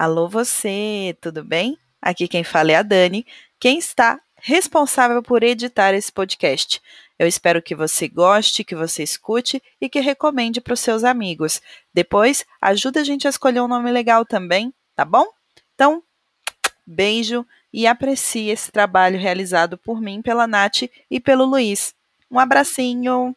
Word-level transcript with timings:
Alô 0.00 0.26
você, 0.26 1.14
tudo 1.20 1.44
bem? 1.44 1.76
Aqui 2.00 2.26
quem 2.26 2.42
fala 2.42 2.72
é 2.72 2.76
a 2.76 2.82
Dani, 2.82 3.26
quem 3.58 3.76
está 3.78 4.18
responsável 4.36 5.22
por 5.22 5.42
editar 5.42 5.92
esse 5.92 6.10
podcast. 6.10 6.80
Eu 7.18 7.28
espero 7.28 7.60
que 7.60 7.74
você 7.74 8.08
goste, 8.08 8.64
que 8.64 8.74
você 8.74 9.02
escute 9.02 9.62
e 9.78 9.90
que 9.90 10.00
recomende 10.00 10.58
para 10.58 10.72
os 10.72 10.80
seus 10.80 11.04
amigos. 11.04 11.60
Depois, 11.92 12.46
ajuda 12.62 13.00
a 13.00 13.04
gente 13.04 13.26
a 13.26 13.28
escolher 13.28 13.60
um 13.60 13.68
nome 13.68 13.92
legal 13.92 14.24
também, 14.24 14.72
tá 14.96 15.04
bom? 15.04 15.26
Então, 15.74 16.02
beijo 16.86 17.46
e 17.70 17.86
aprecie 17.86 18.48
esse 18.48 18.72
trabalho 18.72 19.18
realizado 19.18 19.76
por 19.76 20.00
mim, 20.00 20.22
pela 20.22 20.46
Nath 20.46 20.84
e 21.10 21.20
pelo 21.20 21.44
Luiz. 21.44 21.94
Um 22.30 22.38
abracinho! 22.38 23.36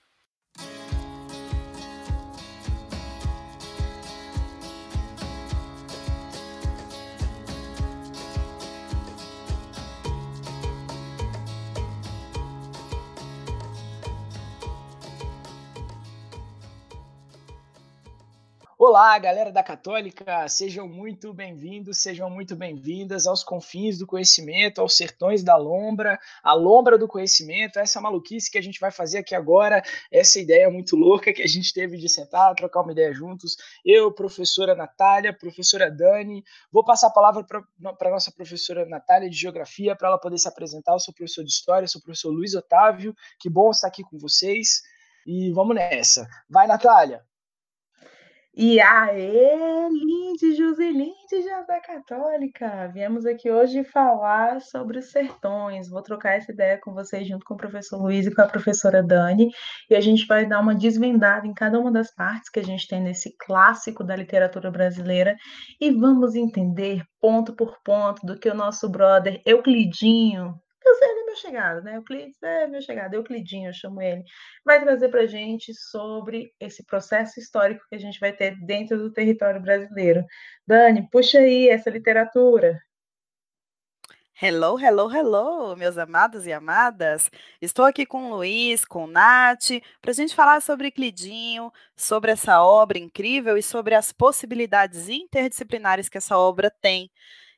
Olá, 18.86 19.18
galera 19.18 19.50
da 19.50 19.64
Católica, 19.64 20.46
sejam 20.50 20.90
muito 20.90 21.34
bem-vindos, 21.34 22.00
sejam 22.00 22.30
muito 22.30 22.54
bem-vindas 22.54 23.26
aos 23.26 23.42
confins 23.42 23.98
do 23.98 24.06
conhecimento, 24.06 24.82
aos 24.82 24.98
sertões 24.98 25.42
da 25.42 25.56
lombra, 25.56 26.20
a 26.44 26.54
lombra 26.54 26.98
do 26.98 27.08
conhecimento, 27.08 27.80
essa 27.80 28.02
maluquice 28.02 28.52
que 28.52 28.58
a 28.58 28.62
gente 28.62 28.82
vai 28.82 28.92
fazer 28.92 29.20
aqui 29.20 29.34
agora, 29.34 29.82
essa 30.12 30.38
ideia 30.38 30.70
muito 30.70 30.98
louca 30.98 31.32
que 31.32 31.42
a 31.42 31.48
gente 31.48 31.74
teve 31.74 31.98
de 31.98 32.10
sentar, 32.10 32.54
trocar 32.56 32.82
uma 32.82 32.92
ideia 32.92 33.14
juntos. 33.14 33.56
Eu, 33.86 34.12
professora 34.12 34.76
Natália, 34.76 35.32
professora 35.32 35.90
Dani, 35.90 36.44
vou 36.70 36.84
passar 36.84 37.08
a 37.08 37.14
palavra 37.14 37.46
para 37.46 38.10
a 38.10 38.12
nossa 38.12 38.34
professora 38.34 38.86
Natália 38.86 39.30
de 39.30 39.38
Geografia, 39.38 39.96
para 39.96 40.10
ela 40.10 40.20
poder 40.20 40.38
se 40.38 40.50
apresentar. 40.50 40.92
Eu 40.92 41.00
sou 41.00 41.14
professor 41.14 41.46
de 41.46 41.52
História, 41.52 41.88
sou 41.88 42.02
professor 42.02 42.32
Luiz 42.32 42.54
Otávio, 42.54 43.16
que 43.40 43.50
bom 43.50 43.72
estar 43.72 43.88
aqui 43.88 44.04
com 44.04 44.18
vocês. 44.18 44.82
E 45.26 45.54
vamos 45.54 45.74
nessa. 45.74 46.28
Vai, 46.50 46.68
Natália! 46.68 47.24
E 48.56 48.80
aê, 48.80 49.90
Lindy, 49.90 50.56
Joselindy, 50.56 51.16
da 51.68 51.82
Católica! 51.82 52.88
Viemos 52.94 53.26
aqui 53.26 53.50
hoje 53.50 53.84
falar 53.84 54.62
sobre 54.62 55.00
os 55.00 55.10
sertões. 55.10 55.90
Vou 55.90 56.04
trocar 56.04 56.34
essa 56.34 56.52
ideia 56.52 56.80
com 56.80 56.94
vocês 56.94 57.28
junto 57.28 57.44
com 57.46 57.56
o 57.56 57.58
professor 57.58 58.00
Luiz 58.00 58.28
e 58.28 58.36
com 58.36 58.44
a 58.44 58.48
professora 58.48 59.02
Dani. 59.02 59.50
E 59.90 59.96
a 59.96 60.00
gente 60.00 60.28
vai 60.28 60.46
dar 60.46 60.60
uma 60.60 60.76
desvendada 60.76 61.48
em 61.48 61.54
cada 61.54 61.80
uma 61.80 61.92
das 61.92 62.14
partes 62.14 62.48
que 62.48 62.60
a 62.60 62.64
gente 62.64 62.88
tem 62.88 63.02
nesse 63.02 63.36
clássico 63.40 64.04
da 64.04 64.16
literatura 64.16 64.70
brasileira. 64.70 65.36
E 65.82 65.90
vamos 65.90 66.36
entender 66.36 67.02
ponto 67.20 67.56
por 67.56 67.82
ponto 67.84 68.24
do 68.24 68.40
que 68.40 68.48
o 68.48 68.54
nosso 68.54 68.88
brother 68.88 69.42
Euclidinho, 69.48 70.54
meu 71.34 71.36
chegado, 71.36 71.82
né? 71.84 71.98
Euclides 71.98 72.42
é 72.44 72.68
meu 72.68 72.82
chegado, 72.82 73.16
Euclidinho, 73.16 73.70
eu 73.70 73.74
chamo 73.74 74.02
ele. 74.02 74.24
Vai 74.64 74.80
trazer 74.80 75.10
para 75.10 75.22
a 75.22 75.28
gente 75.28 75.74
sobre 75.74 76.54
esse 76.60 76.86
processo 76.86 77.40
histórico 77.40 77.84
que 77.90 77.96
a 77.96 78.00
gente 78.00 78.20
vai 78.20 78.32
ter 78.32 78.56
dentro 78.64 78.98
do 78.98 79.12
território 79.12 79.60
brasileiro. 79.60 80.24
Dani, 80.66 81.10
puxa 81.10 81.40
aí 81.40 81.70
essa 81.70 81.90
literatura. 81.90 82.80
Hello, 84.40 84.80
hello, 84.80 85.10
hello, 85.12 85.76
meus 85.76 85.98
amados 85.98 86.46
e 86.46 86.54
amadas. 86.54 87.32
Estou 87.62 87.86
aqui 87.86 88.06
com 88.06 88.26
o 88.26 88.36
Luiz, 88.36 88.84
com 88.84 89.06
o 89.06 89.08
Nath, 89.08 89.82
para 90.02 90.12
a 90.12 90.14
gente 90.14 90.36
falar 90.36 90.62
sobre 90.62 90.88
Euclidinho, 90.88 91.72
sobre 91.96 92.32
essa 92.32 92.62
obra 92.62 92.98
incrível 92.98 93.58
e 93.58 93.64
sobre 93.64 93.96
as 93.96 94.12
possibilidades 94.12 95.08
interdisciplinares 95.08 96.10
que 96.10 96.18
essa 96.18 96.38
obra 96.38 96.70
tem. 96.70 97.10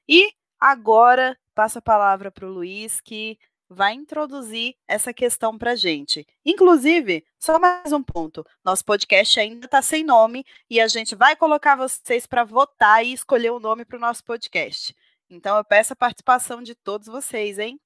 E 0.07 0.31
agora 0.59 1.37
passo 1.55 1.79
a 1.79 1.81
palavra 1.81 2.29
para 2.29 2.45
o 2.45 2.51
Luiz, 2.51 3.01
que 3.01 3.39
vai 3.69 3.93
introduzir 3.93 4.75
essa 4.87 5.13
questão 5.13 5.57
para 5.57 5.75
gente. 5.75 6.25
Inclusive, 6.45 7.25
só 7.39 7.59
mais 7.59 7.91
um 7.91 8.03
ponto: 8.03 8.45
nosso 8.63 8.83
podcast 8.85 9.39
ainda 9.39 9.65
está 9.65 9.81
sem 9.81 10.03
nome 10.03 10.45
e 10.69 10.79
a 10.79 10.87
gente 10.87 11.15
vai 11.15 11.35
colocar 11.35 11.75
vocês 11.75 12.25
para 12.25 12.43
votar 12.43 13.05
e 13.05 13.13
escolher 13.13 13.51
o 13.51 13.57
um 13.57 13.59
nome 13.59 13.85
para 13.85 13.97
o 13.97 14.01
nosso 14.01 14.23
podcast. 14.23 14.95
Então, 15.29 15.57
eu 15.57 15.63
peço 15.63 15.93
a 15.93 15.95
participação 15.95 16.61
de 16.61 16.75
todos 16.75 17.07
vocês, 17.07 17.57
hein? 17.57 17.79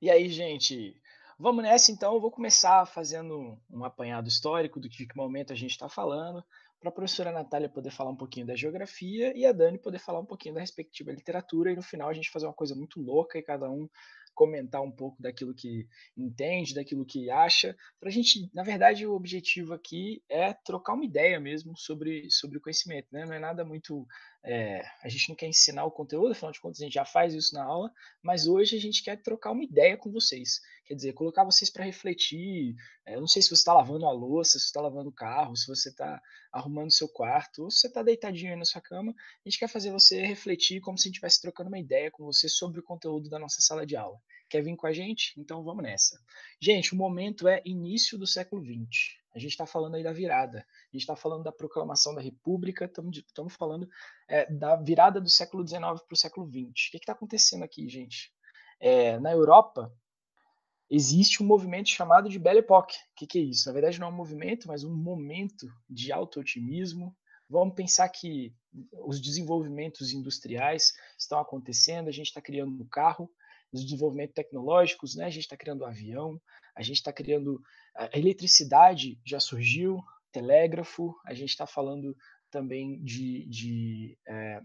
E 0.00 0.10
aí, 0.10 0.28
gente? 0.28 1.00
Vamos 1.38 1.62
nessa 1.62 1.92
então. 1.92 2.14
Eu 2.14 2.20
vou 2.20 2.30
começar 2.30 2.84
fazendo 2.86 3.58
um 3.70 3.84
apanhado 3.84 4.28
histórico 4.28 4.80
do 4.80 4.88
que, 4.88 5.06
que 5.06 5.16
momento 5.16 5.52
a 5.52 5.56
gente 5.56 5.70
está 5.70 5.88
falando 5.88 6.44
para 6.82 6.90
a 6.90 6.92
professora 6.92 7.30
Natália 7.30 7.68
poder 7.68 7.92
falar 7.92 8.10
um 8.10 8.16
pouquinho 8.16 8.44
da 8.44 8.56
geografia 8.56 9.32
e 9.36 9.46
a 9.46 9.52
Dani 9.52 9.78
poder 9.78 10.00
falar 10.00 10.18
um 10.18 10.26
pouquinho 10.26 10.56
da 10.56 10.60
respectiva 10.60 11.12
literatura 11.12 11.70
e 11.70 11.76
no 11.76 11.82
final 11.82 12.08
a 12.08 12.12
gente 12.12 12.28
fazer 12.28 12.46
uma 12.46 12.52
coisa 12.52 12.74
muito 12.74 13.00
louca 13.00 13.38
e 13.38 13.42
cada 13.42 13.70
um 13.70 13.88
comentar 14.34 14.82
um 14.82 14.90
pouco 14.90 15.22
daquilo 15.22 15.54
que 15.54 15.86
entende, 16.16 16.74
daquilo 16.74 17.04
que 17.04 17.30
acha, 17.30 17.76
para 18.00 18.08
a 18.08 18.12
gente, 18.12 18.50
na 18.52 18.62
verdade, 18.62 19.06
o 19.06 19.14
objetivo 19.14 19.74
aqui 19.74 20.22
é 20.28 20.52
trocar 20.52 20.94
uma 20.94 21.04
ideia 21.04 21.38
mesmo 21.38 21.76
sobre, 21.76 22.28
sobre 22.30 22.58
o 22.58 22.60
conhecimento, 22.60 23.08
né? 23.12 23.26
Não 23.26 23.34
é 23.34 23.38
nada 23.38 23.64
muito 23.64 24.06
é, 24.44 24.82
a 25.02 25.08
gente 25.08 25.28
não 25.28 25.36
quer 25.36 25.46
ensinar 25.46 25.84
o 25.84 25.90
conteúdo, 25.90 26.32
afinal 26.32 26.50
de 26.50 26.60
contas 26.60 26.80
a 26.80 26.84
gente 26.84 26.94
já 26.94 27.04
faz 27.04 27.32
isso 27.32 27.54
na 27.54 27.62
aula, 27.62 27.92
mas 28.20 28.46
hoje 28.46 28.76
a 28.76 28.80
gente 28.80 29.02
quer 29.02 29.22
trocar 29.22 29.52
uma 29.52 29.62
ideia 29.62 29.96
com 29.96 30.10
vocês. 30.10 30.60
Quer 30.84 30.94
dizer, 30.94 31.12
colocar 31.12 31.44
vocês 31.44 31.70
para 31.70 31.84
refletir. 31.84 32.74
É, 33.06 33.14
eu 33.14 33.20
não 33.20 33.28
sei 33.28 33.40
se 33.40 33.48
você 33.48 33.54
está 33.54 33.72
lavando 33.72 34.04
a 34.04 34.10
louça, 34.10 34.58
se 34.58 34.64
você 34.64 34.66
está 34.66 34.80
lavando 34.80 35.10
o 35.10 35.14
carro, 35.14 35.56
se 35.56 35.66
você 35.66 35.90
está 35.90 36.20
arrumando 36.52 36.92
seu 36.92 37.08
quarto, 37.08 37.64
ou 37.64 37.70
se 37.70 37.80
você 37.80 37.86
está 37.86 38.02
deitadinho 38.02 38.50
aí 38.50 38.58
na 38.58 38.64
sua 38.64 38.80
cama. 38.80 39.12
A 39.12 39.48
gente 39.48 39.60
quer 39.60 39.68
fazer 39.68 39.92
você 39.92 40.20
refletir 40.22 40.80
como 40.80 40.98
se 40.98 41.02
a 41.02 41.08
gente 41.08 41.14
estivesse 41.14 41.40
trocando 41.40 41.68
uma 41.68 41.78
ideia 41.78 42.10
com 42.10 42.24
você 42.24 42.48
sobre 42.48 42.80
o 42.80 42.82
conteúdo 42.82 43.30
da 43.30 43.38
nossa 43.38 43.60
sala 43.60 43.86
de 43.86 43.96
aula. 43.96 44.20
Quer 44.50 44.62
vir 44.62 44.76
com 44.76 44.86
a 44.88 44.92
gente? 44.92 45.32
Então 45.38 45.62
vamos 45.62 45.84
nessa. 45.84 46.20
Gente, 46.60 46.92
o 46.92 46.96
momento 46.96 47.46
é 47.46 47.62
início 47.64 48.18
do 48.18 48.26
século 48.26 48.62
XX. 48.62 49.21
A 49.34 49.38
gente 49.38 49.52
está 49.52 49.66
falando 49.66 49.94
aí 49.94 50.02
da 50.02 50.12
virada, 50.12 50.58
a 50.58 50.86
gente 50.92 51.02
está 51.02 51.16
falando 51.16 51.42
da 51.42 51.52
proclamação 51.52 52.14
da 52.14 52.20
República, 52.20 52.84
estamos 52.84 53.54
falando 53.54 53.88
é, 54.28 54.50
da 54.52 54.76
virada 54.76 55.20
do 55.20 55.30
século 55.30 55.66
XIX 55.66 55.80
para 55.80 56.12
o 56.14 56.16
século 56.16 56.46
XX. 56.46 56.88
O 56.88 56.90
que 56.90 56.96
está 56.98 57.12
acontecendo 57.12 57.62
aqui, 57.62 57.88
gente? 57.88 58.32
É, 58.78 59.18
na 59.18 59.32
Europa, 59.32 59.92
existe 60.90 61.42
um 61.42 61.46
movimento 61.46 61.88
chamado 61.88 62.28
de 62.28 62.38
Belle 62.38 62.58
Époque. 62.58 62.94
O 62.94 63.14
que, 63.16 63.26
que, 63.26 63.38
é 63.38 63.42
isso? 63.42 63.66
Na 63.66 63.72
verdade, 63.72 63.98
não 63.98 64.08
é 64.08 64.10
um 64.10 64.16
movimento, 64.16 64.68
mas 64.68 64.84
um 64.84 64.94
momento 64.94 65.66
de 65.88 66.12
auto-otimismo. 66.12 67.16
Vamos 67.48 67.74
pensar 67.74 68.08
que 68.10 68.54
os 69.04 69.20
desenvolvimentos 69.20 70.12
industriais 70.12 70.92
estão 71.18 71.38
acontecendo, 71.38 72.08
a 72.08 72.12
gente 72.12 72.26
está 72.26 72.42
criando 72.42 72.82
um 72.82 72.86
carro, 72.86 73.30
os 73.72 73.82
desenvolvimentos 73.82 74.34
tecnológicos, 74.34 75.14
né? 75.14 75.24
a 75.24 75.30
gente 75.30 75.44
está 75.44 75.56
criando 75.56 75.82
um 75.82 75.86
avião, 75.86 76.40
a 76.74 76.82
gente 76.82 76.96
está 76.96 77.12
criando. 77.12 77.62
A 77.94 78.18
eletricidade 78.18 79.20
já 79.24 79.38
surgiu, 79.38 80.02
telégrafo, 80.30 81.14
a 81.26 81.34
gente 81.34 81.50
está 81.50 81.66
falando 81.66 82.16
também 82.50 83.02
de. 83.02 83.46
de 83.46 84.18
é, 84.26 84.60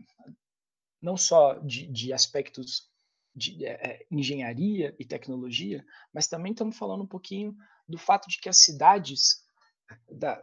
não 1.02 1.16
só 1.16 1.54
de, 1.60 1.88
de 1.88 2.12
aspectos 2.12 2.90
de 3.36 3.66
é, 3.66 4.06
engenharia 4.10 4.96
e 4.98 5.06
tecnologia, 5.06 5.86
mas 6.12 6.28
também 6.28 6.54
estamos 6.54 6.76
falando 6.76 7.04
um 7.04 7.08
pouquinho 7.08 7.56
do 7.88 7.98
fato 7.98 8.28
de 8.28 8.40
que 8.40 8.50
as 8.50 8.58
cidades 8.58 9.47
da 10.10 10.36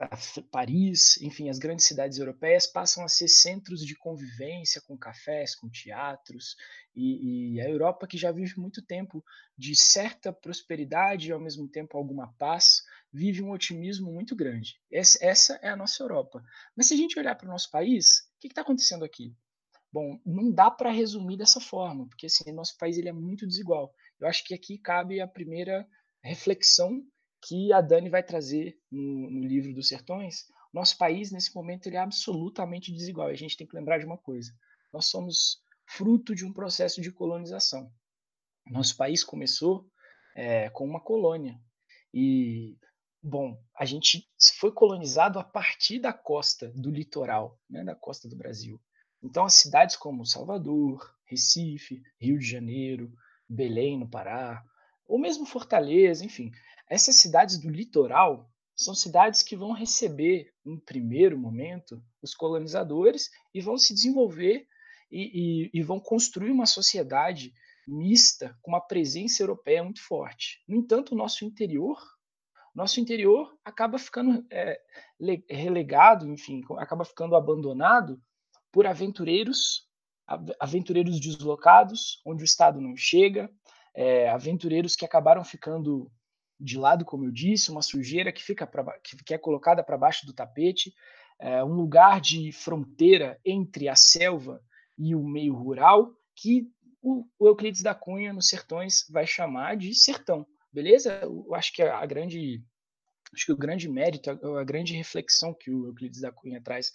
Paris, 0.51 1.21
enfim, 1.21 1.49
as 1.49 1.59
grandes 1.59 1.87
cidades 1.87 2.19
europeias 2.19 2.67
passam 2.67 3.05
a 3.05 3.09
ser 3.09 3.29
centros 3.29 3.85
de 3.85 3.95
convivência 3.97 4.81
com 4.81 4.97
cafés, 4.97 5.55
com 5.55 5.69
teatros, 5.69 6.57
e, 6.95 7.55
e, 7.55 7.61
a 7.61 7.69
Europa 7.69 8.07
que 8.07 8.17
já 8.17 8.31
vive 8.31 8.59
muito 8.59 8.81
tempo 8.85 9.25
de 9.59 9.75
certa 9.75 10.33
prosperidade 10.33 11.29
e 11.29 11.33
ao 11.33 11.41
mesmo 11.41 11.69
tempo 11.69 11.97
alguma 11.97 12.33
paz, 12.35 12.83
vive 13.13 13.43
um 13.43 13.51
otimismo 13.51 14.13
muito 14.13 14.35
grande. 14.37 14.81
Essa, 14.91 15.59
é 15.63 15.69
a 15.69 15.77
nossa 15.77 16.03
Europa. 16.03 16.43
Mas 16.77 16.89
se 16.89 16.95
a 16.95 16.97
gente 16.97 17.19
olhar 17.19 17.35
para 17.35 17.47
o 17.47 17.51
nosso 17.51 17.71
país, 17.71 18.21
o 18.37 18.41
que 18.41 18.49
está 18.49 18.63
acontecendo 18.63 19.05
aqui? 19.05 19.35
Bom, 19.93 20.21
não 20.25 20.51
dá 20.51 20.71
para 20.71 20.91
resumir 20.91 21.37
dessa 21.37 21.61
forma, 21.61 22.09
porque 22.09 22.27
assim, 22.27 22.51
nosso 22.53 22.77
país 22.77 22.99
ele 22.99 23.09
é 23.09 23.13
muito 23.13 23.47
desigual. 23.47 23.95
Eu 24.19 24.27
acho 24.27 24.45
que 24.45 24.55
aqui 24.55 24.79
cabe 24.79 25.21
a 25.21 25.29
primeira 25.29 25.87
reflexão 26.23 27.05
que 27.47 27.73
a 27.73 27.81
Dani 27.81 28.09
vai 28.09 28.23
trazer 28.23 28.79
no, 28.91 29.31
no 29.31 29.45
livro 29.47 29.73
dos 29.75 29.89
Sertões, 29.89 30.47
nosso 30.73 30.99
país, 30.99 31.31
nesse 31.31 31.55
momento, 31.55 31.87
ele 31.87 31.97
é 31.97 32.01
absolutamente 32.01 32.93
desigual. 32.93 33.29
A 33.29 33.35
gente 33.35 33.57
tem 33.57 33.67
que 33.67 33.77
lembrar 33.77 33.99
de 33.99 34.07
uma 34.07 34.19
coisa: 34.19 34.53
nós 34.93 35.07
somos 35.07 35.63
fruto 35.87 36.35
de 36.35 36.45
um 36.45 36.53
processo 36.53 37.01
de 37.01 37.13
colonização. 37.13 37.93
Nosso 38.67 38.97
país 38.97 39.23
começou 39.23 39.89
é, 40.35 40.71
com 40.71 40.85
uma 40.85 41.01
colônia. 41.01 41.61
E, 42.13 42.77
bom, 43.23 43.61
a 43.77 43.85
gente 43.85 44.27
foi 44.59 44.73
colonizado 44.73 45.39
a 45.39 45.45
partir 45.45 45.99
da 45.99 46.13
costa, 46.13 46.73
do 46.75 46.91
litoral, 46.91 47.61
né, 47.69 47.85
da 47.85 47.95
costa 47.95 48.29
do 48.29 48.37
Brasil. 48.37 48.81
Então, 49.23 49.45
as 49.45 49.55
cidades 49.55 49.97
como 49.97 50.27
Salvador, 50.27 51.15
Recife, 51.27 52.03
Rio 52.19 52.39
de 52.39 52.47
Janeiro, 52.47 53.13
Belém, 53.49 53.99
no 53.99 54.09
Pará, 54.09 54.65
ou 55.07 55.19
mesmo 55.19 55.47
Fortaleza, 55.47 56.25
enfim, 56.25 56.51
essas 56.89 57.17
cidades 57.17 57.59
do 57.59 57.71
litoral, 57.71 58.51
são 58.77 58.95
cidades 58.95 59.43
que 59.43 59.57
vão 59.57 59.73
receber, 59.73 60.53
em 60.67 60.79
primeiro 60.79 61.39
momento, 61.39 62.03
os 62.21 62.35
colonizadores 62.35 63.31
e 63.55 63.61
vão 63.61 63.79
se 63.79 63.95
desenvolver 63.95 64.67
e, 65.11 65.71
e, 65.73 65.79
e 65.79 65.83
vão 65.83 66.01
construir 66.01 66.51
uma 66.51 66.67
sociedade 66.67 67.53
mista 67.87 68.59
com 68.63 68.73
uma 68.73 68.81
presença 68.81 69.43
europeia 69.43 69.85
muito 69.85 70.03
forte. 70.03 70.63
No 70.67 70.77
entanto, 70.77 71.13
o 71.13 71.17
nosso 71.17 71.45
interior, 71.45 71.99
nosso 72.75 72.99
interior 72.99 73.57
acaba 73.65 73.99
ficando 73.99 74.45
é, 74.51 74.81
relegado, 75.49 76.29
enfim, 76.29 76.63
acaba 76.79 77.05
ficando 77.05 77.37
abandonado 77.37 78.21
por 78.73 78.87
aventureiros, 78.87 79.89
aventureiros 80.59 81.21
deslocados, 81.21 82.21
onde 82.27 82.43
o 82.43 82.45
Estado 82.45 82.81
não 82.81 82.97
chega, 82.97 83.49
é, 83.95 84.29
aventureiros 84.29 84.97
que 84.97 85.05
acabaram 85.05 85.45
ficando 85.45 86.11
de 86.59 86.79
lado, 86.79 87.05
como 87.05 87.25
eu 87.25 87.31
disse, 87.31 87.71
uma 87.71 87.83
sujeira 87.83 88.33
que 88.33 88.43
fica 88.43 88.67
pra, 88.67 88.99
que, 89.01 89.35
é 89.35 89.39
colocada 89.39 89.83
para 89.83 89.99
baixo 89.99 90.27
do 90.27 90.33
tapete, 90.33 90.95
é, 91.39 91.63
um 91.65 91.75
lugar 91.75 92.21
de 92.21 92.53
fronteira 92.53 93.39
entre 93.45 93.89
a 93.89 93.97
selva 93.97 94.63
e 94.97 95.15
o 95.15 95.23
meio 95.23 95.55
rural, 95.55 96.13
que 96.35 96.69
o, 97.03 97.27
o 97.39 97.49
Euclides 97.49 97.83
da 97.83 97.95
Cunha, 97.95 98.33
nos 98.33 98.49
Sertões, 98.49 99.05
vai 99.11 99.27
chamar 99.27 99.77
de 99.77 99.95
sertão, 99.95 100.47
beleza? 100.73 101.21
Eu 101.23 101.55
acho 101.55 101.73
que 101.73 101.83
a 101.83 102.05
grande 102.07 102.65
acho 103.33 103.47
que 103.47 103.53
o 103.53 103.57
grande 103.57 103.89
mérito, 103.89 104.31
a, 104.31 104.61
a 104.61 104.65
grande 104.65 104.95
reflexão 104.95 105.53
que 105.53 105.71
o 105.71 105.87
Euclides 105.87 106.21
da 106.21 106.31
Cunha 106.33 106.63
traz 106.63 106.93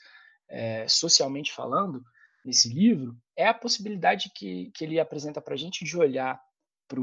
é, 0.47 0.87
socialmente 0.87 1.51
falando 1.51 2.01
nesse 2.43 2.73
livro 2.73 3.15
é 3.35 3.45
a 3.45 3.53
possibilidade 3.53 4.31
que, 4.33 4.71
que 4.73 4.83
ele 4.85 4.99
apresenta 4.99 5.41
para 5.41 5.53
a 5.53 5.57
gente 5.57 5.83
de 5.83 5.97
olhar 5.97 6.41
para 6.89 6.99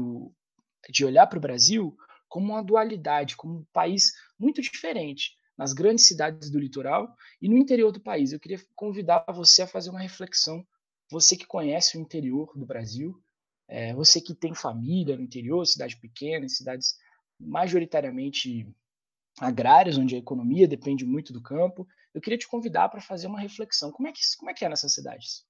de 0.89 1.03
olhar 1.03 1.25
para 1.25 1.37
o 1.37 1.41
Brasil 1.41 1.97
como 2.29 2.53
uma 2.53 2.63
dualidade, 2.63 3.35
como 3.35 3.59
um 3.59 3.65
país 3.73 4.13
muito 4.37 4.61
diferente 4.61 5.31
nas 5.57 5.73
grandes 5.73 6.05
cidades 6.05 6.51
do 6.51 6.59
litoral 6.59 7.15
e 7.41 7.49
no 7.49 7.57
interior 7.57 7.91
do 7.91 7.99
país. 7.99 8.31
Eu 8.31 8.39
queria 8.39 8.59
convidar 8.75 9.25
você 9.29 9.63
a 9.63 9.67
fazer 9.67 9.89
uma 9.89 9.99
reflexão 9.99 10.63
você 11.09 11.37
que 11.37 11.45
conhece 11.45 11.97
o 11.97 12.01
interior 12.01 12.51
do 12.55 12.65
Brasil, 12.65 13.21
é, 13.67 13.93
você 13.93 14.19
que 14.19 14.35
tem 14.35 14.53
família 14.53 15.15
no 15.15 15.23
interior, 15.23 15.65
cidade 15.65 15.97
pequena, 15.97 16.47
cidades 16.49 16.97
majoritariamente 17.39 18.67
agrárias, 19.39 19.97
onde 19.97 20.15
a 20.15 20.19
economia 20.19 20.67
depende 20.67 21.05
muito 21.05 21.31
do 21.31 21.41
campo, 21.41 21.87
eu 22.13 22.19
queria 22.19 22.37
te 22.37 22.47
convidar 22.47 22.89
para 22.89 22.99
fazer 22.99 23.27
uma 23.27 23.39
reflexão. 23.39 23.91
Como 23.91 24.07
é, 24.07 24.11
que, 24.11 24.19
como 24.37 24.51
é 24.51 24.53
que 24.53 24.65
é 24.65 24.69
nessas 24.69 24.93
cidades? 24.93 25.45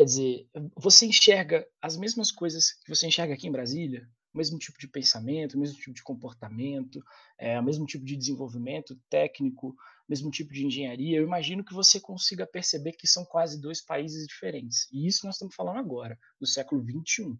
Quer 0.00 0.06
dizer, 0.06 0.48
você 0.74 1.04
enxerga 1.04 1.68
as 1.78 1.94
mesmas 1.94 2.32
coisas 2.32 2.72
que 2.72 2.88
você 2.88 3.06
enxerga 3.06 3.34
aqui 3.34 3.46
em 3.46 3.52
Brasília? 3.52 4.08
O 4.32 4.38
mesmo 4.38 4.58
tipo 4.58 4.78
de 4.78 4.88
pensamento, 4.88 5.52
o 5.52 5.58
mesmo 5.58 5.76
tipo 5.76 5.92
de 5.92 6.02
comportamento, 6.02 7.04
é, 7.38 7.60
o 7.60 7.62
mesmo 7.62 7.84
tipo 7.84 8.02
de 8.02 8.16
desenvolvimento 8.16 8.98
técnico, 9.10 9.76
mesmo 10.08 10.30
tipo 10.30 10.54
de 10.54 10.64
engenharia, 10.64 11.18
eu 11.18 11.24
imagino 11.24 11.62
que 11.62 11.74
você 11.74 12.00
consiga 12.00 12.46
perceber 12.46 12.92
que 12.92 13.06
são 13.06 13.26
quase 13.26 13.60
dois 13.60 13.82
países 13.82 14.26
diferentes. 14.26 14.88
E 14.90 15.06
isso 15.06 15.26
nós 15.26 15.34
estamos 15.34 15.54
falando 15.54 15.78
agora, 15.78 16.18
do 16.40 16.46
século 16.46 16.82
21, 16.82 17.38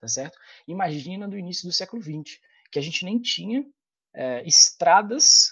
tá 0.00 0.08
certo? 0.08 0.38
Imagina 0.66 1.28
do 1.28 1.36
início 1.36 1.68
do 1.68 1.74
século 1.74 2.00
20, 2.00 2.40
que 2.72 2.78
a 2.78 2.82
gente 2.82 3.04
nem 3.04 3.20
tinha 3.20 3.66
é, 4.14 4.48
estradas 4.48 5.50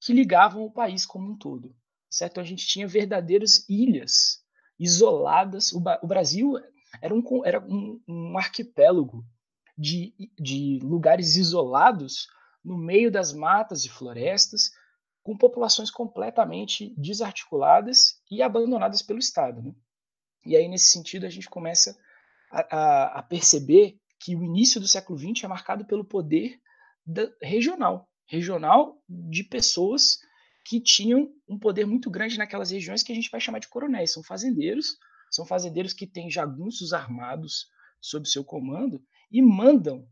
que 0.00 0.14
ligavam 0.14 0.62
o 0.62 0.72
país 0.72 1.04
como 1.04 1.30
um 1.30 1.36
todo, 1.36 1.76
certo? 2.08 2.40
A 2.40 2.44
gente 2.44 2.66
tinha 2.66 2.88
verdadeiras 2.88 3.68
ilhas 3.68 4.41
isoladas. 4.82 5.72
O, 5.72 5.82
o 6.02 6.06
Brasil 6.06 6.54
era 7.00 7.14
um, 7.14 7.22
era 7.44 7.60
um, 7.60 8.00
um 8.06 8.38
arquipélago 8.38 9.24
de, 9.76 10.14
de 10.38 10.80
lugares 10.82 11.36
isolados 11.36 12.26
no 12.64 12.76
meio 12.76 13.10
das 13.10 13.32
matas 13.32 13.84
e 13.84 13.88
florestas, 13.88 14.70
com 15.22 15.36
populações 15.36 15.90
completamente 15.90 16.94
desarticuladas 16.96 18.20
e 18.30 18.42
abandonadas 18.42 19.02
pelo 19.02 19.18
Estado. 19.18 19.62
Né? 19.62 19.74
E 20.44 20.56
aí, 20.56 20.68
nesse 20.68 20.90
sentido, 20.90 21.26
a 21.26 21.30
gente 21.30 21.48
começa 21.48 21.96
a, 22.50 22.76
a, 22.76 23.04
a 23.18 23.22
perceber 23.22 23.98
que 24.18 24.36
o 24.36 24.44
início 24.44 24.80
do 24.80 24.88
século 24.88 25.18
XX 25.18 25.44
é 25.44 25.48
marcado 25.48 25.84
pelo 25.84 26.04
poder 26.04 26.60
da, 27.04 27.28
regional 27.40 28.08
regional 28.32 29.02
de 29.06 29.44
pessoas 29.44 30.18
que 30.64 30.80
tinham 30.80 31.30
um 31.52 31.58
poder 31.58 31.86
muito 31.86 32.10
grande 32.10 32.38
naquelas 32.38 32.70
regiões 32.70 33.02
que 33.02 33.12
a 33.12 33.14
gente 33.14 33.30
vai 33.30 33.40
chamar 33.40 33.58
de 33.58 33.68
coronéis. 33.68 34.12
São 34.12 34.22
fazendeiros, 34.22 34.96
são 35.30 35.44
fazendeiros 35.44 35.92
que 35.92 36.06
têm 36.06 36.30
jagunços 36.30 36.92
armados 36.92 37.66
sob 38.00 38.28
seu 38.28 38.44
comando 38.44 39.02
e 39.30 39.40
mandam 39.40 40.08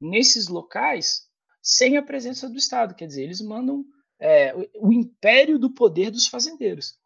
nesses 0.00 0.48
locais 0.48 1.28
sem 1.62 1.96
a 1.96 2.02
presença 2.02 2.48
do 2.48 2.56
Estado. 2.56 2.94
Quer 2.94 3.06
dizer, 3.06 3.24
eles 3.24 3.40
mandam 3.40 3.84
é, 4.18 4.54
o, 4.76 4.92
império 4.92 5.58
do 5.58 5.72
poder 5.72 6.10
dos 6.10 6.26
fazendeiros. 6.26 6.98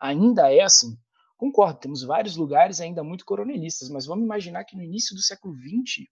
Ainda 0.00 0.52
é 0.52 0.60
assim. 0.60 0.98
Concordo, 1.36 1.80
temos 1.80 2.02
vários 2.02 2.36
lugares 2.36 2.80
ainda 2.80 3.04
muito 3.04 3.24
coronelistas, 3.24 3.90
mas 3.90 4.06
vamos 4.06 4.24
imaginar 4.24 4.64
que 4.64 4.76
no 4.76 4.82
início 4.82 5.14
do 5.14 5.20
século 5.20 5.54
XX, 5.54 6.06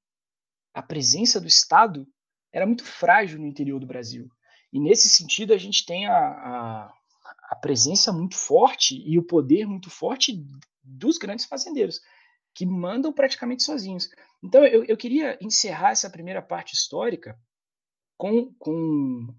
a 0.73 0.83
presença 0.83 1.41
do 1.41 1.49
Estado 1.49 2.07
era 2.53 2.67
muito 2.67 2.85
frágil 2.85 3.39
no 3.39 3.47
interior 3.47 3.81
do 3.81 3.87
Brasil. 3.87 4.29
E 4.73 4.79
nesse 4.79 5.09
sentido, 5.09 5.55
a 5.55 5.59
gente 5.59 5.87
tem 5.87 6.07
a, 6.07 6.17
a, 6.17 6.95
a 7.49 7.57
presença 7.57 8.13
muito 8.13 8.37
forte 8.37 9.03
e 9.07 9.19
o 9.19 9.23
poder 9.23 9.67
muito 9.67 9.91
forte 9.91 10.45
dos 10.83 11.19
grandes 11.19 11.47
fazendeiros, 11.47 12.01
que 12.55 12.67
mandam 12.67 13.13
praticamente 13.13 13.63
sozinhos. 13.63 14.09
Então, 14.43 14.65
eu, 14.65 14.85
eu 14.85 14.97
queria 14.97 15.39
encerrar 15.41 15.91
essa 15.91 16.11
primeira 16.11 16.43
parte 16.43 16.75
histórica 16.75 17.39
com, 18.17 18.53
com 18.59 19.35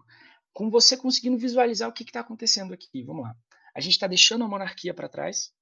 com 0.56 0.70
você 0.70 0.96
conseguindo 0.96 1.38
visualizar 1.38 1.90
o 1.90 1.92
que 1.92 2.04
está 2.04 2.22
acontecendo 2.22 2.74
aqui. 2.74 3.04
Vamos 3.04 3.24
lá. 3.24 3.36
A 3.76 3.82
gente 3.82 3.92
está 3.92 4.08
deixando 4.08 4.46
a 4.46 4.48
monarquia 4.48 4.94
para 4.94 5.10
trás. 5.10 5.54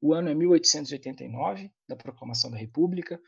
O 0.00 0.14
ano 0.14 0.28
é 0.28 0.34
1889, 0.34 1.72
da 1.88 1.96
proclamação 1.96 2.48
da 2.48 2.56
República. 2.56 3.20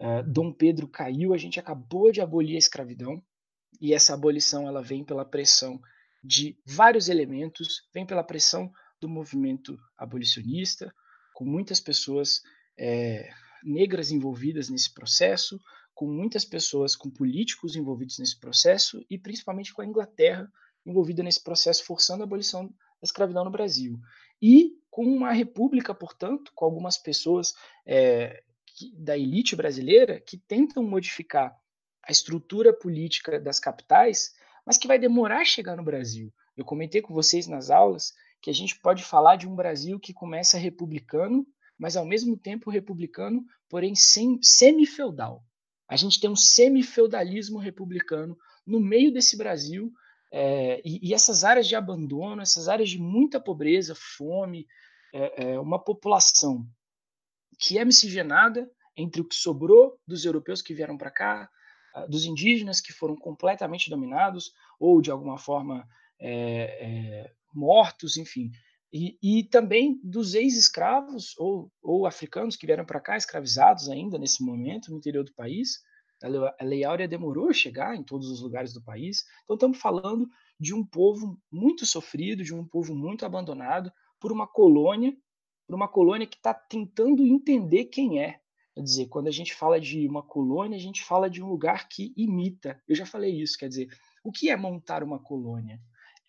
Uh, 0.00 0.28
Dom 0.28 0.52
Pedro 0.52 0.88
caiu, 0.88 1.32
a 1.32 1.38
gente 1.38 1.60
acabou 1.60 2.10
de 2.10 2.20
abolir 2.20 2.56
a 2.56 2.58
escravidão. 2.58 3.22
E 3.80 3.94
essa 3.94 4.14
abolição 4.14 4.66
ela 4.66 4.82
vem 4.82 5.04
pela 5.04 5.24
pressão 5.24 5.80
de 6.22 6.56
vários 6.64 7.08
elementos, 7.08 7.88
vem 7.92 8.06
pela 8.06 8.22
pressão 8.22 8.72
do 9.00 9.08
movimento 9.08 9.78
abolicionista, 9.96 10.94
com 11.34 11.44
muitas 11.44 11.80
pessoas 11.80 12.40
é, 12.78 13.28
negras 13.64 14.10
envolvidas 14.10 14.68
nesse 14.68 14.92
processo, 14.92 15.60
com 15.94 16.06
muitas 16.06 16.44
pessoas, 16.44 16.94
com 16.96 17.10
políticos 17.10 17.76
envolvidos 17.76 18.18
nesse 18.18 18.38
processo 18.38 19.04
e 19.10 19.18
principalmente 19.18 19.72
com 19.72 19.82
a 19.82 19.86
Inglaterra 19.86 20.50
envolvida 20.86 21.22
nesse 21.22 21.42
processo, 21.42 21.84
forçando 21.84 22.22
a 22.22 22.26
abolição 22.26 22.66
da 22.66 23.04
escravidão 23.04 23.44
no 23.44 23.50
Brasil. 23.50 23.98
E 24.40 24.78
com 24.90 25.04
uma 25.04 25.32
república, 25.32 25.94
portanto, 25.94 26.52
com 26.54 26.64
algumas 26.64 26.98
pessoas 26.98 27.54
é, 27.86 28.42
que, 28.66 28.92
da 28.96 29.16
elite 29.16 29.54
brasileira 29.54 30.20
que 30.20 30.36
tentam 30.36 30.82
modificar 30.82 31.56
a 32.02 32.10
estrutura 32.10 32.72
política 32.72 33.38
das 33.40 33.60
capitais, 33.60 34.34
mas 34.66 34.78
que 34.78 34.88
vai 34.88 34.98
demorar 34.98 35.40
a 35.40 35.44
chegar 35.44 35.76
no 35.76 35.84
Brasil. 35.84 36.32
Eu 36.56 36.64
comentei 36.64 37.00
com 37.00 37.14
vocês 37.14 37.46
nas 37.46 37.70
aulas 37.70 38.12
que 38.40 38.50
a 38.50 38.52
gente 38.54 38.78
pode 38.78 39.04
falar 39.04 39.36
de 39.36 39.48
um 39.48 39.54
Brasil 39.54 39.98
que 39.98 40.12
começa 40.12 40.58
republicano, 40.58 41.46
mas 41.78 41.96
ao 41.96 42.04
mesmo 42.04 42.36
tempo 42.36 42.70
republicano, 42.70 43.44
porém 43.68 43.94
semi-feudal. 43.94 45.44
A 45.88 45.96
gente 45.96 46.20
tem 46.20 46.30
um 46.30 46.36
semi-feudalismo 46.36 47.58
republicano 47.58 48.36
no 48.66 48.80
meio 48.80 49.12
desse 49.12 49.36
Brasil, 49.36 49.92
é, 50.32 50.80
e, 50.84 51.10
e, 51.10 51.12
essas 51.12 51.44
áreas 51.44 51.68
de 51.68 51.76
abandono, 51.76 52.40
essas 52.40 52.66
áreas 52.66 52.88
de 52.88 52.98
muita 52.98 53.38
pobreza, 53.38 53.94
fome, 53.94 54.66
é, 55.12 55.52
é, 55.52 55.60
uma 55.60 55.78
população 55.78 56.66
que 57.58 57.78
é 57.78 57.84
miscigenada 57.84 58.68
entre 58.96 59.20
o 59.20 59.28
que 59.28 59.34
sobrou 59.34 60.00
dos 60.06 60.24
europeus 60.24 60.62
que 60.62 60.72
vieram 60.72 60.96
para 60.96 61.10
cá, 61.10 61.50
dos 62.08 62.24
indígenas 62.24 62.80
que 62.80 62.92
foram 62.92 63.16
completamente 63.16 63.90
dominados 63.90 64.52
ou 64.78 65.00
de 65.00 65.10
alguma 65.10 65.38
forma 65.38 65.86
mortos, 67.52 68.16
enfim, 68.16 68.50
e, 68.92 69.16
e, 69.22 69.44
também 69.44 69.98
dos 70.04 70.34
ex-escravos 70.34 71.34
ou, 71.38 71.72
ou, 71.82 72.06
africanos 72.06 72.56
que 72.56 72.66
vieram 72.66 72.84
para 72.84 73.00
cá, 73.00 73.16
escravizados 73.16 73.88
ainda 73.88 74.18
nesse 74.18 74.44
momento 74.44 74.90
no 74.90 74.98
interior 74.98 75.24
do 75.24 75.32
país. 75.32 75.80
A 76.22 76.64
Lei 76.64 76.84
Áurea 76.84 77.08
demorou 77.08 77.48
a 77.48 77.54
chegar 77.54 77.96
em 77.96 78.02
todos 78.02 78.30
os 78.30 78.42
lugares 78.42 78.72
do 78.72 78.82
país. 78.82 79.24
Então, 79.42 79.54
estamos 79.54 79.78
falando 79.78 80.28
de 80.60 80.74
um 80.74 80.84
povo 80.84 81.40
muito 81.50 81.86
sofrido, 81.86 82.44
de 82.44 82.54
um 82.54 82.64
povo 82.64 82.94
muito 82.94 83.24
abandonado 83.24 83.90
por 84.20 84.30
uma 84.30 84.46
colônia, 84.46 85.16
por 85.66 85.74
uma 85.74 85.88
colônia 85.88 86.26
que 86.26 86.36
está 86.36 86.52
tentando 86.52 87.26
entender 87.26 87.86
quem 87.86 88.22
é. 88.22 88.41
Quer 88.74 88.82
dizer, 88.82 89.06
quando 89.08 89.28
a 89.28 89.32
gente 89.32 89.54
fala 89.54 89.80
de 89.80 90.06
uma 90.06 90.22
colônia, 90.22 90.76
a 90.76 90.80
gente 90.80 91.02
fala 91.02 91.28
de 91.28 91.42
um 91.42 91.46
lugar 91.46 91.88
que 91.88 92.12
imita. 92.16 92.80
Eu 92.88 92.94
já 92.94 93.04
falei 93.04 93.40
isso, 93.40 93.58
quer 93.58 93.68
dizer, 93.68 93.88
o 94.24 94.32
que 94.32 94.50
é 94.50 94.56
montar 94.56 95.02
uma 95.02 95.18
colônia? 95.18 95.80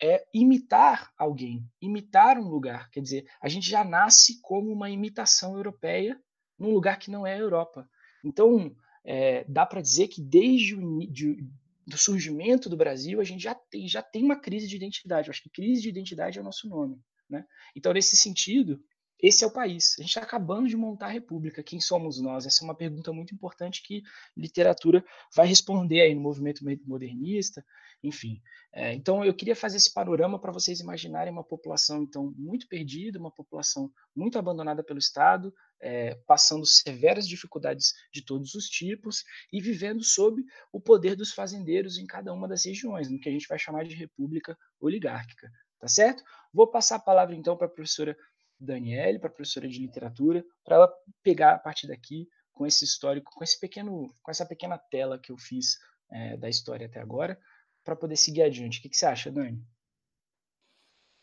é 0.01 0.25
imitar 0.33 1.13
alguém, 1.17 1.65
imitar 1.81 2.37
um 2.37 2.49
lugar. 2.49 2.89
Quer 2.89 2.99
dizer, 2.99 3.25
a 3.41 3.47
gente 3.47 3.69
já 3.69 3.85
nasce 3.85 4.41
como 4.41 4.69
uma 4.69 4.89
imitação 4.89 5.55
europeia 5.55 6.19
num 6.59 6.71
lugar 6.71 6.99
que 6.99 7.09
não 7.09 7.25
é 7.25 7.33
a 7.35 7.39
Europa. 7.39 7.89
Então, 8.23 8.75
é, 9.05 9.45
dá 9.45 9.65
para 9.65 9.81
dizer 9.81 10.09
que 10.09 10.21
desde 10.21 10.75
o, 10.75 10.99
de, 11.09 11.47
do 11.87 11.97
surgimento 11.97 12.69
do 12.69 12.75
Brasil, 12.75 13.21
a 13.21 13.23
gente 13.23 13.43
já 13.43 13.55
tem, 13.55 13.87
já 13.87 14.01
tem 14.01 14.23
uma 14.23 14.35
crise 14.35 14.67
de 14.67 14.75
identidade. 14.75 15.27
Eu 15.27 15.31
acho 15.31 15.43
que 15.43 15.49
crise 15.49 15.81
de 15.81 15.89
identidade 15.89 16.37
é 16.37 16.41
o 16.41 16.45
nosso 16.45 16.67
nome. 16.67 16.99
Né? 17.29 17.45
Então, 17.73 17.93
nesse 17.93 18.17
sentido, 18.17 18.83
esse 19.23 19.45
é 19.45 19.47
o 19.47 19.51
país. 19.51 19.95
A 19.97 20.01
gente 20.01 20.09
está 20.09 20.21
acabando 20.21 20.67
de 20.67 20.75
montar 20.75 21.05
a 21.05 21.09
república. 21.09 21.63
Quem 21.63 21.79
somos 21.79 22.19
nós? 22.19 22.45
Essa 22.45 22.61
é 22.61 22.65
uma 22.65 22.75
pergunta 22.75 23.13
muito 23.13 23.33
importante 23.33 23.81
que 23.81 24.03
literatura 24.35 25.01
vai 25.33 25.47
responder 25.47 26.01
aí 26.01 26.13
no 26.13 26.19
movimento 26.19 26.61
modernista, 26.85 27.65
enfim. 28.03 28.41
É, 28.73 28.93
então, 28.93 29.23
eu 29.23 29.33
queria 29.33 29.55
fazer 29.55 29.77
esse 29.77 29.93
panorama 29.93 30.37
para 30.37 30.51
vocês 30.51 30.81
imaginarem 30.81 31.31
uma 31.31 31.43
população, 31.43 32.03
então, 32.03 32.33
muito 32.35 32.67
perdida, 32.67 33.17
uma 33.17 33.31
população 33.31 33.89
muito 34.13 34.37
abandonada 34.37 34.83
pelo 34.83 34.99
Estado, 34.99 35.53
é, 35.79 36.15
passando 36.27 36.65
severas 36.65 37.25
dificuldades 37.25 37.93
de 38.11 38.25
todos 38.25 38.55
os 38.55 38.65
tipos 38.65 39.23
e 39.53 39.61
vivendo 39.61 40.03
sob 40.03 40.43
o 40.69 40.81
poder 40.81 41.15
dos 41.15 41.31
fazendeiros 41.31 41.97
em 41.97 42.05
cada 42.05 42.33
uma 42.33 42.45
das 42.45 42.65
regiões, 42.65 43.09
no 43.09 43.17
que 43.21 43.29
a 43.29 43.31
gente 43.31 43.47
vai 43.47 43.57
chamar 43.57 43.85
de 43.85 43.95
república 43.95 44.57
oligárquica. 44.81 45.49
Tá 45.79 45.87
certo? 45.89 46.23
Vou 46.53 46.65
passar 46.65 46.95
a 46.95 46.99
palavra 46.99 47.35
então 47.35 47.57
para 47.57 47.67
a 47.67 47.69
professora 47.69 48.17
Daniele, 48.63 49.19
para 49.19 49.29
a 49.29 49.33
professora 49.33 49.67
de 49.67 49.79
literatura, 49.79 50.43
para 50.63 50.75
ela 50.75 50.93
pegar 51.21 51.53
a 51.55 51.59
partir 51.59 51.87
daqui 51.87 52.27
com 52.51 52.65
esse 52.65 52.85
histórico, 52.85 53.31
com 53.33 53.43
esse 53.43 53.59
pequeno, 53.59 54.15
com 54.21 54.31
essa 54.31 54.45
pequena 54.45 54.77
tela 54.77 55.19
que 55.19 55.31
eu 55.31 55.37
fiz 55.37 55.77
é, 56.11 56.37
da 56.37 56.49
história 56.49 56.85
até 56.85 56.99
agora, 56.99 57.39
para 57.83 57.95
poder 57.95 58.15
seguir 58.15 58.43
adiante. 58.43 58.79
O 58.79 58.81
que, 58.81 58.89
que 58.89 58.97
você 58.97 59.05
acha, 59.05 59.31
Dani? 59.31 59.61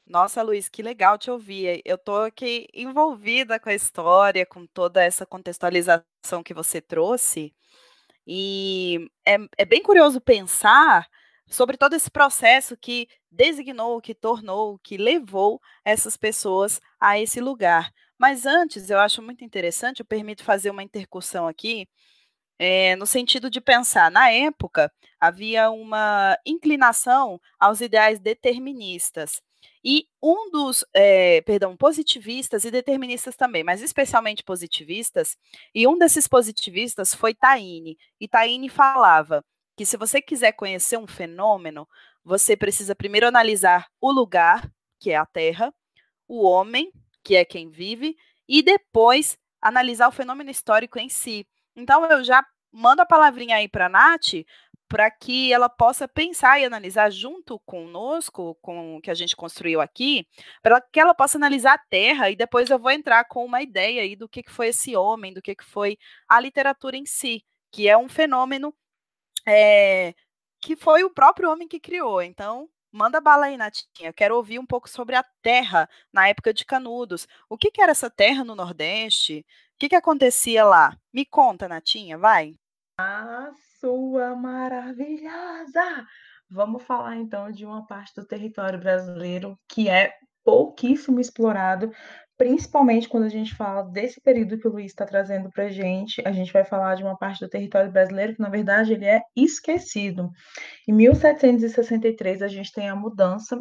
Nossa, 0.06 0.42
Luiz, 0.42 0.68
que 0.68 0.82
legal 0.82 1.16
te 1.16 1.30
ouvir. 1.30 1.80
Eu 1.84 1.94
estou 1.94 2.24
aqui 2.24 2.66
envolvida 2.74 3.60
com 3.60 3.68
a 3.68 3.74
história, 3.74 4.44
com 4.44 4.66
toda 4.66 5.02
essa 5.02 5.24
contextualização 5.24 6.42
que 6.44 6.52
você 6.52 6.80
trouxe. 6.80 7.54
E 8.26 9.08
é, 9.24 9.36
é 9.56 9.64
bem 9.64 9.82
curioso 9.82 10.20
pensar 10.20 11.08
sobre 11.50 11.76
todo 11.76 11.94
esse 11.94 12.10
processo 12.10 12.76
que 12.76 13.08
designou, 13.30 14.00
que 14.00 14.14
tornou, 14.14 14.78
que 14.78 14.96
levou 14.96 15.60
essas 15.84 16.16
pessoas 16.16 16.80
a 16.98 17.18
esse 17.18 17.40
lugar. 17.40 17.92
Mas 18.18 18.46
antes, 18.46 18.90
eu 18.90 18.98
acho 18.98 19.22
muito 19.22 19.44
interessante, 19.44 20.00
eu 20.00 20.06
permito 20.06 20.44
fazer 20.44 20.70
uma 20.70 20.82
intercussão 20.82 21.48
aqui, 21.48 21.88
é, 22.58 22.94
no 22.96 23.06
sentido 23.06 23.48
de 23.50 23.60
pensar, 23.60 24.10
na 24.10 24.30
época, 24.30 24.92
havia 25.18 25.70
uma 25.70 26.36
inclinação 26.44 27.40
aos 27.58 27.80
ideais 27.80 28.20
deterministas. 28.20 29.40
E 29.82 30.06
um 30.22 30.50
dos, 30.50 30.84
é, 30.94 31.40
perdão, 31.42 31.74
positivistas 31.76 32.64
e 32.64 32.70
deterministas 32.70 33.34
também, 33.34 33.64
mas 33.64 33.80
especialmente 33.80 34.44
positivistas, 34.44 35.36
e 35.74 35.86
um 35.86 35.96
desses 35.98 36.28
positivistas 36.28 37.14
foi 37.14 37.34
Taine. 37.34 37.96
E 38.20 38.28
Taine 38.28 38.68
falava 38.68 39.42
que 39.80 39.86
se 39.86 39.96
você 39.96 40.20
quiser 40.20 40.52
conhecer 40.52 40.98
um 40.98 41.06
fenômeno, 41.06 41.88
você 42.22 42.54
precisa 42.54 42.94
primeiro 42.94 43.26
analisar 43.26 43.86
o 43.98 44.12
lugar, 44.12 44.70
que 44.98 45.10
é 45.10 45.16
a 45.16 45.24
Terra, 45.24 45.72
o 46.28 46.46
homem, 46.46 46.92
que 47.24 47.34
é 47.34 47.46
quem 47.46 47.70
vive, 47.70 48.14
e 48.46 48.62
depois 48.62 49.38
analisar 49.58 50.06
o 50.08 50.12
fenômeno 50.12 50.50
histórico 50.50 50.98
em 50.98 51.08
si. 51.08 51.46
Então 51.74 52.04
eu 52.04 52.22
já 52.22 52.44
mando 52.70 53.00
a 53.00 53.06
palavrinha 53.06 53.56
aí 53.56 53.68
para 53.68 53.86
a 53.86 53.88
Nath, 53.88 54.44
para 54.86 55.10
que 55.10 55.50
ela 55.50 55.70
possa 55.70 56.06
pensar 56.06 56.60
e 56.60 56.66
analisar 56.66 57.08
junto 57.08 57.58
conosco, 57.60 58.58
com 58.60 58.98
o 58.98 59.00
que 59.00 59.10
a 59.10 59.14
gente 59.14 59.34
construiu 59.34 59.80
aqui, 59.80 60.26
para 60.62 60.78
que 60.78 61.00
ela 61.00 61.14
possa 61.14 61.38
analisar 61.38 61.72
a 61.72 61.82
Terra 61.88 62.28
e 62.28 62.36
depois 62.36 62.68
eu 62.68 62.78
vou 62.78 62.90
entrar 62.90 63.24
com 63.24 63.46
uma 63.46 63.62
ideia 63.62 64.02
aí 64.02 64.14
do 64.14 64.28
que, 64.28 64.42
que 64.42 64.52
foi 64.52 64.66
esse 64.66 64.94
homem, 64.94 65.32
do 65.32 65.40
que, 65.40 65.54
que 65.54 65.64
foi 65.64 65.96
a 66.28 66.38
literatura 66.38 66.98
em 66.98 67.06
si, 67.06 67.42
que 67.72 67.88
é 67.88 67.96
um 67.96 68.10
fenômeno 68.10 68.74
é, 69.46 70.14
que 70.60 70.76
foi 70.76 71.04
o 71.04 71.10
próprio 71.10 71.50
homem 71.50 71.68
que 71.68 71.80
criou. 71.80 72.22
Então, 72.22 72.68
manda 72.92 73.20
bala 73.20 73.46
aí, 73.46 73.56
Natinha. 73.56 74.12
Quero 74.12 74.36
ouvir 74.36 74.58
um 74.58 74.66
pouco 74.66 74.88
sobre 74.88 75.16
a 75.16 75.24
Terra 75.42 75.88
na 76.12 76.28
época 76.28 76.52
de 76.52 76.64
Canudos. 76.64 77.26
O 77.48 77.56
que, 77.56 77.70
que 77.70 77.80
era 77.80 77.92
essa 77.92 78.10
Terra 78.10 78.44
no 78.44 78.54
Nordeste? 78.54 79.44
O 79.74 79.78
que, 79.78 79.88
que 79.88 79.96
acontecia 79.96 80.64
lá? 80.64 80.96
Me 81.12 81.24
conta, 81.24 81.68
Natinha, 81.68 82.18
vai. 82.18 82.54
Ah, 82.98 83.50
sua 83.78 84.36
maravilhosa! 84.36 86.06
Vamos 86.50 86.82
falar 86.82 87.16
então 87.16 87.50
de 87.50 87.64
uma 87.64 87.86
parte 87.86 88.14
do 88.14 88.26
território 88.26 88.78
brasileiro 88.78 89.58
que 89.68 89.88
é 89.88 90.12
pouquíssimo 90.44 91.20
explorado, 91.20 91.92
principalmente 92.40 93.06
quando 93.06 93.24
a 93.24 93.28
gente 93.28 93.54
fala 93.54 93.82
desse 93.82 94.18
período 94.18 94.58
que 94.58 94.66
o 94.66 94.70
Luiz 94.70 94.86
está 94.86 95.04
trazendo 95.04 95.50
para 95.50 95.64
a 95.64 95.68
gente. 95.68 96.22
A 96.26 96.32
gente 96.32 96.50
vai 96.50 96.64
falar 96.64 96.94
de 96.94 97.02
uma 97.02 97.14
parte 97.14 97.38
do 97.38 97.50
território 97.50 97.92
brasileiro 97.92 98.34
que, 98.34 98.40
na 98.40 98.48
verdade, 98.48 98.94
ele 98.94 99.04
é 99.04 99.20
esquecido. 99.36 100.30
Em 100.88 100.92
1763, 100.94 102.40
a 102.40 102.48
gente 102.48 102.72
tem 102.72 102.88
a 102.88 102.96
mudança 102.96 103.60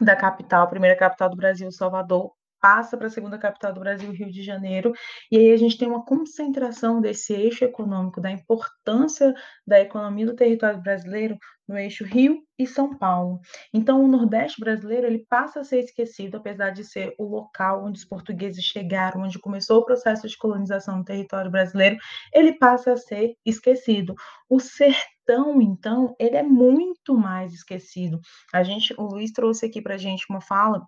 da 0.00 0.16
capital, 0.16 0.62
a 0.62 0.66
primeira 0.66 0.96
capital 0.96 1.28
do 1.28 1.36
Brasil, 1.36 1.70
Salvador, 1.70 2.32
passa 2.60 2.96
para 2.96 3.06
a 3.06 3.10
segunda 3.10 3.38
capital 3.38 3.72
do 3.72 3.80
Brasil, 3.80 4.10
Rio 4.12 4.30
de 4.30 4.42
Janeiro, 4.42 4.92
e 5.30 5.36
aí 5.36 5.52
a 5.52 5.56
gente 5.56 5.78
tem 5.78 5.88
uma 5.88 6.04
concentração 6.04 7.00
desse 7.00 7.32
eixo 7.32 7.64
econômico, 7.64 8.20
da 8.20 8.30
importância 8.30 9.34
da 9.66 9.80
economia 9.80 10.26
do 10.26 10.36
território 10.36 10.80
brasileiro 10.80 11.36
no 11.68 11.76
eixo 11.76 12.04
Rio 12.04 12.42
e 12.58 12.66
São 12.66 12.96
Paulo. 12.96 13.40
Então, 13.72 14.02
o 14.04 14.08
Nordeste 14.08 14.60
brasileiro 14.60 15.06
ele 15.06 15.26
passa 15.28 15.60
a 15.60 15.64
ser 15.64 15.80
esquecido, 15.80 16.36
apesar 16.36 16.70
de 16.70 16.84
ser 16.84 17.14
o 17.18 17.24
local 17.24 17.84
onde 17.84 17.98
os 17.98 18.04
portugueses 18.04 18.64
chegaram, 18.64 19.22
onde 19.22 19.38
começou 19.38 19.80
o 19.80 19.84
processo 19.84 20.28
de 20.28 20.36
colonização 20.38 20.98
no 20.98 21.04
território 21.04 21.50
brasileiro, 21.50 21.96
ele 22.32 22.52
passa 22.52 22.92
a 22.92 22.96
ser 22.96 23.34
esquecido. 23.44 24.14
O 24.48 24.60
sertão, 24.60 25.60
então, 25.60 26.14
ele 26.18 26.36
é 26.36 26.42
muito 26.42 27.16
mais 27.16 27.52
esquecido. 27.52 28.20
A 28.52 28.62
gente, 28.62 28.94
o 28.96 29.02
Luiz 29.02 29.32
trouxe 29.32 29.66
aqui 29.66 29.82
para 29.82 29.94
a 29.94 29.98
gente 29.98 30.24
uma 30.30 30.40
fala 30.40 30.86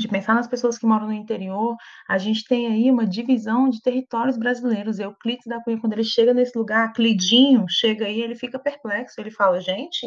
de 0.00 0.08
pensar 0.08 0.34
nas 0.34 0.46
pessoas 0.46 0.78
que 0.78 0.86
moram 0.86 1.06
no 1.06 1.12
interior, 1.12 1.76
a 2.08 2.18
gente 2.18 2.44
tem 2.44 2.66
aí 2.66 2.90
uma 2.90 3.06
divisão 3.06 3.68
de 3.68 3.80
territórios 3.80 4.36
brasileiros. 4.36 4.98
Euclides 4.98 5.46
da 5.46 5.62
Cunha, 5.62 5.80
quando 5.80 5.94
ele 5.94 6.04
chega 6.04 6.34
nesse 6.34 6.56
lugar, 6.56 6.92
Clidinho 6.92 7.66
chega 7.68 8.06
aí, 8.06 8.20
ele 8.20 8.34
fica 8.34 8.58
perplexo. 8.58 9.20
Ele 9.20 9.30
fala, 9.30 9.60
gente, 9.60 10.06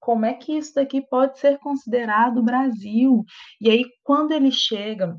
como 0.00 0.26
é 0.26 0.34
que 0.34 0.56
isso 0.56 0.74
daqui 0.74 1.00
pode 1.00 1.38
ser 1.38 1.58
considerado 1.58 2.42
Brasil? 2.42 3.24
E 3.60 3.70
aí, 3.70 3.84
quando 4.02 4.32
ele 4.32 4.50
chega 4.50 5.16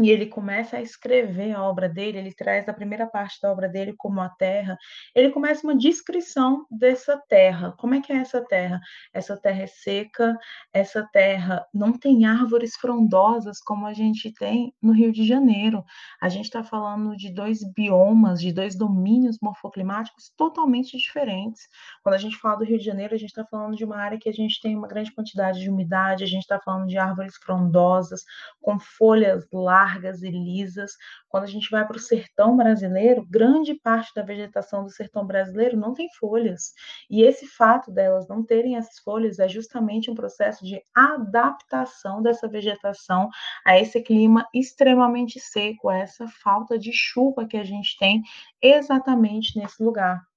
e 0.00 0.10
ele 0.10 0.26
começa 0.26 0.76
a 0.76 0.80
escrever 0.80 1.52
a 1.52 1.62
obra 1.62 1.88
dele, 1.88 2.18
ele 2.18 2.32
traz 2.32 2.68
a 2.68 2.72
primeira 2.72 3.06
parte 3.06 3.40
da 3.42 3.50
obra 3.50 3.68
dele 3.68 3.94
como 3.96 4.20
a 4.20 4.28
terra, 4.28 4.78
ele 5.14 5.30
começa 5.30 5.66
uma 5.66 5.76
descrição 5.76 6.64
dessa 6.70 7.20
terra. 7.28 7.74
Como 7.78 7.94
é 7.94 8.00
que 8.00 8.12
é 8.12 8.16
essa 8.16 8.40
terra? 8.44 8.80
Essa 9.12 9.36
terra 9.36 9.62
é 9.62 9.66
seca, 9.66 10.36
essa 10.72 11.06
terra 11.12 11.66
não 11.74 11.92
tem 11.92 12.26
árvores 12.26 12.76
frondosas 12.76 13.60
como 13.60 13.86
a 13.86 13.92
gente 13.92 14.32
tem 14.32 14.72
no 14.80 14.92
Rio 14.92 15.12
de 15.12 15.26
Janeiro. 15.26 15.84
A 16.22 16.28
gente 16.28 16.44
está 16.44 16.62
falando 16.62 17.16
de 17.16 17.32
dois 17.32 17.60
biomas, 17.72 18.40
de 18.40 18.52
dois 18.52 18.76
domínios 18.76 19.38
morfoclimáticos 19.42 20.32
totalmente 20.36 20.96
diferentes. 20.96 21.62
Quando 22.02 22.14
a 22.14 22.18
gente 22.18 22.36
fala 22.36 22.58
do 22.58 22.64
Rio 22.64 22.78
de 22.78 22.84
Janeiro, 22.84 23.14
a 23.14 23.18
gente 23.18 23.30
está 23.30 23.44
falando 23.44 23.76
de 23.76 23.84
uma 23.84 23.96
área 23.96 24.18
que 24.18 24.28
a 24.28 24.32
gente 24.32 24.60
tem 24.60 24.76
uma 24.76 24.86
grande 24.86 25.12
quantidade 25.12 25.60
de 25.60 25.68
umidade, 25.68 26.22
a 26.22 26.26
gente 26.26 26.42
está 26.42 26.60
falando 26.60 26.86
de 26.86 26.96
árvores 26.96 27.36
frondosas, 27.36 28.22
com 28.60 28.78
folhas 28.78 29.46
largas, 29.52 29.87
largas 29.88 30.22
e 30.22 30.30
lisas. 30.30 30.92
Quando 31.28 31.44
a 31.44 31.48
gente 31.48 31.70
vai 31.70 31.86
para 31.86 31.96
o 31.96 32.00
sertão 32.00 32.56
brasileiro, 32.56 33.26
grande 33.26 33.74
parte 33.74 34.12
da 34.14 34.22
vegetação 34.22 34.84
do 34.84 34.90
sertão 34.90 35.26
brasileiro 35.26 35.76
não 35.76 35.94
tem 35.94 36.08
folhas. 36.18 36.72
E 37.10 37.22
esse 37.22 37.46
fato 37.46 37.90
delas 37.90 38.28
não 38.28 38.44
terem 38.44 38.76
essas 38.76 38.98
folhas 38.98 39.38
é 39.38 39.48
justamente 39.48 40.10
um 40.10 40.14
processo 40.14 40.64
de 40.64 40.82
adaptação 40.94 42.22
dessa 42.22 42.48
vegetação 42.48 43.28
a 43.64 43.78
esse 43.78 44.00
clima 44.02 44.46
extremamente 44.54 45.40
seco, 45.40 45.88
a 45.88 45.98
essa 45.98 46.26
falta 46.28 46.78
de 46.78 46.92
chuva 46.92 47.46
que 47.46 47.56
a 47.56 47.64
gente 47.64 47.96
tem 47.98 48.22
exatamente 48.62 49.58
nesse 49.58 49.82
lugar 49.82 50.27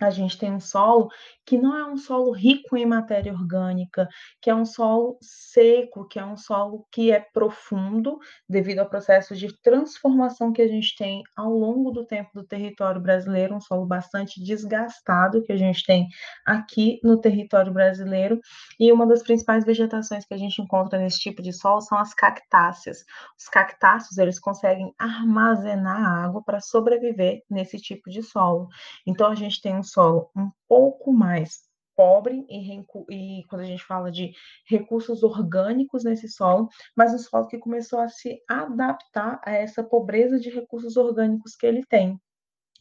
a 0.00 0.10
gente 0.10 0.38
tem 0.38 0.52
um 0.52 0.60
solo 0.60 1.08
que 1.44 1.56
não 1.56 1.76
é 1.76 1.84
um 1.90 1.96
solo 1.96 2.30
rico 2.30 2.76
em 2.76 2.84
matéria 2.84 3.32
orgânica, 3.32 4.06
que 4.40 4.50
é 4.50 4.54
um 4.54 4.66
solo 4.66 5.18
seco, 5.22 6.06
que 6.06 6.18
é 6.18 6.24
um 6.24 6.36
solo 6.36 6.86
que 6.92 7.10
é 7.10 7.20
profundo 7.20 8.18
devido 8.48 8.80
ao 8.80 8.88
processo 8.88 9.34
de 9.34 9.48
transformação 9.62 10.52
que 10.52 10.60
a 10.60 10.68
gente 10.68 10.94
tem 10.96 11.22
ao 11.34 11.50
longo 11.50 11.90
do 11.90 12.04
tempo 12.04 12.30
do 12.34 12.44
território 12.44 13.00
brasileiro, 13.00 13.54
um 13.54 13.60
solo 13.60 13.86
bastante 13.86 14.42
desgastado 14.42 15.42
que 15.42 15.52
a 15.52 15.56
gente 15.56 15.84
tem 15.84 16.06
aqui 16.44 17.00
no 17.02 17.18
território 17.18 17.72
brasileiro. 17.72 18.38
E 18.78 18.92
uma 18.92 19.06
das 19.06 19.22
principais 19.22 19.64
vegetações 19.64 20.26
que 20.26 20.34
a 20.34 20.38
gente 20.38 20.60
encontra 20.60 20.98
nesse 20.98 21.18
tipo 21.18 21.40
de 21.40 21.52
solo 21.52 21.80
são 21.80 21.98
as 21.98 22.12
cactáceas. 22.12 23.04
Os 23.38 23.48
cactáceos, 23.48 24.18
eles 24.18 24.38
conseguem 24.38 24.92
armazenar 24.98 26.24
água 26.24 26.42
para 26.42 26.60
sobreviver 26.60 27.42
nesse 27.50 27.78
tipo 27.78 28.10
de 28.10 28.22
solo. 28.22 28.68
Então 29.06 29.30
a 29.30 29.34
gente 29.34 29.62
tem 29.62 29.74
um 29.74 29.82
solo 29.88 30.30
um 30.36 30.50
pouco 30.68 31.12
mais 31.12 31.68
pobre 31.96 32.46
e, 32.48 32.80
e, 33.10 33.44
quando 33.48 33.62
a 33.62 33.64
gente 33.64 33.84
fala 33.84 34.08
de 34.12 34.32
recursos 34.68 35.24
orgânicos 35.24 36.04
nesse 36.04 36.28
solo, 36.28 36.68
mas 36.96 37.12
um 37.12 37.18
solo 37.18 37.48
que 37.48 37.58
começou 37.58 37.98
a 37.98 38.08
se 38.08 38.40
adaptar 38.48 39.40
a 39.44 39.50
essa 39.50 39.82
pobreza 39.82 40.38
de 40.38 40.48
recursos 40.48 40.96
orgânicos 40.96 41.56
que 41.56 41.66
ele 41.66 41.84
tem. 41.86 42.16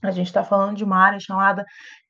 A 0.04 0.12
gente 0.12 0.28
está 0.28 0.44
falando 0.44 0.78
de 0.78 0.84
uma 0.84 1.00
área 1.00 1.20
chamada 1.20 1.66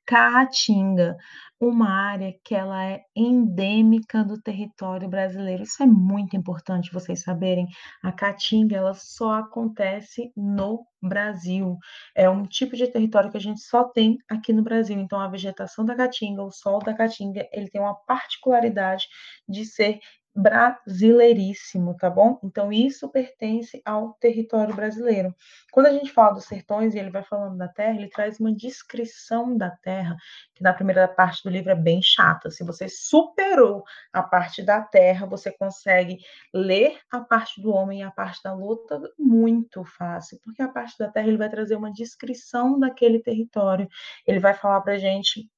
Caatinga, 0.08 1.18
uma 1.60 1.90
área 1.90 2.32
que 2.42 2.54
ela 2.54 2.82
é 2.82 3.02
endêmica 3.14 4.24
do 4.24 4.40
território 4.40 5.06
brasileiro. 5.06 5.64
Isso 5.64 5.82
é 5.82 5.86
muito 5.86 6.34
importante 6.34 6.90
vocês 6.90 7.20
saberem. 7.20 7.66
A 8.02 8.10
caatinga, 8.10 8.74
ela 8.74 8.94
só 8.94 9.34
acontece 9.34 10.32
no 10.34 10.86
Brasil. 11.02 11.76
É 12.14 12.30
um 12.30 12.46
tipo 12.46 12.74
de 12.74 12.86
território 12.86 13.30
que 13.30 13.36
a 13.36 13.40
gente 13.40 13.60
só 13.60 13.84
tem 13.84 14.16
aqui 14.30 14.50
no 14.50 14.62
Brasil. 14.62 14.98
Então, 14.98 15.20
a 15.20 15.28
vegetação 15.28 15.84
da 15.84 15.94
caatinga, 15.94 16.42
o 16.42 16.50
solo 16.50 16.78
da 16.78 16.94
caatinga, 16.94 17.46
ele 17.52 17.68
tem 17.68 17.78
uma 17.78 17.94
particularidade 17.94 19.06
de 19.46 19.66
ser 19.66 19.98
brasileiríssimo, 20.38 21.96
tá 21.96 22.08
bom? 22.08 22.38
Então, 22.44 22.72
isso 22.72 23.08
pertence 23.08 23.82
ao 23.84 24.12
território 24.14 24.72
brasileiro. 24.74 25.34
Quando 25.72 25.86
a 25.86 25.92
gente 25.92 26.12
fala 26.12 26.34
dos 26.34 26.44
sertões 26.44 26.94
e 26.94 26.98
ele 26.98 27.10
vai 27.10 27.24
falando 27.24 27.58
da 27.58 27.66
terra, 27.66 27.96
ele 27.96 28.08
traz 28.08 28.38
uma 28.38 28.54
descrição 28.54 29.56
da 29.56 29.70
terra, 29.70 30.16
que 30.54 30.62
na 30.62 30.72
primeira 30.72 31.08
parte 31.08 31.42
do 31.42 31.50
livro 31.50 31.72
é 31.72 31.74
bem 31.74 32.00
chata. 32.00 32.52
Se 32.52 32.62
você 32.62 32.88
superou 32.88 33.82
a 34.12 34.22
parte 34.22 34.62
da 34.62 34.80
terra, 34.80 35.26
você 35.26 35.50
consegue 35.50 36.18
ler 36.54 36.96
a 37.10 37.20
parte 37.20 37.60
do 37.60 37.72
homem 37.72 38.00
e 38.00 38.02
a 38.04 38.10
parte 38.10 38.40
da 38.44 38.54
luta 38.54 39.00
muito 39.18 39.82
fácil, 39.84 40.38
porque 40.44 40.62
a 40.62 40.68
parte 40.68 40.96
da 40.98 41.10
terra 41.10 41.26
ele 41.26 41.36
vai 41.36 41.50
trazer 41.50 41.74
uma 41.74 41.92
descrição 41.92 42.78
daquele 42.78 43.18
território. 43.20 43.88
Ele 44.24 44.38
vai 44.38 44.54
falar 44.54 44.80
pra 44.82 44.98
gente 44.98 45.50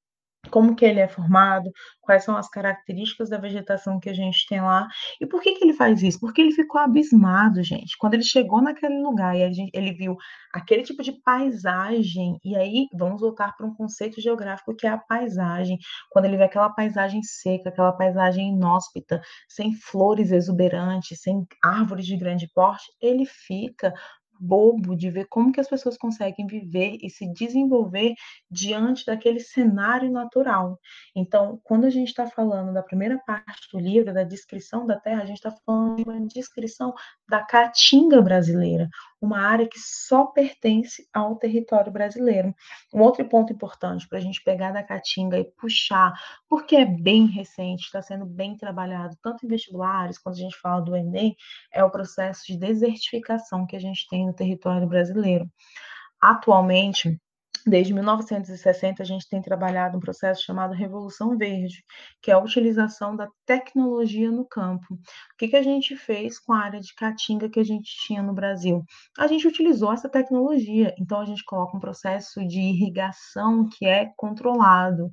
como 0.49 0.75
que 0.75 0.83
ele 0.83 0.99
é 0.99 1.07
formado, 1.07 1.71
quais 2.01 2.23
são 2.23 2.35
as 2.35 2.49
características 2.49 3.29
da 3.29 3.37
vegetação 3.37 3.99
que 3.99 4.09
a 4.09 4.13
gente 4.13 4.45
tem 4.47 4.59
lá. 4.59 4.87
E 5.19 5.25
por 5.25 5.41
que, 5.41 5.53
que 5.53 5.63
ele 5.63 5.73
faz 5.73 6.01
isso? 6.01 6.19
Porque 6.19 6.41
ele 6.41 6.51
ficou 6.51 6.81
abismado, 6.81 7.63
gente. 7.63 7.97
Quando 7.97 8.15
ele 8.15 8.23
chegou 8.23 8.61
naquele 8.61 9.01
lugar 9.01 9.35
e 9.35 9.53
gente, 9.53 9.71
ele 9.73 9.93
viu 9.93 10.17
aquele 10.53 10.83
tipo 10.83 11.03
de 11.03 11.11
paisagem, 11.11 12.37
e 12.43 12.55
aí 12.55 12.87
vamos 12.93 13.21
voltar 13.21 13.55
para 13.55 13.65
um 13.65 13.73
conceito 13.73 14.19
geográfico 14.19 14.75
que 14.75 14.87
é 14.87 14.89
a 14.89 14.97
paisagem. 14.97 15.77
Quando 16.09 16.25
ele 16.25 16.37
vê 16.37 16.43
aquela 16.43 16.69
paisagem 16.69 17.21
seca, 17.23 17.69
aquela 17.69 17.93
paisagem 17.93 18.49
inóspita, 18.49 19.21
sem 19.47 19.73
flores 19.73 20.31
exuberantes, 20.31 21.21
sem 21.21 21.45
árvores 21.63 22.05
de 22.05 22.17
grande 22.17 22.49
porte, 22.53 22.85
ele 23.01 23.25
fica 23.25 23.93
bobo 24.41 24.95
de 24.95 25.09
ver 25.11 25.27
como 25.29 25.51
que 25.51 25.59
as 25.59 25.69
pessoas 25.69 25.97
conseguem 25.97 26.47
viver 26.47 26.97
e 27.01 27.09
se 27.09 27.31
desenvolver 27.31 28.15
diante 28.49 29.05
daquele 29.05 29.39
cenário 29.39 30.11
natural. 30.11 30.79
Então, 31.15 31.59
quando 31.63 31.85
a 31.85 31.89
gente 31.89 32.07
está 32.07 32.25
falando 32.25 32.73
da 32.73 32.81
primeira 32.81 33.19
parte 33.19 33.67
do 33.71 33.79
livro, 33.79 34.13
da 34.13 34.23
descrição 34.23 34.87
da 34.87 34.99
Terra, 34.99 35.21
a 35.21 35.25
gente 35.25 35.37
está 35.37 35.51
falando 35.65 35.97
de 35.97 36.03
uma 36.03 36.27
descrição 36.27 36.93
da 37.29 37.45
caatinga 37.45 38.21
brasileira, 38.21 38.89
uma 39.21 39.39
área 39.39 39.67
que 39.67 39.79
só 39.79 40.25
pertence 40.25 41.07
ao 41.13 41.35
território 41.35 41.91
brasileiro. 41.91 42.53
Um 42.91 43.01
outro 43.01 43.23
ponto 43.29 43.53
importante 43.53 44.07
para 44.07 44.17
a 44.17 44.21
gente 44.21 44.43
pegar 44.43 44.71
da 44.71 44.81
Caatinga 44.81 45.37
e 45.37 45.43
puxar, 45.43 46.13
porque 46.49 46.75
é 46.75 46.85
bem 46.85 47.27
recente, 47.27 47.83
está 47.83 48.01
sendo 48.01 48.25
bem 48.25 48.57
trabalhado, 48.57 49.15
tanto 49.21 49.45
em 49.45 49.49
vestibulares, 49.49 50.17
quando 50.17 50.35
a 50.35 50.39
gente 50.39 50.57
fala 50.57 50.81
do 50.81 50.95
Enem, 50.95 51.35
é 51.71 51.83
o 51.83 51.91
processo 51.91 52.41
de 52.47 52.57
desertificação 52.57 53.67
que 53.67 53.75
a 53.75 53.79
gente 53.79 54.07
tem 54.09 54.25
no 54.25 54.33
território 54.33 54.87
brasileiro. 54.87 55.47
Atualmente, 56.19 57.19
Desde 57.65 57.93
1960, 57.93 59.03
a 59.03 59.05
gente 59.05 59.29
tem 59.29 59.41
trabalhado 59.41 59.97
um 59.97 59.99
processo 59.99 60.43
chamado 60.43 60.73
Revolução 60.73 61.37
Verde, 61.37 61.83
que 62.21 62.31
é 62.31 62.33
a 62.33 62.39
utilização 62.39 63.15
da 63.15 63.27
tecnologia 63.45 64.31
no 64.31 64.45
campo. 64.45 64.93
O 64.93 65.37
que, 65.37 65.47
que 65.49 65.55
a 65.55 65.61
gente 65.61 65.95
fez 65.95 66.39
com 66.39 66.53
a 66.53 66.59
área 66.59 66.79
de 66.79 66.93
caatinga 66.95 67.49
que 67.49 67.59
a 67.59 67.63
gente 67.63 67.91
tinha 68.05 68.23
no 68.23 68.33
Brasil? 68.33 68.83
A 69.17 69.27
gente 69.27 69.47
utilizou 69.47 69.93
essa 69.93 70.09
tecnologia, 70.09 70.93
então 70.99 71.19
a 71.19 71.25
gente 71.25 71.43
coloca 71.45 71.77
um 71.77 71.79
processo 71.79 72.45
de 72.47 72.59
irrigação 72.59 73.69
que 73.69 73.85
é 73.85 74.11
controlado 74.17 75.11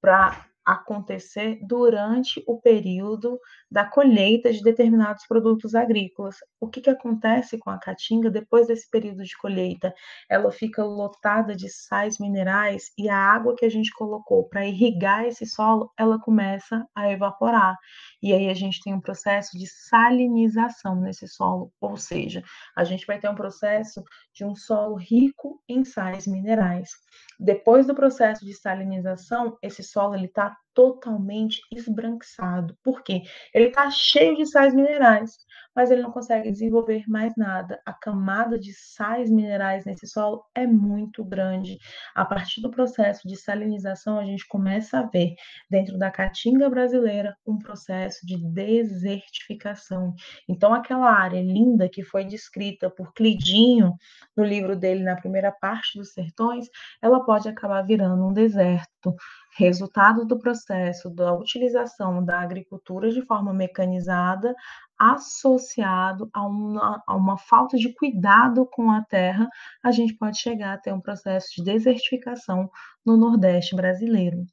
para 0.00 0.46
acontecer 0.66 1.60
durante 1.62 2.42
o 2.44 2.60
período 2.60 3.38
da 3.70 3.84
colheita 3.84 4.52
de 4.52 4.60
determinados 4.62 5.24
produtos 5.26 5.76
agrícolas. 5.76 6.36
O 6.60 6.68
que, 6.68 6.80
que 6.80 6.90
acontece 6.90 7.56
com 7.56 7.70
a 7.70 7.78
caatinga 7.78 8.28
depois 8.28 8.66
desse 8.66 8.90
período 8.90 9.22
de 9.22 9.36
colheita? 9.36 9.94
Ela 10.28 10.50
fica 10.50 10.82
lotada 10.82 11.54
de 11.54 11.68
sais 11.68 12.18
minerais 12.18 12.90
e 12.98 13.08
a 13.08 13.16
água 13.16 13.54
que 13.54 13.64
a 13.64 13.70
gente 13.70 13.92
colocou 13.92 14.48
para 14.48 14.66
irrigar 14.66 15.24
esse 15.24 15.46
solo, 15.46 15.92
ela 15.96 16.18
começa 16.18 16.84
a 16.94 17.10
evaporar. 17.10 17.76
E 18.20 18.32
aí 18.32 18.48
a 18.50 18.54
gente 18.54 18.82
tem 18.82 18.92
um 18.92 19.00
processo 19.00 19.56
de 19.56 19.66
salinização 19.68 20.96
nesse 20.96 21.28
solo, 21.28 21.72
ou 21.80 21.96
seja, 21.96 22.42
a 22.74 22.82
gente 22.82 23.06
vai 23.06 23.20
ter 23.20 23.28
um 23.28 23.34
processo 23.34 24.02
de 24.34 24.44
um 24.44 24.56
solo 24.56 24.96
rico 24.96 25.62
em 25.68 25.84
sais 25.84 26.26
minerais. 26.26 26.90
Depois 27.38 27.86
do 27.86 27.94
processo 27.94 28.44
de 28.44 28.54
salinização, 28.54 29.58
esse 29.62 29.82
solo 29.82 30.16
está 30.16 30.56
totalmente 30.76 31.62
esbranquiçado. 31.72 32.76
Por 32.84 33.02
quê? 33.02 33.22
Ele 33.54 33.68
está 33.68 33.90
cheio 33.90 34.36
de 34.36 34.46
sais 34.46 34.74
minerais 34.74 35.34
mas 35.76 35.90
ele 35.90 36.00
não 36.00 36.10
consegue 36.10 36.50
desenvolver 36.50 37.04
mais 37.06 37.36
nada. 37.36 37.78
A 37.84 37.92
camada 37.92 38.58
de 38.58 38.72
sais 38.72 39.30
minerais 39.30 39.84
nesse 39.84 40.06
solo 40.06 40.42
é 40.54 40.66
muito 40.66 41.22
grande. 41.22 41.78
A 42.14 42.24
partir 42.24 42.62
do 42.62 42.70
processo 42.70 43.28
de 43.28 43.36
salinização, 43.36 44.18
a 44.18 44.24
gente 44.24 44.48
começa 44.48 45.00
a 45.00 45.02
ver 45.02 45.34
dentro 45.70 45.98
da 45.98 46.10
caatinga 46.10 46.70
brasileira 46.70 47.36
um 47.46 47.58
processo 47.58 48.26
de 48.26 48.38
desertificação. 48.38 50.14
Então, 50.48 50.72
aquela 50.72 51.12
área 51.12 51.42
linda 51.42 51.90
que 51.90 52.02
foi 52.02 52.24
descrita 52.24 52.88
por 52.88 53.12
Clidinho 53.12 53.92
no 54.34 54.44
livro 54.44 54.74
dele 54.74 55.02
na 55.02 55.16
primeira 55.16 55.52
parte 55.52 55.98
dos 55.98 56.14
sertões, 56.14 56.68
ela 57.02 57.22
pode 57.22 57.50
acabar 57.50 57.82
virando 57.82 58.26
um 58.26 58.32
deserto 58.32 59.14
resultado 59.56 60.24
do 60.24 60.38
processo 60.38 61.08
da 61.08 61.32
utilização 61.32 62.22
da 62.22 62.40
agricultura 62.40 63.10
de 63.10 63.22
forma 63.22 63.52
mecanizada 63.54 64.54
associado 64.98 66.28
a 66.32 66.46
uma, 66.46 67.02
a 67.06 67.14
uma 67.14 67.38
falta 67.38 67.76
de 67.76 67.92
cuidado 67.94 68.66
com 68.66 68.90
a 68.90 69.02
terra, 69.02 69.48
a 69.82 69.90
gente 69.90 70.14
pode 70.14 70.38
chegar 70.38 70.74
a 70.74 70.78
ter 70.78 70.92
um 70.92 71.00
processo 71.00 71.48
de 71.56 71.64
desertificação 71.64 72.70
no 73.04 73.16
Nordeste 73.16 73.74
brasileiro. 73.74 74.44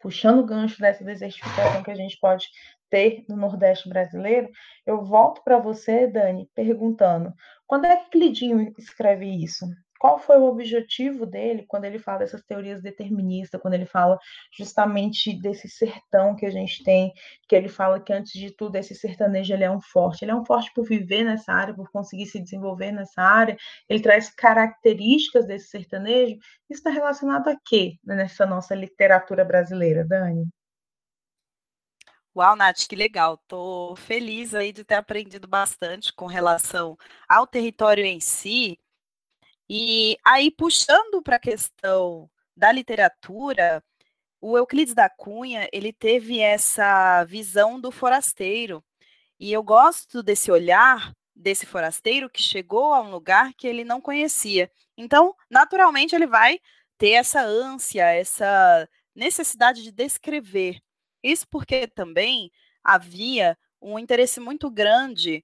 Puxando 0.00 0.40
o 0.40 0.46
gancho 0.46 0.80
dessa 0.80 1.04
desertificação 1.04 1.82
que 1.82 1.90
a 1.90 1.94
gente 1.94 2.18
pode 2.20 2.46
ter 2.90 3.24
no 3.28 3.36
Nordeste 3.36 3.88
brasileiro, 3.88 4.50
eu 4.86 5.02
volto 5.02 5.42
para 5.42 5.58
você, 5.58 6.06
Dani, 6.06 6.48
perguntando: 6.54 7.32
quando 7.66 7.86
é 7.86 7.96
que 7.96 8.10
Clidinho 8.10 8.74
escreve 8.78 9.26
isso? 9.26 9.66
Qual 10.02 10.18
foi 10.18 10.36
o 10.36 10.46
objetivo 10.46 11.24
dele 11.24 11.64
quando 11.68 11.84
ele 11.84 11.96
fala 11.96 12.18
dessas 12.18 12.42
teorias 12.42 12.82
deterministas, 12.82 13.60
quando 13.60 13.74
ele 13.74 13.86
fala 13.86 14.18
justamente 14.52 15.32
desse 15.40 15.68
sertão 15.68 16.34
que 16.34 16.44
a 16.44 16.50
gente 16.50 16.82
tem, 16.82 17.12
que 17.48 17.54
ele 17.54 17.68
fala 17.68 18.00
que 18.00 18.12
antes 18.12 18.32
de 18.32 18.50
tudo 18.50 18.74
esse 18.74 18.96
sertanejo 18.96 19.54
ele 19.54 19.62
é 19.62 19.70
um 19.70 19.80
forte, 19.80 20.24
ele 20.24 20.32
é 20.32 20.34
um 20.34 20.44
forte 20.44 20.72
por 20.74 20.84
viver 20.84 21.22
nessa 21.22 21.52
área, 21.52 21.72
por 21.72 21.88
conseguir 21.92 22.26
se 22.26 22.42
desenvolver 22.42 22.90
nessa 22.90 23.22
área, 23.22 23.56
ele 23.88 24.02
traz 24.02 24.28
características 24.34 25.46
desse 25.46 25.68
sertanejo, 25.68 26.34
isso 26.68 26.80
está 26.80 26.90
relacionado 26.90 27.46
a 27.46 27.56
quê 27.64 27.92
nessa 28.02 28.44
nossa 28.44 28.74
literatura 28.74 29.44
brasileira, 29.44 30.04
Dani? 30.04 30.48
Uau, 32.34 32.56
Nath, 32.56 32.88
que 32.88 32.96
legal. 32.96 33.34
Estou 33.34 33.94
feliz 33.94 34.52
aí 34.52 34.72
de 34.72 34.82
ter 34.82 34.94
aprendido 34.94 35.46
bastante 35.46 36.12
com 36.12 36.26
relação 36.26 36.98
ao 37.28 37.46
território 37.46 38.04
em 38.04 38.18
si 38.18 38.81
e 39.74 40.18
aí, 40.22 40.50
puxando 40.50 41.22
para 41.22 41.36
a 41.36 41.38
questão 41.38 42.30
da 42.54 42.70
literatura, 42.70 43.82
o 44.38 44.58
Euclides 44.58 44.92
da 44.92 45.08
Cunha, 45.08 45.66
ele 45.72 45.94
teve 45.94 46.40
essa 46.40 47.24
visão 47.24 47.80
do 47.80 47.90
forasteiro. 47.90 48.84
E 49.40 49.50
eu 49.50 49.62
gosto 49.62 50.22
desse 50.22 50.50
olhar 50.52 51.14
desse 51.34 51.64
forasteiro 51.64 52.28
que 52.28 52.42
chegou 52.42 52.92
a 52.92 53.00
um 53.00 53.10
lugar 53.10 53.54
que 53.54 53.66
ele 53.66 53.82
não 53.82 53.98
conhecia. 53.98 54.70
Então, 54.94 55.34
naturalmente, 55.50 56.14
ele 56.14 56.26
vai 56.26 56.60
ter 56.98 57.12
essa 57.12 57.40
ânsia, 57.40 58.04
essa 58.12 58.86
necessidade 59.14 59.82
de 59.82 59.90
descrever. 59.90 60.82
Isso 61.22 61.48
porque 61.48 61.86
também 61.86 62.52
havia 62.84 63.56
um 63.80 63.98
interesse 63.98 64.38
muito 64.38 64.70
grande 64.70 65.42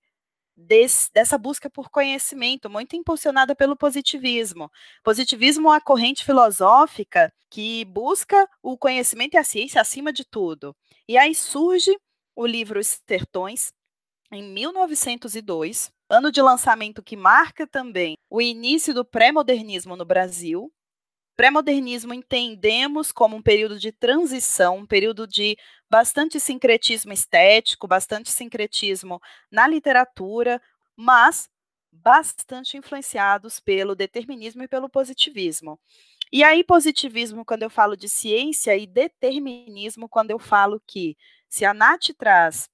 desse, 0.59 1.13
dessa 1.13 1.39
busca 1.39 1.71
por 1.71 1.89
conhecimento, 1.89 2.69
muito 2.69 2.97
impulsionada 2.97 3.55
pelo 3.55 3.77
positivismo. 3.77 4.71
Positivismo 5.05 5.69
é 5.69 5.73
uma 5.73 5.81
corrente 5.81 6.25
filosófica 6.25 7.33
que 7.49 7.85
busca 7.85 8.49
o 8.63 8.77
conhecimento 8.77 9.35
e 9.35 9.39
a 9.39 9.45
ciência 9.45 9.81
acima 9.81 10.13
de 10.13 10.25
tudo. 10.25 10.75
E 11.09 11.17
aí 11.17 11.35
surge 11.35 11.97
o 12.35 12.45
livro 12.45 12.81
Sertões, 12.83 13.73
em 14.33 14.43
1902, 14.43 15.91
ano 16.11 16.31
de 16.33 16.43
lançamento 16.43 17.03
que 17.03 17.17
marca 17.17 17.67
também 17.67 18.17
o 18.29 18.43
início 18.43 18.93
do 18.93 19.05
pré-modernismo 19.05 19.97
no 19.97 20.05
Brasil, 20.05 20.71
Pré-modernismo 21.39 22.13
entendemos 22.13 23.13
como 23.13 23.37
um 23.37 23.41
período 23.41 23.79
de 23.79 23.93
transição, 23.93 24.79
um 24.79 24.85
período 24.85 25.25
de 25.25 25.57
bastante 25.89 26.41
sincretismo 26.41 27.13
estético, 27.13 27.87
bastante 27.87 28.29
sincretismo 28.29 29.21
na 29.49 29.69
literatura, 29.69 30.61
mas 30.97 31.49
bastante 31.93 32.77
influenciados 32.77 33.61
pelo 33.61 33.95
determinismo 33.95 34.65
e 34.65 34.69
pelo 34.69 34.89
positivismo. 34.89 35.79
E 36.33 36.43
aí, 36.43 36.65
positivismo, 36.65 37.45
quando 37.45 37.63
eu 37.63 37.71
falo 37.71 37.97
de 37.97 38.09
ciência, 38.09 38.77
e 38.77 38.85
determinismo, 38.85 40.09
quando 40.09 40.33
eu 40.33 40.41
falo 40.41 40.83
que 40.85 41.17
se 41.49 41.65
a 41.65 41.73
Nath 41.73 42.09
traz 42.19 42.69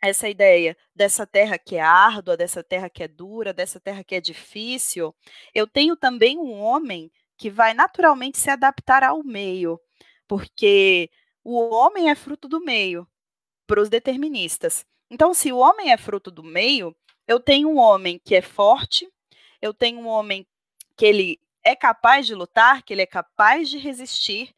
essa 0.00 0.26
ideia 0.26 0.74
dessa 0.96 1.26
terra 1.26 1.58
que 1.58 1.76
é 1.76 1.82
árdua, 1.82 2.34
dessa 2.34 2.64
terra 2.64 2.88
que 2.88 3.02
é 3.02 3.08
dura, 3.08 3.52
dessa 3.52 3.78
terra 3.78 4.02
que 4.02 4.14
é 4.14 4.22
difícil, 4.22 5.14
eu 5.54 5.66
tenho 5.66 5.94
também 5.96 6.38
um 6.38 6.58
homem 6.60 7.12
que 7.40 7.48
vai 7.48 7.72
naturalmente 7.72 8.36
se 8.36 8.50
adaptar 8.50 9.02
ao 9.02 9.24
meio, 9.24 9.80
porque 10.28 11.10
o 11.42 11.74
homem 11.74 12.10
é 12.10 12.14
fruto 12.14 12.46
do 12.46 12.62
meio, 12.62 13.08
para 13.66 13.80
os 13.80 13.88
deterministas. 13.88 14.84
Então, 15.10 15.32
se 15.32 15.50
o 15.50 15.56
homem 15.56 15.90
é 15.90 15.96
fruto 15.96 16.30
do 16.30 16.44
meio, 16.44 16.94
eu 17.26 17.40
tenho 17.40 17.70
um 17.70 17.78
homem 17.78 18.20
que 18.22 18.34
é 18.34 18.42
forte, 18.42 19.08
eu 19.62 19.72
tenho 19.72 20.00
um 20.00 20.06
homem 20.06 20.46
que 20.98 21.06
ele 21.06 21.40
é 21.64 21.74
capaz 21.74 22.26
de 22.26 22.34
lutar, 22.34 22.82
que 22.82 22.92
ele 22.92 23.00
é 23.00 23.06
capaz 23.06 23.70
de 23.70 23.78
resistir, 23.78 24.54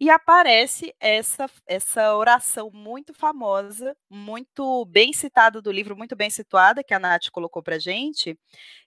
e 0.00 0.08
aparece 0.10 0.94
essa, 0.98 1.46
essa 1.66 2.16
oração 2.16 2.70
muito 2.72 3.12
famosa, 3.14 3.94
muito 4.10 4.84
bem 4.86 5.12
citada 5.12 5.60
do 5.60 5.70
livro, 5.70 5.96
muito 5.96 6.16
bem 6.16 6.30
situada, 6.30 6.82
que 6.82 6.94
a 6.94 6.98
Nath 6.98 7.28
colocou 7.30 7.62
para 7.62 7.78
gente, 7.78 8.38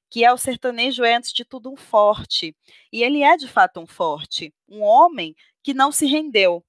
que 0.10 0.26
é 0.26 0.34
o 0.34 0.38
sertanejo 0.38 1.04
é, 1.04 1.16
antes 1.16 1.34
de 1.34 1.46
tudo, 1.46 1.72
um 1.72 1.78
forte. 1.78 2.56
E 2.92 3.04
ele 3.04 3.24
é, 3.24 3.38
de 3.38 3.48
fato, 3.48 3.80
um 3.80 3.88
forte. 3.88 4.54
Um 4.70 4.82
homem 4.84 5.36
que 5.64 5.74
não 5.74 5.92
se 5.92 6.06
rendeu, 6.08 6.64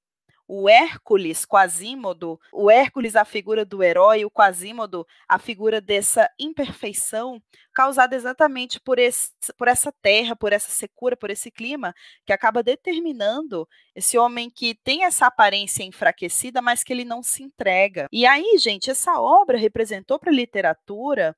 o 0.47 0.69
Hércules 0.69 1.45
Quasímodo, 1.45 2.39
o 2.53 2.71
Hércules 2.71 3.17
a 3.17 3.25
figura 3.25 3.65
do 3.65 3.83
herói, 3.83 4.25
o 4.25 4.31
Quasímodo 4.31 5.07
a 5.29 5.39
figura 5.39 5.81
dessa 5.81 6.31
imperfeição 6.39 7.43
causada 7.73 8.15
exatamente 8.15 8.79
por, 8.79 8.99
esse, 8.99 9.33
por 9.57 9.69
essa 9.69 9.93
terra, 10.03 10.37
por 10.37 10.53
essa 10.53 10.71
secura, 10.71 11.17
por 11.17 11.31
esse 11.31 11.51
clima 11.51 11.95
que 12.27 12.33
acaba 12.33 12.63
determinando 12.63 13.67
esse 13.95 14.19
homem 14.19 14.51
que 14.51 14.75
tem 14.75 15.05
essa 15.05 15.27
aparência 15.27 15.83
enfraquecida, 15.83 16.61
mas 16.61 16.85
que 16.85 16.93
ele 16.93 17.05
não 17.05 17.23
se 17.23 17.43
entrega. 17.43 18.07
E 18.13 18.27
aí, 18.27 18.59
gente, 18.59 18.91
essa 18.91 19.19
obra 19.21 19.57
representou 19.57 20.19
para 20.19 20.31
a 20.31 20.35
literatura 20.35 21.37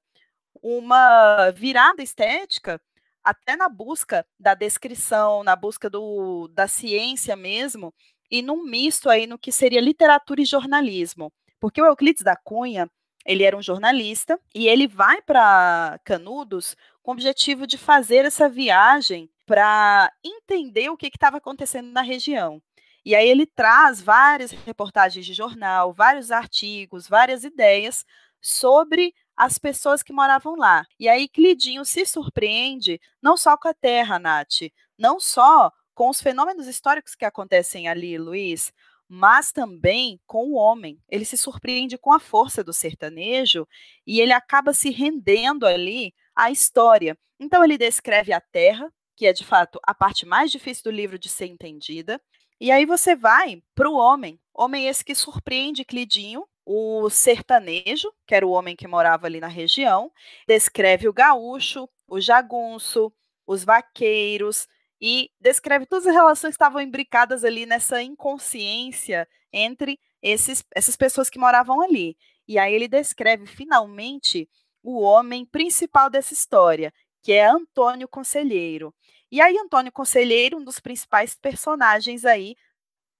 uma 0.62 1.50
virada 1.50 2.02
estética 2.02 2.80
até 3.22 3.56
na 3.56 3.68
busca 3.68 4.24
da 4.38 4.54
descrição, 4.54 5.42
na 5.42 5.56
busca 5.56 5.90
do, 5.90 6.48
da 6.48 6.68
ciência 6.68 7.34
mesmo, 7.34 7.92
e 8.30 8.42
num 8.42 8.64
misto 8.64 9.08
aí 9.08 9.26
no 9.26 9.38
que 9.38 9.52
seria 9.52 9.80
literatura 9.80 10.40
e 10.40 10.44
jornalismo. 10.44 11.32
Porque 11.60 11.80
o 11.80 11.86
Euclides 11.86 12.22
da 12.22 12.36
Cunha, 12.36 12.90
ele 13.24 13.42
era 13.42 13.56
um 13.56 13.62
jornalista 13.62 14.38
e 14.54 14.68
ele 14.68 14.86
vai 14.86 15.20
para 15.22 15.98
Canudos 16.04 16.76
com 17.02 17.10
o 17.10 17.14
objetivo 17.14 17.66
de 17.66 17.78
fazer 17.78 18.24
essa 18.24 18.48
viagem 18.48 19.30
para 19.46 20.12
entender 20.24 20.90
o 20.90 20.96
que 20.96 21.06
estava 21.06 21.38
acontecendo 21.38 21.90
na 21.90 22.02
região. 22.02 22.60
E 23.04 23.14
aí 23.14 23.28
ele 23.28 23.46
traz 23.46 24.02
várias 24.02 24.50
reportagens 24.50 25.24
de 25.24 25.32
jornal, 25.32 25.92
vários 25.92 26.32
artigos, 26.32 27.08
várias 27.08 27.44
ideias 27.44 28.04
sobre 28.40 29.14
as 29.36 29.58
pessoas 29.58 30.02
que 30.02 30.12
moravam 30.12 30.56
lá. 30.56 30.84
E 30.98 31.08
aí 31.08 31.28
Clidinho 31.28 31.84
se 31.84 32.04
surpreende 32.04 33.00
não 33.22 33.36
só 33.36 33.56
com 33.56 33.68
a 33.68 33.74
terra, 33.74 34.18
Nath, 34.18 34.72
não 34.98 35.20
só 35.20 35.70
com 35.96 36.10
os 36.10 36.20
fenômenos 36.20 36.66
históricos 36.68 37.14
que 37.14 37.24
acontecem 37.24 37.88
ali, 37.88 38.18
Luiz, 38.18 38.70
mas 39.08 39.50
também 39.50 40.20
com 40.26 40.52
o 40.52 40.54
homem. 40.54 41.00
Ele 41.08 41.24
se 41.24 41.38
surpreende 41.38 41.96
com 41.96 42.12
a 42.12 42.20
força 42.20 42.62
do 42.62 42.72
sertanejo 42.72 43.66
e 44.06 44.20
ele 44.20 44.32
acaba 44.32 44.74
se 44.74 44.90
rendendo 44.90 45.66
ali 45.66 46.12
à 46.34 46.50
história. 46.50 47.18
Então 47.40 47.64
ele 47.64 47.78
descreve 47.78 48.30
a 48.32 48.40
terra, 48.40 48.92
que 49.16 49.26
é 49.26 49.32
de 49.32 49.42
fato 49.42 49.80
a 49.82 49.94
parte 49.94 50.26
mais 50.26 50.50
difícil 50.50 50.84
do 50.84 50.90
livro 50.90 51.18
de 51.18 51.30
ser 51.30 51.46
entendida. 51.46 52.20
E 52.60 52.70
aí 52.70 52.84
você 52.84 53.16
vai 53.16 53.62
para 53.74 53.88
o 53.88 53.96
homem, 53.96 54.38
homem 54.52 54.86
esse 54.88 55.02
que 55.02 55.14
surpreende 55.14 55.82
Clidinho, 55.82 56.46
o 56.66 57.08
sertanejo, 57.08 58.12
que 58.26 58.34
era 58.34 58.46
o 58.46 58.50
homem 58.50 58.76
que 58.76 58.86
morava 58.86 59.26
ali 59.26 59.40
na 59.40 59.48
região, 59.48 60.12
descreve 60.46 61.08
o 61.08 61.12
gaúcho, 61.12 61.88
o 62.06 62.20
jagunço, 62.20 63.10
os 63.46 63.64
vaqueiros, 63.64 64.68
e 65.00 65.30
descreve 65.40 65.86
todas 65.86 66.06
as 66.06 66.14
relações 66.14 66.52
que 66.52 66.62
estavam 66.62 66.80
imbricadas 66.80 67.44
ali 67.44 67.66
nessa 67.66 68.02
inconsciência 68.02 69.28
entre 69.52 69.98
esses, 70.22 70.64
essas 70.74 70.96
pessoas 70.96 71.28
que 71.28 71.38
moravam 71.38 71.80
ali. 71.80 72.16
E 72.48 72.58
aí 72.58 72.74
ele 72.74 72.88
descreve 72.88 73.46
finalmente 73.46 74.48
o 74.82 75.00
homem 75.00 75.44
principal 75.44 76.08
dessa 76.08 76.32
história, 76.32 76.92
que 77.22 77.32
é 77.32 77.46
Antônio 77.46 78.08
Conselheiro. 78.08 78.94
E 79.30 79.40
aí 79.40 79.56
Antônio 79.58 79.92
Conselheiro, 79.92 80.58
um 80.58 80.64
dos 80.64 80.78
principais 80.78 81.34
personagens 81.34 82.24
aí 82.24 82.54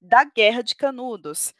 da 0.01 0.25
Guerra 0.25 0.63
de 0.63 0.75
Canudos 0.75 1.53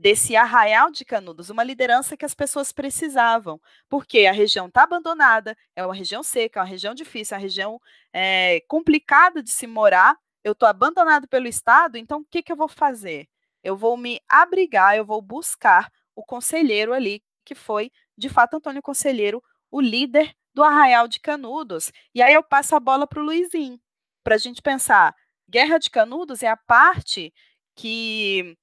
desse 0.00 0.34
arraial 0.34 0.90
de 0.90 1.04
Canudos, 1.04 1.50
uma 1.50 1.62
liderança 1.62 2.16
que 2.16 2.24
as 2.24 2.34
pessoas 2.34 2.72
precisavam, 2.72 3.60
porque 3.86 4.24
a 4.24 4.32
região 4.32 4.66
está 4.66 4.84
abandonada, 4.84 5.54
é 5.76 5.84
uma 5.84 5.94
região 5.94 6.22
seca, 6.22 6.58
é 6.58 6.62
uma 6.62 6.68
região 6.68 6.94
difícil, 6.94 7.34
é 7.34 7.38
uma 7.38 7.42
região 7.42 7.78
é, 8.10 8.60
complicada 8.66 9.42
de 9.42 9.50
se 9.50 9.66
morar, 9.66 10.16
eu 10.42 10.52
estou 10.52 10.66
abandonado 10.66 11.28
pelo 11.28 11.46
Estado, 11.46 11.98
então 11.98 12.20
o 12.20 12.24
que, 12.24 12.42
que 12.42 12.50
eu 12.50 12.56
vou 12.56 12.66
fazer? 12.66 13.28
Eu 13.62 13.76
vou 13.76 13.94
me 13.94 14.18
abrigar, 14.26 14.96
eu 14.96 15.04
vou 15.04 15.20
buscar 15.20 15.92
o 16.16 16.24
conselheiro 16.24 16.94
ali, 16.94 17.22
que 17.44 17.54
foi, 17.54 17.92
de 18.16 18.30
fato, 18.30 18.56
Antônio 18.56 18.80
Conselheiro, 18.80 19.42
o 19.70 19.82
líder 19.82 20.34
do 20.54 20.62
Arraial 20.62 21.08
de 21.08 21.20
Canudos. 21.20 21.92
E 22.14 22.22
aí 22.22 22.32
eu 22.32 22.42
passo 22.42 22.74
a 22.74 22.80
bola 22.80 23.06
para 23.06 23.20
o 23.20 23.24
Luizinho, 23.24 23.78
para 24.24 24.36
a 24.36 24.38
gente 24.38 24.62
pensar, 24.62 25.14
Guerra 25.46 25.76
de 25.76 25.90
Canudos 25.90 26.42
é 26.42 26.48
a 26.48 26.56
parte 26.56 27.34
que 27.74 28.56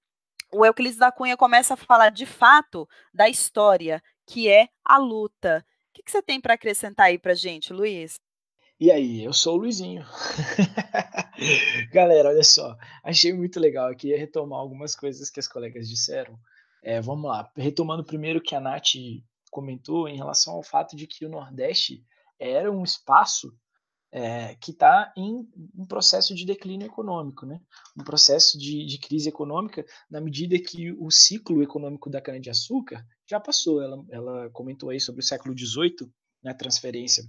o 0.51 0.65
Euclides 0.65 0.97
da 0.97 1.11
Cunha 1.11 1.35
começa 1.35 1.73
a 1.73 1.77
falar 1.77 2.09
de 2.09 2.25
fato 2.25 2.87
da 3.13 3.29
história, 3.29 4.01
que 4.25 4.49
é 4.49 4.69
a 4.83 4.97
luta. 4.97 5.65
O 5.89 5.93
que, 5.93 6.03
que 6.03 6.11
você 6.11 6.21
tem 6.21 6.39
para 6.39 6.53
acrescentar 6.53 7.07
aí 7.07 7.17
para 7.17 7.33
gente, 7.33 7.73
Luiz? 7.73 8.19
E 8.79 8.91
aí, 8.91 9.23
eu 9.23 9.33
sou 9.33 9.55
o 9.55 9.57
Luizinho. 9.57 10.05
Galera, 11.91 12.29
olha 12.29 12.43
só, 12.43 12.77
achei 13.03 13.33
muito 13.33 13.59
legal 13.59 13.89
aqui 13.89 14.15
retomar 14.15 14.59
algumas 14.59 14.95
coisas 14.95 15.29
que 15.31 15.39
as 15.39 15.47
colegas 15.47 15.89
disseram. 15.89 16.37
É, 16.83 17.01
vamos 17.01 17.27
lá, 17.27 17.51
retomando 17.55 18.05
primeiro 18.05 18.39
o 18.39 18.41
que 18.41 18.53
a 18.53 18.59
Nath 18.59 18.93
comentou 19.49 20.07
em 20.07 20.15
relação 20.15 20.53
ao 20.53 20.63
fato 20.63 20.95
de 20.95 21.07
que 21.07 21.25
o 21.25 21.29
Nordeste 21.29 22.03
era 22.39 22.71
um 22.71 22.83
espaço 22.83 23.51
é, 24.11 24.55
que 24.55 24.71
está 24.71 25.11
em 25.17 25.47
um 25.75 25.85
processo 25.85 26.33
de 26.33 26.45
declínio 26.45 26.87
econômico, 26.87 27.45
né? 27.45 27.59
um 27.97 28.03
processo 28.03 28.57
de, 28.57 28.85
de, 28.85 28.97
crise 28.99 29.29
econômica, 29.29 29.85
na 30.09 30.21
medida 30.21 30.57
que 30.59 30.91
o 30.93 31.11
ciclo 31.11 31.61
econômico 31.61 32.09
da 32.09 32.21
cana-de-açúcar 32.21 33.05
já 33.29 33.39
passou. 33.39 33.81
Ela, 33.81 34.03
ela 34.09 34.49
comentou 34.51 34.89
aí 34.89 34.99
sobre 34.99 35.21
o 35.21 35.25
século 35.25 35.57
XVIII, 35.57 36.09
na 36.41 36.51
né, 36.51 36.57
transferência 36.57 37.23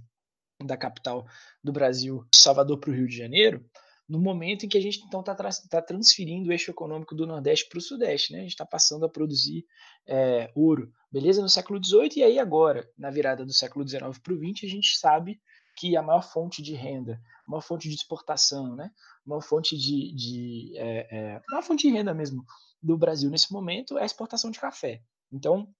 da 0.63 0.77
capital 0.77 1.25
do 1.63 1.71
Brasil, 1.71 2.25
de 2.31 2.37
Salvador 2.37 2.79
para 2.79 2.91
o 2.91 2.93
Rio 2.93 3.07
de 3.07 3.15
Janeiro, 3.15 3.65
no 4.07 4.19
momento 4.19 4.65
em 4.65 4.69
que 4.69 4.77
a 4.77 4.81
gente 4.81 5.01
então 5.05 5.19
está 5.19 5.35
tá 5.35 5.81
transferindo 5.81 6.49
o 6.49 6.51
eixo 6.51 6.71
econômico 6.71 7.13
do 7.13 7.27
Nordeste 7.27 7.69
para 7.69 7.77
o 7.77 7.81
Sudeste, 7.81 8.33
né? 8.33 8.39
A 8.39 8.41
gente 8.41 8.51
está 8.51 8.65
passando 8.65 9.05
a 9.05 9.09
produzir 9.09 9.65
é, 10.07 10.51
ouro, 10.55 10.91
beleza? 11.11 11.41
No 11.41 11.49
século 11.49 11.79
XVIII 11.83 12.17
e 12.17 12.23
aí 12.23 12.39
agora, 12.39 12.89
na 12.97 13.11
virada 13.11 13.45
do 13.45 13.53
século 13.53 13.87
XIX 13.87 14.17
para 14.17 14.33
o 14.33 14.37
XX, 14.37 14.63
a 14.63 14.67
gente 14.67 14.97
sabe 14.97 15.39
que 15.79 15.95
a 15.95 16.03
maior 16.03 16.21
fonte 16.21 16.61
de 16.61 16.73
renda, 16.73 17.21
a 17.47 17.51
maior 17.51 17.61
fonte 17.61 17.87
de 17.87 17.95
exportação, 17.95 18.75
né, 18.75 18.91
a 19.25 19.29
maior 19.29 19.41
fonte 19.41 19.77
de, 19.77 20.13
de 20.13 20.73
é, 20.75 21.07
é, 21.09 21.35
a 21.37 21.41
maior 21.51 21.63
fonte 21.63 21.87
de 21.87 21.93
renda 21.93 22.13
mesmo 22.13 22.43
do 22.83 22.97
Brasil 22.97 23.29
nesse 23.29 23.51
momento 23.53 23.97
é 23.97 24.03
a 24.03 24.05
exportação 24.05 24.51
de 24.51 24.59
café. 24.59 25.01
Então, 25.31 25.73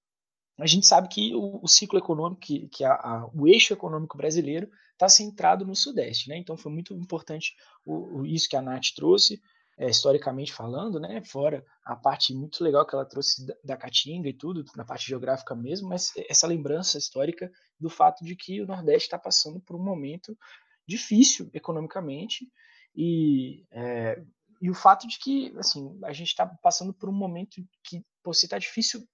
a 0.58 0.66
gente 0.66 0.86
sabe 0.86 1.10
que 1.10 1.36
o, 1.36 1.60
o 1.62 1.68
ciclo 1.68 2.00
econômico, 2.00 2.40
que, 2.40 2.70
que 2.70 2.84
a, 2.86 2.94
a, 2.94 3.30
o 3.34 3.46
eixo 3.46 3.74
econômico 3.74 4.18
brasileiro 4.18 4.70
está 4.94 5.10
centrado 5.10 5.66
no 5.66 5.76
Sudeste, 5.76 6.30
né? 6.30 6.38
Então 6.38 6.56
foi 6.56 6.72
muito 6.72 6.94
importante 6.94 7.54
o, 7.86 8.20
o, 8.20 8.26
isso 8.26 8.48
que 8.48 8.56
a 8.56 8.62
Nath 8.62 8.94
trouxe, 8.96 9.42
é, 9.80 9.90
historicamente 9.90 10.52
falando, 10.52 11.00
né? 11.00 11.24
Fora 11.24 11.66
a 11.86 11.96
parte 11.96 12.34
muito 12.36 12.62
legal 12.62 12.86
que 12.86 12.94
ela 12.94 13.06
trouxe 13.06 13.48
da, 13.48 13.56
da 13.64 13.78
Caatinga 13.78 14.28
e 14.28 14.34
tudo, 14.34 14.66
na 14.76 14.84
parte 14.84 15.08
geográfica 15.08 15.56
mesmo, 15.56 15.88
mas 15.88 16.12
essa 16.30 16.46
lembrança 16.46 16.98
histórica 16.98 17.50
do 17.80 17.90
fato 17.90 18.26
de 18.26 18.36
que 18.36 18.62
o 18.62 18.68
Nordeste 18.68 19.08
está 19.08 19.18
passando 19.18 19.62
por 19.62 19.78
um 19.78 19.84
momento 19.84 20.38
difícil 20.86 21.50
economicamente 21.54 22.52
e, 22.94 23.66
é, 23.72 24.22
e 24.62 24.70
o 24.70 24.74
fato 24.74 25.08
de 25.08 25.18
que 25.18 25.54
assim 25.58 25.98
a 26.04 26.12
gente 26.12 26.28
está 26.28 26.46
passando 26.46 26.94
por 26.94 27.08
um 27.08 27.14
momento 27.14 27.66
que 27.82 28.04
pô, 28.22 28.34
se 28.34 28.48
está 28.48 28.60
difícil 28.60 29.08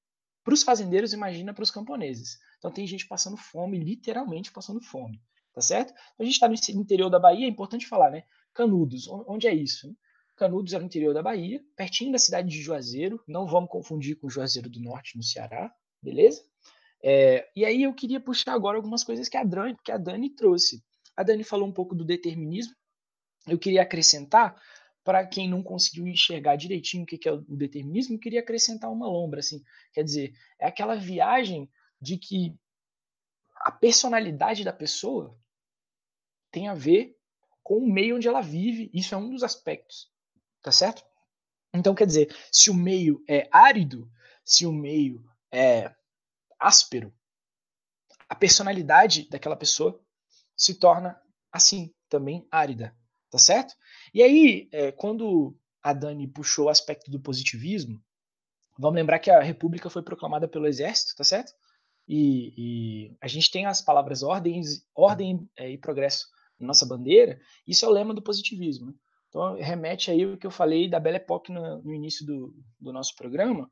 para 0.44 0.54
os 0.56 0.64
fazendeiros, 0.64 1.14
imagina 1.14 1.54
para 1.54 1.64
os 1.64 1.72
camponeses. 1.72 2.40
Então 2.58 2.72
tem 2.72 2.88
gente 2.88 3.08
passando 3.08 3.38
fome, 3.38 3.78
literalmente 3.78 4.52
passando 4.52 4.82
fome, 4.82 5.22
tá 5.54 5.62
certo? 5.62 5.94
A 6.18 6.24
gente 6.24 6.34
está 6.34 6.48
no 6.48 6.82
interior 6.82 7.12
da 7.12 7.20
Bahia, 7.20 7.46
é 7.46 7.50
importante 7.50 7.86
falar, 7.86 8.10
né? 8.10 8.24
Canudos, 8.52 9.08
onde 9.28 9.48
é 9.48 9.54
isso? 9.54 9.96
Canudos 10.36 10.74
é 10.74 10.80
no 10.80 10.86
interior 10.86 11.14
da 11.14 11.24
Bahia, 11.24 11.64
pertinho 11.76 12.12
da 12.12 12.18
cidade 12.18 12.50
de 12.50 12.62
Juazeiro, 12.62 13.24
não 13.28 13.48
vamos 13.48 13.70
confundir 13.70 14.18
com 14.18 14.30
Juazeiro 14.30 14.70
do 14.70 14.82
Norte, 14.82 15.16
no 15.16 15.24
Ceará, 15.24 15.74
beleza? 16.02 16.44
É, 17.02 17.50
e 17.56 17.64
aí 17.64 17.84
eu 17.84 17.94
queria 17.94 18.20
puxar 18.20 18.54
agora 18.54 18.78
algumas 18.78 19.04
coisas 19.04 19.30
que 19.30 19.38
a, 19.38 19.44
Dani, 19.44 19.78
que 19.84 19.92
a 19.92 19.98
Dani 19.98 20.30
trouxe. 20.30 20.84
A 21.16 21.24
Dani 21.24 21.44
falou 21.44 21.68
um 21.68 21.72
pouco 21.72 21.96
do 21.96 22.04
determinismo, 22.04 22.76
eu 23.48 23.58
queria 23.58 23.84
acrescentar 23.84 24.60
para 25.04 25.26
quem 25.26 25.48
não 25.48 25.62
conseguiu 25.62 26.08
enxergar 26.08 26.56
direitinho 26.56 27.04
o 27.04 27.06
que 27.06 27.30
é 27.30 27.32
o 27.32 27.56
determinismo, 27.56 28.16
eu 28.16 28.20
queria 28.20 28.40
acrescentar 28.40 28.92
uma 28.92 29.08
lombra, 29.08 29.40
assim, 29.40 29.64
quer 29.94 30.04
dizer, 30.04 30.34
é 30.60 30.66
aquela 30.66 30.96
viagem 30.96 31.70
de 32.02 32.18
que 32.18 32.58
a 33.58 33.72
personalidade 33.72 34.64
da 34.64 34.74
pessoa 34.74 35.38
tem 36.52 36.68
a 36.68 36.74
ver 36.74 37.16
com 37.62 37.78
o 37.78 37.92
meio 37.92 38.16
onde 38.16 38.28
ela 38.28 38.42
vive, 38.42 38.90
isso 38.94 39.14
é 39.14 39.18
um 39.18 39.30
dos 39.30 39.44
aspectos, 39.44 40.12
tá 40.66 40.72
certo? 40.72 41.04
Então, 41.72 41.94
quer 41.94 42.08
dizer, 42.08 42.36
se 42.52 42.72
o 42.72 42.74
meio 42.74 43.24
é 43.30 43.48
árido, 43.52 44.12
se 44.44 44.66
o 44.66 44.74
meio 44.74 45.24
é 45.52 45.94
áspero, 46.60 47.14
a 48.28 48.34
personalidade 48.34 49.30
daquela 49.30 49.56
pessoa 49.56 50.04
se 50.58 50.74
torna 50.74 51.22
assim, 51.52 51.94
também 52.10 52.48
árida, 52.50 52.98
tá 53.30 53.38
certo? 53.38 53.76
E 54.12 54.24
aí, 54.24 54.68
é, 54.72 54.92
quando 54.92 55.56
a 55.84 55.94
Dani 55.94 56.28
puxou 56.28 56.66
o 56.66 56.70
aspecto 56.70 57.12
do 57.12 57.20
positivismo, 57.20 58.04
vamos 58.80 58.96
lembrar 58.96 59.20
que 59.20 59.30
a 59.30 59.44
República 59.44 59.88
foi 59.88 60.02
proclamada 60.02 60.48
pelo 60.48 60.66
Exército, 60.66 61.16
tá 61.16 61.24
certo? 61.24 61.54
E, 62.08 62.54
e 62.58 63.18
a 63.22 63.28
gente 63.28 63.52
tem 63.52 63.68
as 63.68 63.84
palavras 63.84 64.24
ordens, 64.24 64.84
ordem 64.96 65.48
é, 65.56 65.70
e 65.70 65.78
progresso 65.78 66.28
na 66.60 66.66
nossa 66.66 66.88
bandeira, 66.88 67.40
isso 67.68 67.86
é 67.86 67.88
o 67.88 67.92
lema 67.92 68.16
do 68.16 68.22
positivismo. 68.24 68.88
Né? 68.88 68.94
Então, 69.36 69.54
remete 69.56 70.10
aí 70.10 70.26
o 70.26 70.38
que 70.38 70.48
eu 70.48 70.52
falei 70.52 70.90
da 70.90 70.98
Belle 70.98 71.18
Époque 71.18 71.52
no, 71.52 71.84
no 71.84 71.94
início 71.94 72.26
do, 72.26 72.56
do, 72.80 72.94
nosso 72.94 73.14
programa, 73.18 73.70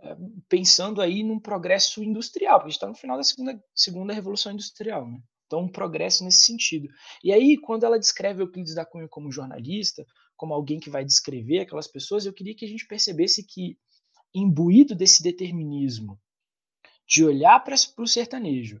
é, 0.00 0.16
pensando 0.48 1.00
aí 1.00 1.22
num 1.22 1.38
progresso 1.38 2.02
industrial, 2.02 2.54
porque 2.54 2.66
a 2.66 2.70
gente 2.70 2.78
está 2.78 2.88
no 2.88 2.96
final 2.96 3.16
da 3.16 3.22
segunda, 3.22 3.64
segunda 3.72 4.12
Revolução 4.12 4.50
Industrial. 4.50 5.08
Né? 5.08 5.20
Então, 5.46 5.60
um 5.60 5.70
progresso 5.70 6.24
nesse 6.24 6.44
sentido. 6.46 6.88
E 7.22 7.32
aí, 7.32 7.56
quando 7.58 7.84
ela 7.84 7.96
descreve 7.96 8.42
Euclides 8.42 8.74
da 8.74 8.84
Cunha 8.84 9.06
como 9.06 9.30
jornalista, 9.30 10.04
como 10.36 10.52
alguém 10.52 10.80
que 10.80 10.90
vai 10.90 11.04
descrever 11.04 11.60
aquelas 11.60 11.86
pessoas, 11.86 12.26
eu 12.26 12.32
queria 12.32 12.56
que 12.56 12.64
a 12.64 12.68
gente 12.68 12.84
percebesse 12.84 13.46
que, 13.46 13.78
imbuído 14.34 14.96
desse 14.96 15.22
determinismo, 15.22 16.20
de 17.06 17.24
olhar 17.24 17.62
para 17.62 17.76
o 17.98 18.06
sertanejo 18.08 18.80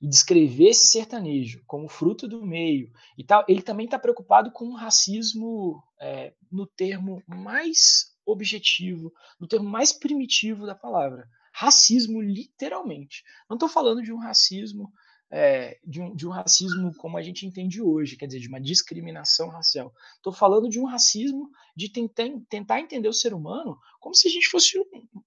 e 0.00 0.08
descrever 0.08 0.68
esse 0.68 0.86
sertanejo 0.86 1.62
como 1.66 1.88
fruto 1.88 2.26
do 2.26 2.44
meio 2.44 2.90
e 3.18 3.22
tal, 3.22 3.44
ele 3.46 3.60
também 3.60 3.84
está 3.84 3.98
preocupado 3.98 4.50
com 4.50 4.66
o 4.66 4.76
racismo 4.76 5.82
é, 6.00 6.32
no 6.50 6.66
termo 6.66 7.22
mais 7.26 8.16
objetivo, 8.24 9.12
no 9.38 9.46
termo 9.46 9.68
mais 9.68 9.92
primitivo 9.92 10.66
da 10.66 10.74
palavra. 10.74 11.28
Racismo, 11.52 12.22
literalmente. 12.22 13.24
Não 13.48 13.56
estou 13.56 13.68
falando 13.68 14.02
de 14.02 14.12
um 14.12 14.18
racismo 14.18 14.90
é, 15.30 15.78
de, 15.86 16.00
um, 16.00 16.14
de, 16.14 16.26
um, 16.26 16.30
racismo 16.30 16.92
como 16.96 17.16
a 17.16 17.22
gente 17.22 17.46
entende 17.46 17.80
hoje, 17.80 18.16
quer 18.16 18.26
dizer, 18.26 18.40
de 18.40 18.48
uma 18.48 18.60
discriminação 18.60 19.48
racial. 19.48 19.94
Estou 20.16 20.32
falando 20.32 20.68
de 20.68 20.80
um 20.80 20.84
racismo 20.84 21.48
de 21.76 21.88
tentar, 21.88 22.28
tentar 22.48 22.80
entender 22.80 23.08
o 23.08 23.12
ser 23.12 23.32
humano 23.32 23.78
como 24.00 24.14
se 24.14 24.26
a 24.26 24.30
gente 24.30 24.48
fosse 24.48 24.78
um, 24.78 24.84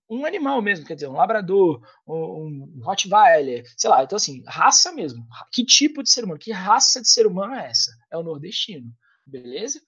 um 0.10 0.26
animal 0.26 0.62
mesmo, 0.62 0.86
quer 0.86 0.96
dizer, 0.96 1.08
um 1.08 1.14
labrador, 1.14 1.82
um, 2.06 2.70
um 2.76 2.82
Rottweiler, 2.84 3.64
sei 3.78 3.90
lá. 3.90 4.04
Então, 4.04 4.18
assim, 4.18 4.44
raça 4.46 4.92
mesmo. 4.92 5.26
Que 5.52 5.64
tipo 5.64 6.04
de 6.04 6.10
ser 6.10 6.26
humano? 6.26 6.40
Que 6.40 6.52
raça 6.52 7.02
de 7.02 7.10
ser 7.10 7.26
humano 7.26 7.54
é 7.54 7.68
essa? 7.70 7.92
É 8.12 8.18
o 8.18 8.24
nordestino, 8.24 8.92
beleza? 9.26 9.80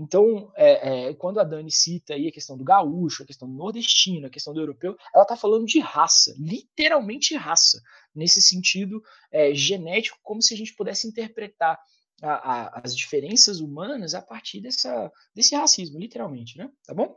Então, 0.00 0.50
é, 0.56 1.08
é, 1.08 1.14
quando 1.14 1.40
a 1.40 1.44
Dani 1.44 1.70
cita 1.70 2.14
aí 2.14 2.26
a 2.26 2.32
questão 2.32 2.56
do 2.56 2.64
gaúcho, 2.64 3.22
a 3.22 3.26
questão 3.26 3.46
do 3.46 3.54
nordestino, 3.54 4.26
a 4.26 4.30
questão 4.30 4.54
do 4.54 4.60
europeu, 4.60 4.96
ela 5.14 5.24
está 5.24 5.36
falando 5.36 5.66
de 5.66 5.78
raça, 5.78 6.34
literalmente 6.38 7.36
raça, 7.36 7.82
nesse 8.14 8.40
sentido 8.40 9.02
é, 9.30 9.52
genético, 9.52 10.18
como 10.22 10.40
se 10.40 10.54
a 10.54 10.56
gente 10.56 10.74
pudesse 10.74 11.06
interpretar 11.06 11.78
a, 12.22 12.32
a, 12.32 12.80
as 12.82 12.96
diferenças 12.96 13.60
humanas 13.60 14.14
a 14.14 14.22
partir 14.22 14.62
dessa, 14.62 15.12
desse 15.34 15.54
racismo, 15.54 15.98
literalmente, 15.98 16.56
né? 16.56 16.70
Tá 16.86 16.94
bom? 16.94 17.14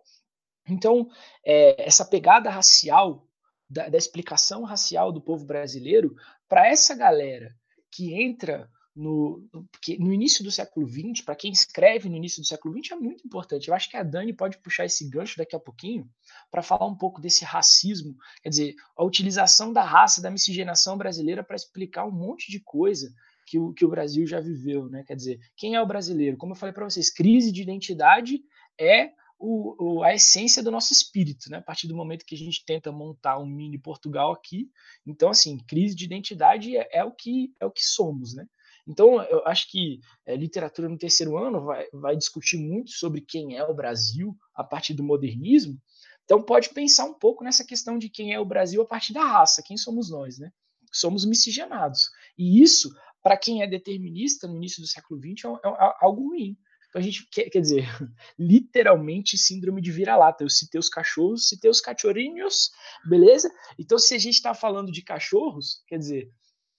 Então, 0.67 1.07
é, 1.45 1.87
essa 1.87 2.03
pegada 2.03 2.49
racial, 2.49 3.25
da, 3.69 3.87
da 3.87 3.97
explicação 3.97 4.63
racial 4.63 5.09
do 5.09 5.21
povo 5.21 5.45
brasileiro, 5.45 6.13
para 6.49 6.67
essa 6.67 6.93
galera 6.93 7.55
que 7.89 8.13
entra 8.13 8.69
no, 8.95 9.43
porque 9.71 9.97
no 9.97 10.13
início 10.13 10.43
do 10.43 10.51
século 10.51 10.87
XX, 10.87 11.21
para 11.25 11.35
quem 11.35 11.51
escreve 11.51 12.07
no 12.07 12.15
início 12.15 12.41
do 12.41 12.47
século 12.47 12.77
XX, 12.77 12.91
é 12.91 12.95
muito 12.95 13.25
importante. 13.25 13.67
Eu 13.67 13.73
acho 13.73 13.89
que 13.89 13.97
a 13.97 14.03
Dani 14.03 14.33
pode 14.33 14.59
puxar 14.59 14.85
esse 14.85 15.09
gancho 15.09 15.37
daqui 15.37 15.55
a 15.55 15.59
pouquinho 15.59 16.07
para 16.51 16.61
falar 16.61 16.85
um 16.85 16.95
pouco 16.95 17.19
desse 17.19 17.43
racismo, 17.43 18.15
quer 18.41 18.49
dizer, 18.49 18.75
a 18.95 19.03
utilização 19.03 19.73
da 19.73 19.83
raça, 19.83 20.21
da 20.21 20.29
miscigenação 20.29 20.97
brasileira 20.97 21.43
para 21.43 21.55
explicar 21.55 22.05
um 22.05 22.11
monte 22.11 22.51
de 22.51 22.59
coisa 22.59 23.13
que 23.45 23.57
o, 23.57 23.73
que 23.73 23.83
o 23.83 23.89
Brasil 23.89 24.25
já 24.27 24.39
viveu, 24.39 24.87
né? 24.87 25.03
Quer 25.03 25.15
dizer, 25.15 25.39
quem 25.55 25.75
é 25.75 25.81
o 25.81 25.87
brasileiro? 25.87 26.37
Como 26.37 26.53
eu 26.53 26.57
falei 26.57 26.73
para 26.73 26.85
vocês, 26.85 27.09
crise 27.09 27.51
de 27.51 27.61
identidade 27.61 28.41
é 28.79 29.11
o, 29.39 29.97
o, 29.97 30.03
a 30.03 30.13
essência 30.13 30.63
do 30.63 30.71
nosso 30.71 30.93
espírito, 30.93 31.49
né? 31.49 31.57
A 31.57 31.61
partir 31.61 31.87
do 31.87 31.95
momento 31.95 32.25
que 32.25 32.35
a 32.35 32.37
gente 32.37 32.63
tenta 32.63 32.91
montar 32.91 33.39
um 33.39 33.45
mini 33.45 33.77
Portugal 33.77 34.31
aqui, 34.31 34.69
então 35.05 35.29
assim, 35.29 35.57
crise 35.67 35.95
de 35.95 36.05
identidade 36.05 36.77
é, 36.77 36.87
é 36.93 37.03
o 37.03 37.11
que 37.11 37.53
é 37.59 37.65
o 37.65 37.71
que 37.71 37.83
somos, 37.83 38.33
né? 38.33 38.47
Então, 38.87 39.21
eu 39.23 39.45
acho 39.47 39.69
que 39.71 39.99
é, 40.25 40.35
literatura 40.35 40.89
no 40.89 40.97
terceiro 40.97 41.37
ano 41.37 41.63
vai, 41.63 41.87
vai 41.93 42.17
discutir 42.17 42.57
muito 42.57 42.91
sobre 42.91 43.21
quem 43.21 43.57
é 43.57 43.63
o 43.63 43.73
Brasil 43.73 44.35
a 44.53 44.63
partir 44.63 44.93
do 44.93 45.03
modernismo. 45.03 45.79
Então, 46.25 46.41
pode 46.41 46.69
pensar 46.69 47.05
um 47.05 47.13
pouco 47.13 47.43
nessa 47.43 47.65
questão 47.65 47.97
de 47.97 48.09
quem 48.09 48.33
é 48.33 48.39
o 48.39 48.45
Brasil 48.45 48.81
a 48.81 48.85
partir 48.85 49.13
da 49.13 49.25
raça, 49.25 49.63
quem 49.65 49.77
somos 49.77 50.09
nós, 50.09 50.37
né? 50.37 50.51
Somos 50.91 51.25
miscigenados. 51.25 52.09
E 52.37 52.61
isso, 52.61 52.93
para 53.21 53.37
quem 53.37 53.61
é 53.61 53.67
determinista 53.67 54.47
no 54.47 54.57
início 54.57 54.81
do 54.81 54.87
século 54.87 55.19
XX, 55.19 55.45
é, 55.45 55.67
é, 55.67 55.71
é 55.71 55.93
algo 56.01 56.29
ruim. 56.29 56.57
Então, 56.89 57.01
a 57.01 57.03
gente 57.03 57.27
quer, 57.31 57.49
quer 57.49 57.59
dizer, 57.59 57.85
literalmente 58.37 59.37
síndrome 59.37 59.81
de 59.81 59.91
vira-lata. 59.91 60.43
Eu 60.43 60.49
citei 60.49 60.77
os 60.77 60.89
cachorros, 60.89 61.47
citei 61.47 61.69
os 61.69 61.81
cachorrinhos, 61.81 62.69
beleza? 63.03 63.49
Então, 63.79 63.97
se 63.97 64.13
a 64.13 64.17
gente 64.19 64.35
está 64.35 64.53
falando 64.53 64.91
de 64.91 65.01
cachorros, 65.01 65.83
quer 65.87 65.97
dizer, 65.97 66.29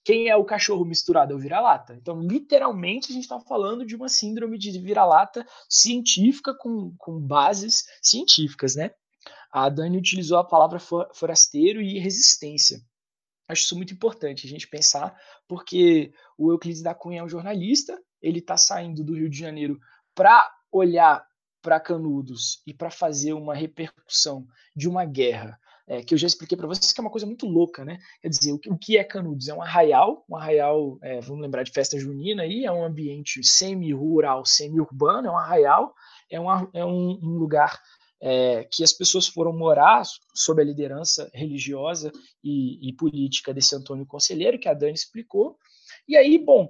quem 0.04 0.28
é 0.28 0.36
o 0.36 0.44
cachorro 0.44 0.84
misturado? 0.84 1.32
É 1.32 1.36
o 1.36 1.38
vira-lata. 1.38 1.94
Então, 1.94 2.20
literalmente, 2.20 3.10
a 3.10 3.14
gente 3.14 3.22
está 3.22 3.40
falando 3.40 3.86
de 3.86 3.96
uma 3.96 4.08
síndrome 4.08 4.58
de 4.58 4.78
vira-lata 4.78 5.46
científica 5.68 6.54
com, 6.54 6.94
com 6.98 7.18
bases 7.18 7.84
científicas, 8.02 8.76
né? 8.76 8.90
A 9.50 9.68
Dani 9.68 9.96
utilizou 9.96 10.36
a 10.36 10.44
palavra 10.44 10.78
forasteiro 10.78 11.80
e 11.80 11.98
resistência. 11.98 12.82
Acho 13.48 13.62
isso 13.62 13.76
muito 13.76 13.94
importante 13.94 14.46
a 14.46 14.50
gente 14.50 14.68
pensar, 14.68 15.18
porque 15.48 16.12
o 16.36 16.50
Euclides 16.50 16.82
da 16.82 16.94
Cunha 16.94 17.20
é 17.20 17.24
um 17.24 17.28
jornalista, 17.28 17.98
ele 18.20 18.40
está 18.40 18.56
saindo 18.56 19.02
do 19.02 19.14
Rio 19.14 19.30
de 19.30 19.38
Janeiro 19.38 19.78
para 20.14 20.50
olhar 20.72 21.26
para 21.62 21.80
Canudos 21.80 22.62
e 22.66 22.74
para 22.74 22.90
fazer 22.90 23.32
uma 23.32 23.54
repercussão 23.54 24.46
de 24.76 24.88
uma 24.88 25.04
guerra 25.04 25.58
é, 25.86 26.02
que 26.02 26.14
eu 26.14 26.18
já 26.18 26.26
expliquei 26.26 26.56
para 26.56 26.66
vocês 26.66 26.92
que 26.92 27.00
é 27.00 27.02
uma 27.02 27.10
coisa 27.10 27.26
muito 27.26 27.46
louca, 27.46 27.84
né? 27.84 27.98
Quer 28.20 28.28
dizer, 28.28 28.52
o, 28.52 28.60
o 28.68 28.78
que 28.78 28.96
é 28.96 29.04
Canudos? 29.04 29.48
É 29.48 29.54
um 29.54 29.62
arraial, 29.62 30.24
um 30.28 30.36
arraial, 30.36 30.98
é, 31.02 31.20
vamos 31.20 31.42
lembrar 31.42 31.62
de 31.62 31.72
festa 31.72 31.98
junina 31.98 32.42
aí, 32.42 32.64
é 32.64 32.72
um 32.72 32.84
ambiente 32.84 33.42
semi-rural, 33.44 34.44
semi-urbano, 34.46 35.28
é 35.28 35.30
um 35.30 35.38
arraial, 35.38 35.94
é 36.30 36.40
um, 36.40 36.50
é 36.72 36.84
um, 36.84 37.18
um 37.22 37.38
lugar 37.38 37.80
é, 38.20 38.64
que 38.64 38.82
as 38.82 38.92
pessoas 38.92 39.26
foram 39.26 39.52
morar 39.52 40.02
sob 40.34 40.62
a 40.62 40.64
liderança 40.64 41.30
religiosa 41.34 42.10
e, 42.42 42.88
e 42.88 42.92
política 42.94 43.52
desse 43.52 43.76
Antônio 43.76 44.06
Conselheiro, 44.06 44.58
que 44.58 44.68
a 44.68 44.74
Dani 44.74 44.94
explicou. 44.94 45.58
E 46.08 46.16
aí, 46.16 46.38
bom, 46.38 46.68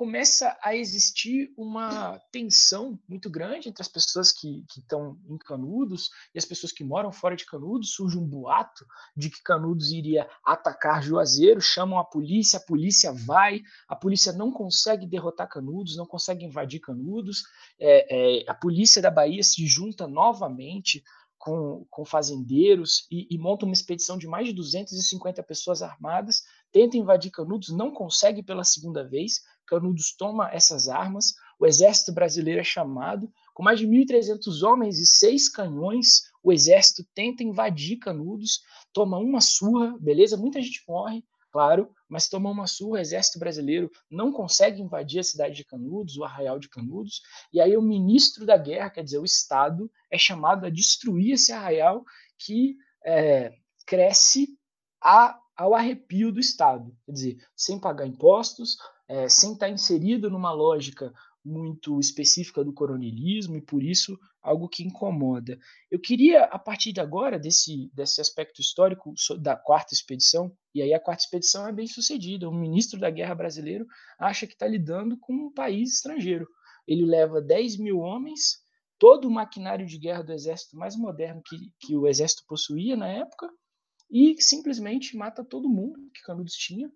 começa 0.00 0.56
a 0.62 0.74
existir 0.74 1.52
uma 1.58 2.18
tensão 2.32 2.98
muito 3.06 3.28
grande 3.28 3.68
entre 3.68 3.82
as 3.82 3.88
pessoas 3.88 4.32
que 4.32 4.64
estão 4.74 5.20
em 5.28 5.36
Canudos 5.36 6.08
e 6.34 6.38
as 6.38 6.46
pessoas 6.46 6.72
que 6.72 6.82
moram 6.82 7.12
fora 7.12 7.36
de 7.36 7.44
Canudos. 7.44 7.92
Surge 7.92 8.16
um 8.16 8.26
boato 8.26 8.86
de 9.14 9.28
que 9.28 9.42
Canudos 9.42 9.92
iria 9.92 10.26
atacar 10.42 11.02
Juazeiro, 11.02 11.60
chamam 11.60 11.98
a 11.98 12.04
polícia, 12.04 12.58
a 12.58 12.62
polícia 12.62 13.12
vai, 13.12 13.60
a 13.86 13.94
polícia 13.94 14.32
não 14.32 14.50
consegue 14.50 15.06
derrotar 15.06 15.50
Canudos, 15.50 15.98
não 15.98 16.06
consegue 16.06 16.46
invadir 16.46 16.80
Canudos, 16.80 17.42
é, 17.78 18.38
é, 18.40 18.50
a 18.50 18.54
polícia 18.54 19.02
da 19.02 19.10
Bahia 19.10 19.42
se 19.42 19.66
junta 19.66 20.08
novamente 20.08 21.04
com, 21.40 21.86
com 21.90 22.04
fazendeiros 22.04 23.06
e, 23.10 23.26
e 23.30 23.38
monta 23.38 23.64
uma 23.64 23.72
expedição 23.72 24.18
de 24.18 24.26
mais 24.26 24.46
de 24.46 24.52
250 24.52 25.42
pessoas 25.42 25.82
armadas, 25.82 26.42
tenta 26.72 26.96
invadir 26.96 27.30
Canudos, 27.30 27.70
não 27.70 27.90
consegue 27.92 28.42
pela 28.42 28.64
segunda 28.64 29.06
vez, 29.06 29.40
Canudos 29.66 30.14
toma 30.16 30.50
essas 30.52 30.88
armas, 30.88 31.34
o 31.58 31.66
exército 31.66 32.12
brasileiro 32.12 32.60
é 32.60 32.64
chamado, 32.64 33.30
com 33.54 33.62
mais 33.62 33.78
de 33.78 33.86
1.300 33.86 34.62
homens 34.62 34.98
e 34.98 35.06
seis 35.06 35.48
canhões, 35.48 36.22
o 36.42 36.52
exército 36.52 37.04
tenta 37.14 37.44
invadir 37.44 37.98
Canudos, 37.98 38.62
toma 38.92 39.18
uma 39.18 39.40
surra, 39.40 39.96
beleza? 40.00 40.36
Muita 40.36 40.60
gente 40.60 40.82
morre, 40.88 41.22
claro, 41.52 41.90
mas 42.08 42.28
toma 42.28 42.50
uma 42.50 42.66
surra, 42.66 42.92
o 42.92 42.98
exército 42.98 43.38
brasileiro 43.38 43.90
não 44.10 44.32
consegue 44.32 44.80
invadir 44.80 45.20
a 45.20 45.24
cidade 45.24 45.54
de 45.54 45.64
Canudos, 45.64 46.16
o 46.16 46.24
arraial 46.24 46.58
de 46.58 46.68
Canudos, 46.68 47.20
e 47.52 47.60
aí 47.60 47.76
o 47.76 47.82
ministro 47.82 48.46
da 48.46 48.56
guerra, 48.56 48.90
quer 48.90 49.04
dizer, 49.04 49.18
o 49.18 49.24
Estado, 49.24 49.90
é 50.10 50.18
chamado 50.18 50.66
a 50.66 50.70
destruir 50.70 51.34
esse 51.34 51.52
arraial 51.52 52.04
que 52.38 52.76
é, 53.04 53.52
cresce 53.86 54.48
a, 55.00 55.38
ao 55.60 55.74
arrepio 55.74 56.32
do 56.32 56.40
Estado, 56.40 56.90
quer 57.04 57.12
dizer, 57.12 57.36
sem 57.54 57.78
pagar 57.78 58.06
impostos, 58.06 58.78
é, 59.06 59.28
sem 59.28 59.52
estar 59.52 59.68
inserido 59.68 60.30
numa 60.30 60.50
lógica 60.52 61.12
muito 61.44 62.00
específica 62.00 62.64
do 62.64 62.72
coronelismo 62.72 63.56
e 63.56 63.60
por 63.60 63.82
isso 63.82 64.18
algo 64.42 64.70
que 64.70 64.82
incomoda. 64.82 65.58
Eu 65.90 66.00
queria, 66.00 66.44
a 66.44 66.58
partir 66.58 66.94
de 66.94 67.00
agora, 67.02 67.38
desse, 67.38 67.90
desse 67.92 68.22
aspecto 68.22 68.62
histórico 68.62 69.12
da 69.38 69.54
quarta 69.54 69.92
expedição, 69.92 70.50
e 70.74 70.80
aí 70.80 70.94
a 70.94 71.00
quarta 71.00 71.24
expedição 71.24 71.68
é 71.68 71.72
bem 71.72 71.86
sucedida, 71.86 72.48
o 72.48 72.54
ministro 72.54 72.98
da 72.98 73.10
guerra 73.10 73.34
brasileiro 73.34 73.84
acha 74.18 74.46
que 74.46 74.54
está 74.54 74.66
lidando 74.66 75.18
com 75.18 75.34
um 75.34 75.52
país 75.52 75.92
estrangeiro. 75.92 76.48
Ele 76.88 77.04
leva 77.04 77.38
10 77.38 77.76
mil 77.76 77.98
homens, 77.98 78.60
todo 78.98 79.28
o 79.28 79.30
maquinário 79.30 79.84
de 79.84 79.98
guerra 79.98 80.22
do 80.22 80.32
exército 80.32 80.74
mais 80.78 80.96
moderno 80.96 81.42
que, 81.44 81.70
que 81.78 81.94
o 81.94 82.06
exército 82.06 82.44
possuía 82.48 82.96
na 82.96 83.08
época, 83.08 83.46
e 84.10 84.40
simplesmente 84.40 85.16
mata 85.16 85.44
todo 85.44 85.68
mundo 85.68 86.10
que 86.12 86.22
Canudos 86.22 86.54
tinha, 86.54 86.90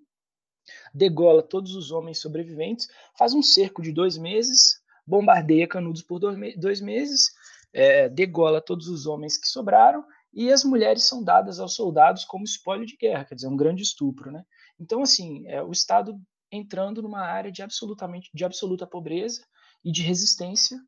degola 0.92 1.42
todos 1.42 1.74
os 1.74 1.90
homens 1.90 2.18
sobreviventes, 2.18 2.88
faz 3.16 3.34
um 3.34 3.42
cerco 3.42 3.82
de 3.82 3.92
dois 3.92 4.16
meses, 4.16 4.80
bombardeia 5.06 5.68
Canudos 5.68 6.02
por 6.02 6.18
dois 6.18 6.80
meses, 6.80 7.32
é, 7.72 8.08
degola 8.08 8.60
todos 8.60 8.88
os 8.88 9.06
homens 9.06 9.36
que 9.36 9.46
sobraram 9.46 10.04
e 10.32 10.50
as 10.50 10.64
mulheres 10.64 11.04
são 11.04 11.22
dadas 11.22 11.60
aos 11.60 11.74
soldados 11.74 12.24
como 12.24 12.44
espólio 12.44 12.86
de 12.86 12.96
guerra, 12.96 13.24
quer 13.24 13.36
dizer, 13.36 13.46
um 13.46 13.56
grande 13.56 13.82
estupro, 13.82 14.32
né? 14.32 14.44
Então, 14.78 15.02
assim, 15.02 15.46
é, 15.46 15.62
o 15.62 15.70
Estado 15.70 16.20
entrando 16.50 17.02
numa 17.02 17.20
área 17.20 17.52
de 17.52 17.62
absolutamente 17.62 18.30
de 18.34 18.44
absoluta 18.44 18.86
pobreza 18.86 19.44
e 19.84 19.92
de 19.92 20.02
resistência 20.02 20.78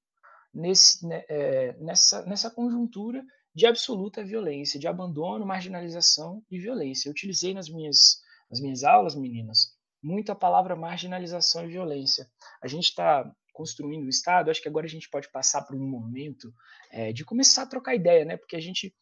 nesse, 0.52 1.06
né, 1.06 1.24
é, 1.28 1.76
nessa, 1.78 2.24
nessa 2.24 2.50
conjuntura 2.50 3.24
de 3.56 3.66
absoluta 3.66 4.22
violência, 4.22 4.78
de 4.78 4.86
abandono, 4.86 5.46
marginalização 5.46 6.44
e 6.50 6.58
violência. 6.58 7.08
Eu 7.08 7.12
utilizei 7.12 7.54
nas 7.54 7.70
minhas 7.70 8.20
nas 8.48 8.60
minhas 8.60 8.84
aulas, 8.84 9.16
meninas, 9.16 9.74
muito 10.00 10.30
a 10.30 10.34
palavra 10.36 10.76
marginalização 10.76 11.64
e 11.64 11.68
violência. 11.68 12.30
A 12.62 12.68
gente 12.68 12.84
está 12.84 13.28
construindo 13.52 14.04
o 14.04 14.10
Estado, 14.10 14.50
acho 14.50 14.60
que 14.60 14.68
agora 14.68 14.84
a 14.84 14.88
gente 14.88 15.08
pode 15.08 15.30
passar 15.32 15.62
por 15.62 15.74
um 15.74 15.88
momento 15.88 16.52
é, 16.92 17.10
de 17.12 17.24
começar 17.24 17.62
a 17.62 17.66
trocar 17.66 17.94
ideia, 17.94 18.24
né? 18.24 18.36
Porque 18.36 18.54
a 18.54 18.60
gente, 18.60 18.94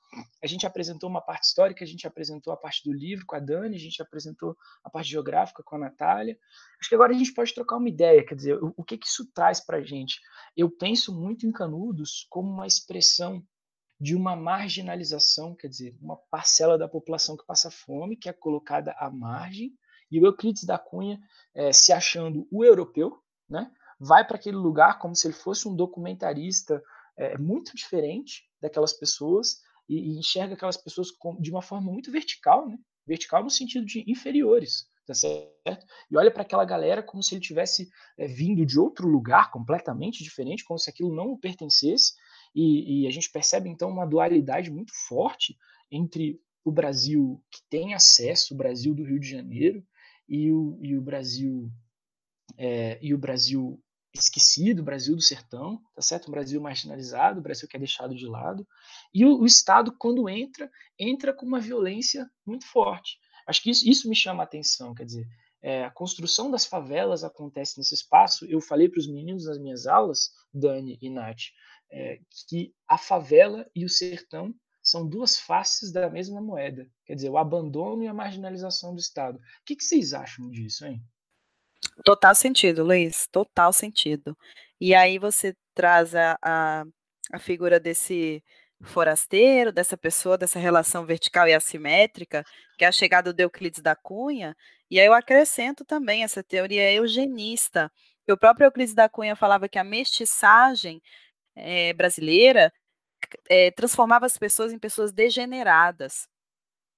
a 0.42 0.46
gente 0.46 0.64
apresentou 0.64 1.10
uma 1.10 1.20
parte 1.20 1.46
histórica, 1.46 1.84
a 1.84 1.86
gente 1.86 2.06
apresentou 2.06 2.52
a 2.52 2.56
parte 2.56 2.82
do 2.84 2.92
livro 2.92 3.26
com 3.26 3.34
a 3.34 3.40
Dani, 3.40 3.74
a 3.74 3.80
gente 3.80 4.00
apresentou 4.00 4.56
a 4.84 4.88
parte 4.88 5.10
geográfica 5.10 5.62
com 5.62 5.74
a 5.74 5.80
Natália. 5.80 6.38
Acho 6.80 6.88
que 6.88 6.94
agora 6.94 7.12
a 7.12 7.18
gente 7.18 7.34
pode 7.34 7.52
trocar 7.52 7.76
uma 7.76 7.88
ideia, 7.88 8.24
quer 8.24 8.36
dizer, 8.36 8.62
o, 8.62 8.72
o 8.76 8.84
que, 8.84 8.96
que 8.96 9.08
isso 9.08 9.28
traz 9.34 9.60
para 9.60 9.78
a 9.78 9.82
gente? 9.82 10.20
Eu 10.56 10.70
penso 10.70 11.12
muito 11.12 11.44
em 11.44 11.52
Canudos 11.52 12.26
como 12.30 12.48
uma 12.48 12.66
expressão 12.66 13.44
de 14.00 14.14
uma 14.14 14.34
marginalização, 14.34 15.54
quer 15.54 15.68
dizer, 15.68 15.96
uma 16.00 16.16
parcela 16.16 16.76
da 16.76 16.88
população 16.88 17.36
que 17.36 17.46
passa 17.46 17.70
fome, 17.70 18.16
que 18.16 18.28
é 18.28 18.32
colocada 18.32 18.92
à 18.98 19.10
margem, 19.10 19.72
e 20.10 20.20
o 20.20 20.26
Euclides 20.26 20.64
da 20.64 20.78
Cunha, 20.78 21.20
é, 21.54 21.72
se 21.72 21.92
achando 21.92 22.46
o 22.50 22.64
europeu, 22.64 23.18
né, 23.48 23.70
vai 23.98 24.26
para 24.26 24.36
aquele 24.36 24.56
lugar 24.56 24.98
como 24.98 25.14
se 25.14 25.26
ele 25.26 25.34
fosse 25.34 25.68
um 25.68 25.74
documentarista 25.74 26.82
é, 27.16 27.38
muito 27.38 27.74
diferente 27.74 28.42
daquelas 28.60 28.92
pessoas 28.92 29.60
e, 29.88 29.96
e 29.96 30.18
enxerga 30.18 30.54
aquelas 30.54 30.76
pessoas 30.76 31.10
com, 31.10 31.40
de 31.40 31.50
uma 31.50 31.62
forma 31.62 31.90
muito 31.90 32.10
vertical, 32.10 32.68
né, 32.68 32.78
vertical 33.06 33.42
no 33.42 33.50
sentido 33.50 33.86
de 33.86 34.04
inferiores, 34.10 34.88
tá 35.06 35.14
certo? 35.14 35.86
E 36.10 36.16
olha 36.16 36.30
para 36.30 36.42
aquela 36.42 36.64
galera 36.64 37.02
como 37.02 37.22
se 37.22 37.34
ele 37.34 37.42
tivesse 37.42 37.88
é, 38.16 38.26
vindo 38.26 38.64
de 38.64 38.78
outro 38.78 39.06
lugar 39.06 39.50
completamente 39.50 40.22
diferente, 40.24 40.64
como 40.64 40.78
se 40.78 40.90
aquilo 40.90 41.14
não 41.14 41.30
o 41.30 41.38
pertencesse, 41.38 42.14
e, 42.54 43.02
e 43.02 43.06
a 43.06 43.10
gente 43.10 43.30
percebe 43.30 43.68
então 43.68 43.90
uma 43.90 44.06
dualidade 44.06 44.70
muito 44.70 44.92
forte 45.08 45.56
entre 45.90 46.40
o 46.64 46.72
Brasil 46.72 47.42
que 47.50 47.60
tem 47.68 47.94
acesso, 47.94 48.54
o 48.54 48.56
Brasil 48.56 48.94
do 48.94 49.04
Rio 49.04 49.20
de 49.20 49.28
Janeiro, 49.28 49.84
e 50.28 50.50
o, 50.50 50.78
e 50.82 50.96
o 50.96 51.02
Brasil 51.02 51.70
é, 52.56 52.98
e 53.02 53.12
o 53.12 53.18
Brasil 53.18 53.80
esquecido, 54.14 54.80
o 54.80 54.84
Brasil 54.84 55.16
do 55.16 55.22
sertão, 55.22 55.80
tá 55.94 56.00
certo? 56.00 56.28
Um 56.28 56.30
Brasil 56.30 56.60
marginalizado, 56.60 57.40
o 57.40 57.42
Brasil 57.42 57.68
que 57.68 57.76
é 57.76 57.80
deixado 57.80 58.14
de 58.14 58.26
lado. 58.26 58.66
E 59.12 59.24
o, 59.24 59.40
o, 59.40 59.46
Estado, 59.46 59.92
quando 59.98 60.28
entra, 60.28 60.70
entra 60.98 61.34
com 61.34 61.44
uma 61.44 61.60
violência 61.60 62.30
muito 62.46 62.64
forte. 62.66 63.18
Acho 63.46 63.62
que 63.62 63.70
isso, 63.70 63.88
isso 63.88 64.08
me 64.08 64.14
chama 64.14 64.42
a 64.42 64.46
atenção, 64.46 64.94
quer 64.94 65.04
dizer, 65.04 65.26
é, 65.60 65.84
a 65.84 65.90
construção 65.90 66.50
das 66.50 66.64
favelas 66.64 67.24
acontece 67.24 67.76
nesse 67.78 67.94
espaço. 67.94 68.46
Eu 68.46 68.60
falei 68.60 68.88
para 68.88 69.00
os 69.00 69.08
meninos 69.08 69.46
nas 69.46 69.58
minhas 69.58 69.86
aulas, 69.86 70.30
Dani 70.52 70.96
e 71.00 71.10
Nath, 71.10 71.42
é, 71.90 72.18
que 72.48 72.74
a 72.88 72.98
favela 72.98 73.68
e 73.74 73.84
o 73.84 73.88
sertão 73.88 74.54
são 74.82 75.08
duas 75.08 75.38
faces 75.38 75.90
da 75.92 76.10
mesma 76.10 76.40
moeda. 76.40 76.86
Quer 77.06 77.14
dizer, 77.14 77.30
o 77.30 77.38
abandono 77.38 78.02
e 78.02 78.06
a 78.06 78.14
marginalização 78.14 78.94
do 78.94 79.00
Estado. 79.00 79.38
O 79.38 79.40
que, 79.64 79.76
que 79.76 79.84
vocês 79.84 80.12
acham 80.12 80.50
disso, 80.50 80.84
hein? 80.84 81.02
Total 82.04 82.34
sentido, 82.34 82.84
Luiz, 82.84 83.26
total 83.30 83.72
sentido. 83.72 84.36
E 84.80 84.94
aí 84.94 85.18
você 85.18 85.56
traz 85.74 86.14
a, 86.14 86.36
a, 86.42 86.84
a 87.32 87.38
figura 87.38 87.80
desse 87.80 88.42
forasteiro, 88.82 89.72
dessa 89.72 89.96
pessoa, 89.96 90.36
dessa 90.36 90.58
relação 90.58 91.06
vertical 91.06 91.48
e 91.48 91.54
assimétrica, 91.54 92.44
que 92.76 92.84
é 92.84 92.88
a 92.88 92.92
chegada 92.92 93.32
do 93.32 93.40
Euclides 93.40 93.80
da 93.80 93.96
Cunha, 93.96 94.54
e 94.90 95.00
aí 95.00 95.06
eu 95.06 95.14
acrescento 95.14 95.84
também 95.84 96.22
essa 96.22 96.42
teoria 96.42 96.92
eugenista. 96.92 97.90
O 98.28 98.36
próprio 98.36 98.66
Euclides 98.66 98.94
da 98.94 99.08
Cunha 99.08 99.34
falava 99.34 99.68
que 99.68 99.78
a 99.78 99.84
mestiçagem 99.84 101.00
é, 101.56 101.92
brasileira 101.92 102.72
é, 103.48 103.70
transformava 103.70 104.26
as 104.26 104.38
pessoas 104.38 104.72
em 104.72 104.78
pessoas 104.78 105.12
degeneradas. 105.12 106.28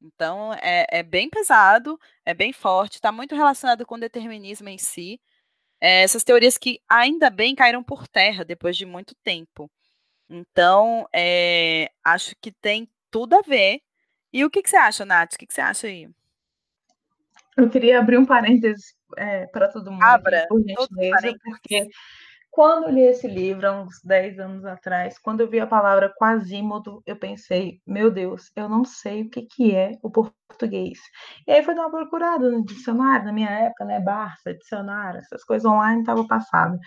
Então, 0.00 0.52
é, 0.54 0.86
é 0.90 1.02
bem 1.02 1.30
pesado, 1.30 1.98
é 2.24 2.34
bem 2.34 2.52
forte, 2.52 2.94
está 2.94 3.10
muito 3.10 3.34
relacionado 3.34 3.86
com 3.86 3.94
o 3.94 4.00
determinismo 4.00 4.68
em 4.68 4.78
si. 4.78 5.20
É, 5.80 6.02
essas 6.02 6.24
teorias 6.24 6.58
que 6.58 6.80
ainda 6.88 7.30
bem 7.30 7.54
caíram 7.54 7.82
por 7.82 8.06
terra 8.06 8.44
depois 8.44 8.76
de 8.76 8.86
muito 8.86 9.14
tempo. 9.22 9.70
Então, 10.28 11.08
é, 11.14 11.90
acho 12.04 12.34
que 12.40 12.50
tem 12.50 12.88
tudo 13.10 13.36
a 13.36 13.42
ver. 13.42 13.80
E 14.32 14.44
o 14.44 14.50
que, 14.50 14.62
que 14.62 14.70
você 14.70 14.76
acha, 14.76 15.04
Nath? 15.04 15.34
O 15.34 15.38
que, 15.38 15.46
que 15.46 15.54
você 15.54 15.60
acha 15.60 15.86
aí? 15.86 16.08
Eu 17.56 17.70
queria 17.70 17.98
abrir 17.98 18.18
um 18.18 18.26
parênteses 18.26 18.94
é, 19.16 19.46
para 19.46 19.68
todo 19.68 19.90
mundo, 19.90 20.02
Abra, 20.02 20.46
por 20.48 20.60
gentileza, 20.60 21.38
porque 21.42 21.88
quando 22.56 22.84
eu 22.84 22.90
li 22.90 23.02
esse 23.02 23.28
livro, 23.28 23.68
há 23.68 23.82
uns 23.82 24.00
10 24.02 24.38
anos 24.38 24.64
atrás, 24.64 25.18
quando 25.18 25.42
eu 25.42 25.46
vi 25.46 25.60
a 25.60 25.66
palavra 25.66 26.10
quasímodo, 26.16 27.02
eu 27.04 27.14
pensei, 27.14 27.82
meu 27.86 28.10
Deus, 28.10 28.50
eu 28.56 28.66
não 28.66 28.82
sei 28.82 29.24
o 29.24 29.28
que, 29.28 29.42
que 29.42 29.76
é 29.76 29.92
o 30.02 30.10
português. 30.10 30.98
E 31.46 31.52
aí 31.52 31.62
foi 31.62 31.74
dar 31.74 31.82
uma 31.82 31.90
procurada 31.90 32.50
no 32.50 32.64
dicionário, 32.64 33.26
na 33.26 33.32
minha 33.34 33.50
época, 33.50 33.84
né, 33.84 34.00
Barça, 34.00 34.54
dicionário, 34.54 35.20
essas 35.20 35.44
coisas 35.44 35.70
online, 35.70 36.00
estava 36.00 36.26
passado. 36.26 36.78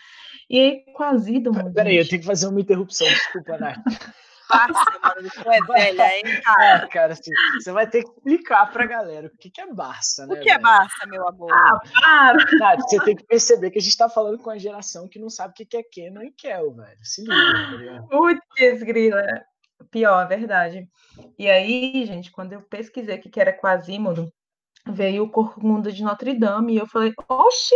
E 0.50 0.60
aí, 0.60 0.84
quasímodo... 0.96 1.72
Peraí, 1.72 1.98
eu 1.98 2.10
tenho 2.10 2.22
que 2.22 2.28
fazer 2.28 2.48
uma 2.48 2.60
interrupção, 2.60 3.08
desculpa, 3.08 3.56
Nath. 3.60 3.78
Barça, 4.50 5.00
mano, 5.04 5.30
tu 5.30 5.52
é 5.52 5.60
velha, 5.62 6.18
hein, 6.18 6.42
cara? 6.44 6.84
É, 6.84 6.88
cara, 6.88 7.14
assim, 7.14 7.32
você 7.54 7.72
vai 7.72 7.88
ter 7.88 8.04
que 8.04 8.10
explicar 8.10 8.72
pra 8.72 8.88
galera 8.88 9.28
o 9.28 9.38
que, 9.38 9.50
que 9.52 9.62
é 9.62 9.72
Barça, 9.72 10.26
né? 10.26 10.34
O 10.34 10.42
que 10.42 10.50
é 10.50 10.58
Barça, 10.58 11.06
meu 11.08 11.28
amor? 11.28 11.52
Ah, 11.54 11.80
para! 12.02 12.78
Você 12.78 13.00
tem 13.04 13.16
que 13.16 13.26
perceber 13.26 13.70
que 13.70 13.78
a 13.78 13.82
gente 13.82 13.96
tá 13.96 14.10
falando 14.10 14.40
com 14.40 14.50
a 14.50 14.58
geração 14.58 15.08
que 15.08 15.20
não 15.20 15.30
sabe 15.30 15.54
o 15.54 15.68
que 15.68 15.78
é 15.78 15.84
Canon 15.84 16.24
e 16.24 16.32
Kel, 16.32 16.74
velho. 16.74 17.00
Se 17.04 17.22
liga, 17.22 18.02
tá 18.02 18.08
Putz, 18.10 18.84
grila. 18.84 19.22
Pior, 19.92 20.28
verdade. 20.28 20.90
E 21.38 21.50
aí, 21.50 22.06
gente, 22.06 22.32
quando 22.32 22.54
eu 22.54 22.62
pesquisei 22.62 23.18
o 23.18 23.22
que 23.22 23.40
era 23.40 23.54
Quasímodo, 23.54 24.32
veio 24.88 25.24
o 25.24 25.32
Corcunda 25.32 25.92
de 25.92 26.04
Notre 26.04 26.34
Dame, 26.34 26.74
e 26.74 26.78
eu 26.78 26.88
falei, 26.88 27.14
oxi, 27.28 27.76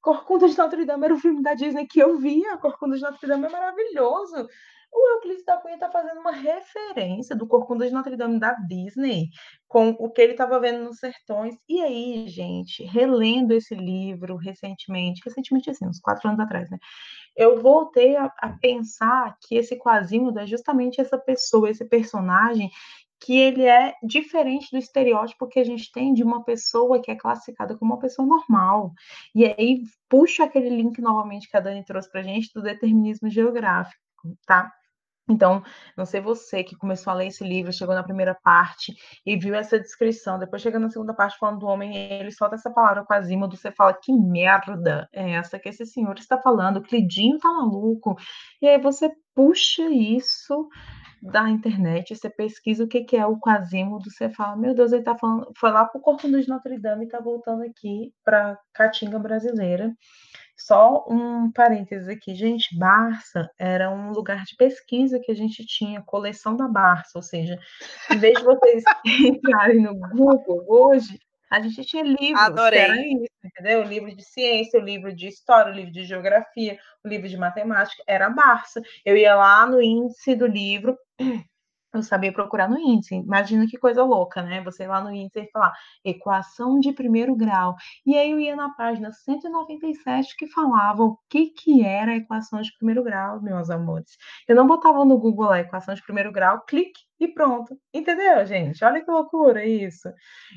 Corcunda 0.00 0.48
de 0.48 0.58
Notre 0.58 0.84
Dame 0.84 1.04
era 1.06 1.14
o 1.14 1.18
filme 1.18 1.42
da 1.42 1.54
Disney 1.54 1.86
que 1.86 2.00
eu 2.00 2.18
via, 2.18 2.58
Corcunda 2.58 2.96
de 2.96 3.02
Notre 3.02 3.26
Dame 3.26 3.46
é 3.46 3.48
maravilhoso 3.48 4.48
o 4.92 5.08
Euclides 5.14 5.44
da 5.44 5.56
Cunha 5.56 5.74
está 5.74 5.90
fazendo 5.90 6.20
uma 6.20 6.32
referência 6.32 7.34
do 7.34 7.46
Corcunda 7.46 7.86
de 7.86 7.92
Notre 7.92 8.16
Dame 8.16 8.38
da 8.38 8.52
Disney 8.54 9.28
com 9.66 9.90
o 9.98 10.10
que 10.10 10.20
ele 10.20 10.32
estava 10.32 10.60
vendo 10.60 10.84
nos 10.84 10.98
sertões. 10.98 11.56
E 11.66 11.80
aí, 11.80 12.28
gente, 12.28 12.84
relendo 12.84 13.52
esse 13.52 13.74
livro 13.74 14.36
recentemente, 14.36 15.22
recentemente 15.24 15.70
assim, 15.70 15.86
uns 15.86 15.98
quatro 15.98 16.28
anos 16.28 16.40
atrás, 16.40 16.68
né? 16.70 16.78
Eu 17.34 17.60
voltei 17.60 18.16
a, 18.16 18.30
a 18.38 18.50
pensar 18.50 19.36
que 19.40 19.54
esse 19.54 19.78
Quasimodo 19.78 20.38
é 20.38 20.46
justamente 20.46 21.00
essa 21.00 21.16
pessoa, 21.16 21.70
esse 21.70 21.86
personagem 21.86 22.70
que 23.24 23.38
ele 23.38 23.64
é 23.64 23.94
diferente 24.02 24.70
do 24.70 24.78
estereótipo 24.78 25.46
que 25.46 25.60
a 25.60 25.64
gente 25.64 25.90
tem 25.92 26.12
de 26.12 26.24
uma 26.24 26.44
pessoa 26.44 27.00
que 27.00 27.10
é 27.10 27.14
classificada 27.14 27.76
como 27.76 27.92
uma 27.92 28.00
pessoa 28.00 28.26
normal. 28.26 28.92
E 29.34 29.46
aí 29.46 29.82
puxa 30.08 30.44
aquele 30.44 30.68
link 30.68 31.00
novamente 31.00 31.48
que 31.48 31.56
a 31.56 31.60
Dani 31.60 31.84
trouxe 31.84 32.10
para 32.10 32.20
a 32.20 32.24
gente 32.24 32.50
do 32.52 32.60
determinismo 32.60 33.30
geográfico, 33.30 33.96
tá? 34.44 34.72
Então, 35.32 35.62
não 35.96 36.04
sei 36.04 36.20
você 36.20 36.62
que 36.62 36.76
começou 36.76 37.10
a 37.10 37.14
ler 37.14 37.26
esse 37.28 37.42
livro, 37.42 37.72
chegou 37.72 37.94
na 37.94 38.02
primeira 38.02 38.34
parte 38.34 38.94
e 39.24 39.36
viu 39.36 39.54
essa 39.54 39.78
descrição, 39.78 40.38
depois 40.38 40.62
chega 40.62 40.78
na 40.78 40.90
segunda 40.90 41.14
parte 41.14 41.38
falando 41.38 41.60
do 41.60 41.66
homem, 41.66 41.96
ele 41.96 42.30
solta 42.30 42.54
essa 42.56 42.70
palavra 42.70 43.04
quasímodo, 43.04 43.56
você 43.56 43.70
fala, 43.72 43.94
que 43.94 44.12
merda 44.12 45.08
é 45.12 45.32
essa 45.32 45.58
que 45.58 45.68
esse 45.68 45.86
senhor 45.86 46.16
está 46.18 46.38
falando? 46.38 46.82
Clidinho 46.82 47.38
tá 47.38 47.48
maluco. 47.48 48.16
E 48.60 48.68
aí 48.68 48.80
você 48.80 49.10
puxa 49.34 49.88
isso 49.90 50.68
da 51.22 51.48
internet, 51.48 52.14
você 52.16 52.28
pesquisa 52.28 52.82
o 52.84 52.88
que, 52.88 53.04
que 53.04 53.16
é 53.16 53.24
o 53.24 53.38
quasímodo, 53.38 54.10
você 54.10 54.28
fala, 54.28 54.56
meu 54.56 54.74
Deus, 54.74 54.92
ele 54.92 55.04
tá 55.04 55.16
falando, 55.16 55.52
foi 55.56 55.70
lá 55.70 55.84
pro 55.84 56.00
Corpo 56.00 56.28
de 56.28 56.48
Notre 56.48 56.78
Dame 56.80 57.04
e 57.04 57.08
tá 57.08 57.20
voltando 57.20 57.62
aqui 57.62 58.12
pra 58.24 58.58
Caatinga 58.74 59.20
brasileira. 59.20 59.94
Só 60.56 61.04
um 61.08 61.50
parênteses 61.50 62.08
aqui, 62.08 62.34
gente, 62.34 62.76
Barça 62.78 63.50
era 63.58 63.90
um 63.90 64.12
lugar 64.12 64.44
de 64.44 64.54
pesquisa 64.56 65.18
que 65.18 65.32
a 65.32 65.34
gente 65.34 65.64
tinha, 65.66 66.02
coleção 66.02 66.56
da 66.56 66.68
Barça, 66.68 67.12
ou 67.16 67.22
seja, 67.22 67.58
em 68.10 68.18
vez 68.18 68.38
de 68.38 68.44
vocês 68.44 68.84
entrarem 69.26 69.80
no 69.80 69.94
Google 69.94 70.64
hoje, 70.68 71.18
a 71.52 71.60
gente 71.60 71.84
tinha 71.84 72.02
livros, 72.02 72.40
Adorei. 72.40 72.80
era 72.80 72.96
isso, 72.96 73.28
entendeu? 73.44 73.80
O 73.80 73.86
livro 73.86 74.16
de 74.16 74.24
ciência, 74.24 74.80
o 74.80 74.82
livro 74.82 75.14
de 75.14 75.28
história, 75.28 75.70
o 75.70 75.76
livro 75.76 75.92
de 75.92 76.02
geografia, 76.04 76.78
o 77.04 77.08
livro 77.08 77.28
de 77.28 77.36
matemática, 77.36 78.02
era 78.06 78.30
Barça. 78.30 78.80
Eu 79.04 79.18
ia 79.18 79.34
lá 79.34 79.66
no 79.66 79.82
índice 79.82 80.34
do 80.34 80.46
livro, 80.46 80.96
eu 81.92 82.02
sabia 82.02 82.32
procurar 82.32 82.68
no 82.68 82.78
índice. 82.78 83.14
Imagina 83.14 83.66
que 83.66 83.78
coisa 83.78 84.02
louca, 84.02 84.42
né? 84.42 84.62
Você 84.62 84.86
lá 84.86 85.02
no 85.02 85.12
índice 85.12 85.40
e 85.40 85.50
falar 85.50 85.72
equação 86.04 86.80
de 86.80 86.92
primeiro 86.92 87.34
grau. 87.36 87.76
E 88.06 88.16
aí 88.16 88.30
eu 88.30 88.40
ia 88.40 88.56
na 88.56 88.70
página 88.70 89.12
197 89.12 90.36
que 90.36 90.46
falava 90.46 91.02
o 91.04 91.18
que, 91.28 91.46
que 91.50 91.84
era 91.84 92.12
a 92.12 92.16
equação 92.16 92.60
de 92.60 92.72
primeiro 92.76 93.02
grau, 93.02 93.40
meus 93.42 93.70
amores. 93.70 94.16
Eu 94.48 94.56
não 94.56 94.66
botava 94.66 95.04
no 95.04 95.18
Google 95.18 95.50
a 95.50 95.60
equação 95.60 95.94
de 95.94 96.02
primeiro 96.02 96.32
grau, 96.32 96.62
clique 96.62 97.00
e 97.24 97.28
pronto. 97.32 97.78
Entendeu, 97.94 98.44
gente? 98.44 98.84
Olha 98.84 99.00
que 99.00 99.10
loucura 99.10 99.64
isso. 99.64 100.08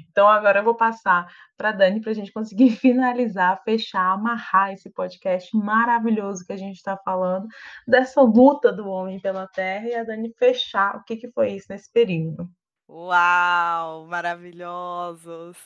Então 0.09 0.27
agora 0.27 0.59
eu 0.59 0.63
vou 0.63 0.75
passar 0.75 1.31
para 1.55 1.71
Dani 1.71 2.01
para 2.01 2.11
a 2.11 2.13
gente 2.15 2.31
conseguir 2.33 2.71
finalizar, 2.77 3.61
fechar, 3.63 4.13
amarrar 4.13 4.73
esse 4.73 4.89
podcast 4.89 5.55
maravilhoso 5.55 6.43
que 6.43 6.53
a 6.53 6.57
gente 6.57 6.77
está 6.77 6.97
falando 6.97 7.47
dessa 7.87 8.19
luta 8.21 8.71
do 8.71 8.87
homem 8.87 9.19
pela 9.19 9.47
terra 9.47 9.87
e 9.87 9.93
a 9.93 10.03
Dani 10.03 10.33
fechar 10.39 10.95
o 10.95 11.03
que, 11.03 11.17
que 11.17 11.31
foi 11.31 11.51
isso 11.53 11.67
nesse 11.69 11.91
período. 11.91 12.49
Uau, 12.89 14.07
maravilhosos! 14.07 15.57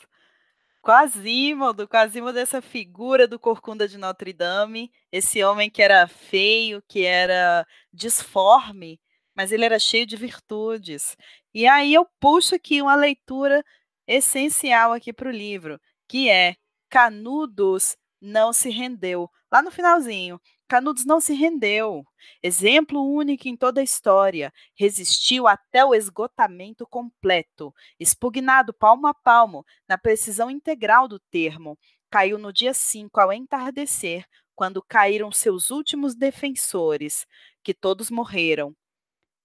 Quasimodo, 0.81 1.87
Quasimodo 1.87 2.39
essa 2.39 2.61
figura 2.61 3.27
do 3.27 3.37
Corcunda 3.39 3.87
de 3.87 3.97
Notre 3.97 4.33
Dame, 4.33 4.91
esse 5.11 5.43
homem 5.43 5.69
que 5.69 5.81
era 5.81 6.07
feio, 6.07 6.81
que 6.87 7.05
era 7.05 7.65
disforme, 7.93 8.99
mas 9.39 9.53
ele 9.53 9.63
era 9.63 9.79
cheio 9.79 10.05
de 10.05 10.17
virtudes. 10.17 11.15
E 11.53 11.65
aí 11.65 11.93
eu 11.93 12.05
puxo 12.19 12.55
aqui 12.55 12.81
uma 12.81 12.93
leitura 12.93 13.63
essencial 14.05 14.91
aqui 14.91 15.13
para 15.13 15.29
o 15.29 15.31
livro, 15.31 15.79
que 16.09 16.29
é 16.29 16.57
Canudos 16.89 17.95
não 18.19 18.51
se 18.51 18.69
rendeu. 18.69 19.29
Lá 19.49 19.61
no 19.61 19.71
finalzinho, 19.71 20.41
Canudos 20.67 21.05
não 21.05 21.21
se 21.21 21.33
rendeu. 21.33 22.03
Exemplo 22.43 23.01
único 23.01 23.47
em 23.47 23.55
toda 23.55 23.79
a 23.79 23.83
história. 23.83 24.51
Resistiu 24.77 25.47
até 25.47 25.85
o 25.85 25.95
esgotamento 25.95 26.85
completo. 26.85 27.73
Expugnado 27.97 28.73
palmo 28.73 29.07
a 29.07 29.13
palmo, 29.13 29.65
na 29.87 29.97
precisão 29.97 30.51
integral 30.51 31.07
do 31.07 31.17
termo. 31.17 31.79
Caiu 32.11 32.37
no 32.37 32.51
dia 32.51 32.73
5 32.73 33.17
ao 33.21 33.31
entardecer, 33.31 34.25
quando 34.53 34.83
caíram 34.83 35.31
seus 35.31 35.69
últimos 35.71 36.13
defensores, 36.13 37.25
que 37.63 37.73
todos 37.73 38.11
morreram. 38.11 38.75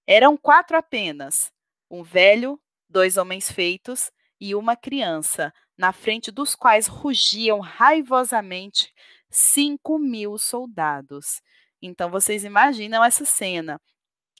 Eram 0.06 0.36
quatro 0.36 0.76
apenas: 0.76 1.50
um 1.90 2.02
velho, 2.02 2.60
dois 2.88 3.16
homens 3.16 3.50
feitos 3.50 4.10
e 4.40 4.54
uma 4.54 4.76
criança, 4.76 5.52
na 5.76 5.92
frente 5.92 6.30
dos 6.30 6.54
quais 6.54 6.86
rugiam 6.86 7.60
raivosamente 7.60 8.92
cinco 9.30 9.98
mil 9.98 10.38
soldados. 10.38 11.40
Então 11.82 12.10
vocês 12.10 12.44
imaginam 12.44 13.02
essa 13.04 13.24
cena, 13.24 13.80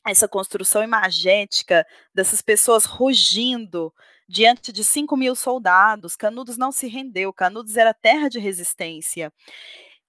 essa 0.07 0.29
construção 0.29 0.83
imagética 0.83 1.87
dessas 2.15 2.43
pessoas 2.43 2.85
rugindo 2.85 3.93
diante 4.29 4.73
de 4.73 4.85
cinco 4.85 5.17
mil 5.17 5.35
soldados. 5.35 6.17
Canudos 6.17 6.57
não 6.57 6.71
se 6.73 6.87
rendeu, 6.89 7.33
Canudos 7.33 7.77
era 7.77 7.95
terra 7.95 8.29
de 8.29 8.39
resistência. 8.39 9.33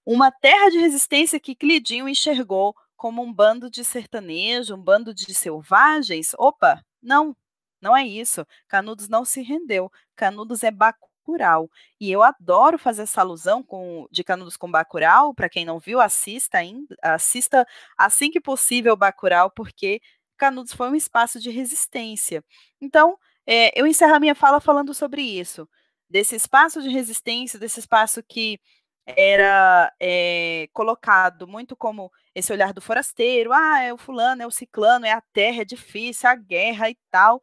Uma 0.06 0.32
terra 0.32 0.70
de 0.70 0.78
resistência 0.78 1.40
que 1.40 1.56
Clidinho 1.56 2.08
enxergou 2.08 2.76
como 2.96 3.22
um 3.22 3.34
bando 3.34 3.70
de 3.70 3.84
sertanejo, 3.84 4.76
um 4.76 4.82
bando 4.82 5.14
de 5.14 5.34
selvagens. 5.34 6.34
Opa, 6.38 6.84
não, 7.02 7.36
não 7.82 7.96
é 7.96 8.06
isso. 8.06 8.46
Canudos 8.68 9.10
não 9.10 9.26
se 9.26 9.42
rendeu. 9.42 9.92
Canudos 10.16 10.64
é 10.64 10.72
Bacurau. 10.72 11.70
E 12.00 12.12
eu 12.12 12.24
adoro 12.24 12.78
fazer 12.78 13.04
essa 13.04 13.22
alusão 13.22 13.64
com, 13.64 14.08
de 14.12 14.24
Canudos 14.24 14.58
com 14.58 14.70
Bacurau. 14.72 15.34
Para 15.34 15.50
quem 15.50 15.66
não 15.66 15.80
viu, 15.80 16.00
assista 16.00 16.58
ainda, 16.58 16.96
assista 17.02 17.68
assim 17.98 18.32
que 18.32 18.42
possível 18.42 18.96
Bacurau, 18.96 19.52
porque 19.52 20.02
Canudos 20.38 20.74
foi 20.74 20.90
um 20.90 20.96
espaço 20.96 21.40
de 21.40 21.50
resistência. 21.50 22.44
Então, 22.82 23.18
é, 23.46 23.80
eu 23.80 23.86
encerro 23.86 24.16
a 24.16 24.20
minha 24.20 24.36
fala 24.36 24.60
falando 24.60 24.94
sobre 24.94 25.22
isso, 25.22 25.68
desse 26.10 26.36
espaço 26.36 26.82
de 26.82 26.90
resistência, 26.90 27.60
desse 27.60 27.80
espaço 27.80 28.24
que 28.24 28.60
era 29.06 29.94
é, 30.00 30.68
colocado 30.74 31.48
muito 31.48 31.76
como 31.76 32.12
esse 32.36 32.52
olhar 32.52 32.74
do 32.74 32.82
forasteiro, 32.82 33.54
ah, 33.54 33.82
é 33.82 33.94
o 33.94 33.98
fulano, 33.98 34.44
é 34.44 34.46
o 34.46 34.52
ciclano, 34.52 35.06
é 35.06 35.12
a 35.12 35.22
terra, 35.22 35.62
é 35.62 35.66
difícil, 35.66 36.30
a 36.30 36.36
guerra 36.36 36.90
e 36.90 36.98
tal. 37.10 37.42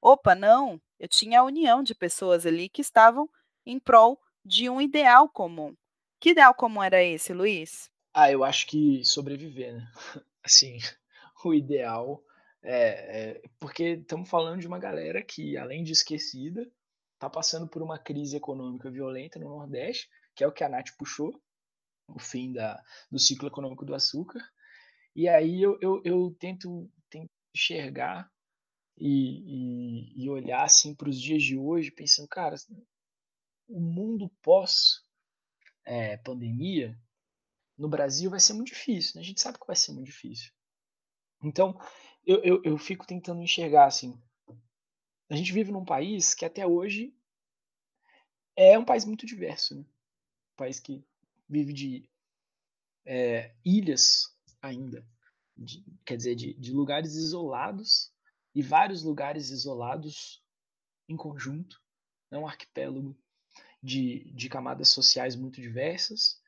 Opa, 0.00 0.34
não, 0.34 0.80
eu 0.98 1.08
tinha 1.08 1.40
a 1.40 1.44
união 1.44 1.82
de 1.82 1.94
pessoas 1.94 2.44
ali 2.44 2.68
que 2.68 2.82
estavam 2.82 3.28
em 3.64 3.78
prol 3.78 4.20
de 4.44 4.68
um 4.68 4.78
ideal 4.78 5.26
comum. 5.28 5.74
Que 6.20 6.30
ideal 6.30 6.54
comum 6.54 6.82
era 6.82 7.02
esse, 7.02 7.32
Luiz? 7.32 7.90
Ah, 8.12 8.30
eu 8.30 8.44
acho 8.44 8.66
que 8.66 9.02
sobreviver, 9.04 9.74
né? 9.74 9.90
Assim, 10.44 10.76
o 11.44 11.54
ideal 11.54 12.22
é, 12.62 13.38
é 13.38 13.42
porque 13.58 14.00
estamos 14.00 14.28
falando 14.28 14.60
de 14.60 14.66
uma 14.66 14.78
galera 14.78 15.22
que, 15.22 15.56
além 15.56 15.82
de 15.82 15.92
esquecida, 15.92 16.70
está 17.14 17.30
passando 17.30 17.66
por 17.66 17.82
uma 17.82 17.98
crise 17.98 18.36
econômica 18.36 18.90
violenta 18.90 19.38
no 19.38 19.48
Nordeste, 19.48 20.10
que 20.34 20.44
é 20.44 20.46
o 20.46 20.52
que 20.52 20.64
a 20.64 20.68
Nath 20.68 20.90
puxou, 20.98 21.40
o 22.14 22.18
fim 22.18 22.52
da, 22.52 22.82
do 23.10 23.18
ciclo 23.18 23.48
econômico 23.48 23.84
do 23.84 23.94
açúcar. 23.94 24.40
E 25.14 25.28
aí 25.28 25.60
eu, 25.60 25.78
eu, 25.80 26.00
eu 26.04 26.36
tento, 26.38 26.90
tento 27.08 27.30
enxergar 27.54 28.30
e, 28.96 30.14
e, 30.16 30.24
e 30.24 30.30
olhar 30.30 30.64
assim 30.64 30.94
para 30.94 31.08
os 31.08 31.20
dias 31.20 31.42
de 31.42 31.56
hoje, 31.56 31.90
pensando, 31.90 32.28
cara, 32.28 32.56
o 33.68 33.80
mundo 33.80 34.30
pós 34.42 35.04
é, 35.84 36.16
pandemia 36.18 36.98
no 37.76 37.88
Brasil 37.88 38.30
vai 38.30 38.40
ser 38.40 38.52
muito 38.52 38.68
difícil. 38.68 39.12
Né? 39.14 39.22
A 39.22 39.24
gente 39.24 39.40
sabe 39.40 39.58
que 39.58 39.66
vai 39.66 39.76
ser 39.76 39.92
muito 39.92 40.06
difícil. 40.06 40.52
Então, 41.42 41.80
eu, 42.26 42.42
eu, 42.44 42.62
eu 42.62 42.78
fico 42.78 43.06
tentando 43.06 43.42
enxergar 43.42 43.86
assim. 43.86 44.20
A 45.30 45.36
gente 45.36 45.52
vive 45.52 45.72
num 45.72 45.84
país 45.84 46.34
que 46.34 46.44
até 46.44 46.66
hoje 46.66 47.14
é 48.54 48.78
um 48.78 48.84
país 48.84 49.04
muito 49.04 49.24
diverso. 49.24 49.74
Né? 49.74 49.82
Um 49.82 50.56
país 50.56 50.78
que 50.78 51.04
vive 51.50 51.72
de 51.72 52.08
é, 53.04 53.54
ilhas 53.64 54.28
ainda, 54.62 55.04
de, 55.56 55.84
quer 56.06 56.16
dizer, 56.16 56.36
de, 56.36 56.54
de 56.54 56.72
lugares 56.72 57.14
isolados 57.14 58.12
e 58.54 58.62
vários 58.62 59.02
lugares 59.02 59.50
isolados 59.50 60.42
em 61.08 61.16
conjunto, 61.16 61.82
é 62.30 62.38
um 62.38 62.46
arquipélago 62.46 63.18
de, 63.82 64.32
de 64.32 64.48
camadas 64.48 64.90
sociais 64.90 65.34
muito 65.34 65.60
diversas, 65.60 66.40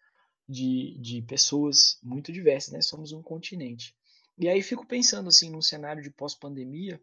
de, 0.48 0.96
de 0.98 1.22
pessoas 1.22 1.98
muito 2.02 2.32
diversas, 2.32 2.72
né? 2.72 2.80
Somos 2.80 3.12
um 3.12 3.22
continente. 3.22 3.96
E 4.38 4.48
aí 4.48 4.62
fico 4.62 4.86
pensando 4.86 5.28
assim 5.28 5.50
num 5.50 5.62
cenário 5.62 6.02
de 6.02 6.10
pós-pandemia, 6.10 7.02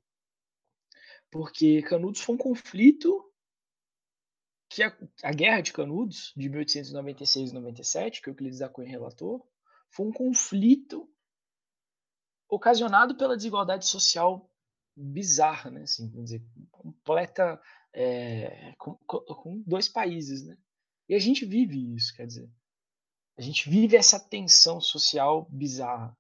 porque 1.29 1.81
Canudos 1.83 2.21
foi 2.21 2.35
um 2.35 2.37
conflito 2.37 3.28
que 4.69 4.83
a, 4.83 4.95
a, 5.23 5.31
Guerra 5.31 5.61
de 5.61 5.73
Canudos, 5.73 6.31
de 6.37 6.47
1896 6.47 7.49
e 7.49 7.53
97, 7.53 8.21
que 8.21 8.29
o 8.29 8.31
Euclides 8.31 8.59
da 8.59 8.69
Cunha 8.69 8.87
relatou, 8.87 9.49
foi 9.89 10.05
um 10.05 10.11
conflito 10.11 11.09
ocasionado 12.47 13.15
pela 13.17 13.35
desigualdade 13.35 13.87
social 13.87 14.49
bizarra, 14.95 15.71
né? 15.71 15.83
Assim, 15.83 16.07
vamos 16.09 16.25
dizer, 16.29 16.45
completa 16.69 17.59
é, 17.93 18.73
com, 18.77 18.95
com, 18.95 19.63
dois 19.65 19.89
países, 19.89 20.45
né? 20.45 20.57
E 21.07 21.15
a 21.15 21.19
gente 21.19 21.45
vive 21.45 21.95
isso, 21.95 22.13
quer 22.15 22.27
dizer, 22.27 22.51
a 23.37 23.41
gente 23.41 23.67
vive 23.69 23.95
essa 23.95 24.19
tensão 24.19 24.79
social 24.79 25.47
bizarra. 25.49 26.15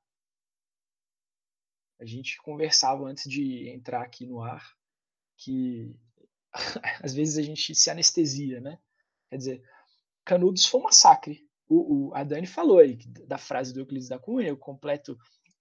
A 1.99 2.05
gente 2.05 2.41
conversava 2.41 3.03
antes 3.03 3.29
de 3.29 3.69
entrar 3.69 4.01
aqui 4.01 4.25
no 4.25 4.41
ar 4.41 4.75
que 5.37 5.95
às 7.03 7.13
vezes 7.13 7.37
a 7.37 7.41
gente 7.41 7.75
se 7.75 7.89
anestesia, 7.89 8.59
né? 8.59 8.79
Quer 9.29 9.37
dizer, 9.37 9.63
Canudos 10.25 10.65
foi 10.65 10.81
um 10.81 10.83
massacre. 10.83 11.47
O, 11.67 12.09
o, 12.09 12.15
a 12.15 12.23
Dani 12.23 12.47
falou 12.47 12.79
aí 12.79 12.97
da 13.27 13.37
frase 13.37 13.73
do 13.73 13.79
Euclides 13.79 14.09
da 14.09 14.17
Cunha, 14.17 14.47
eu 14.47 14.57
completo 14.57 15.17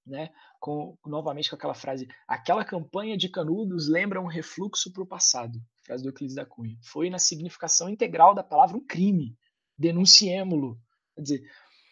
né, 0.06 0.30
com, 0.58 0.96
novamente 1.06 1.50
com 1.50 1.56
aquela 1.56 1.74
frase: 1.74 2.08
aquela 2.26 2.64
campanha 2.64 3.16
de 3.16 3.28
Canudos 3.28 3.88
lembra 3.88 4.20
um 4.20 4.26
refluxo 4.26 4.92
para 4.92 5.02
o 5.02 5.06
passado. 5.06 5.60
Frase 5.84 6.02
do 6.02 6.08
Euclides 6.08 6.34
da 6.34 6.46
Cunha. 6.46 6.76
Foi 6.82 7.10
na 7.10 7.18
significação 7.18 7.88
integral 7.88 8.34
da 8.34 8.42
palavra 8.42 8.76
um 8.76 8.84
crime. 8.84 9.36
Denunciemo-lo. 9.76 10.80
Quer 11.14 11.22
dizer, 11.22 11.42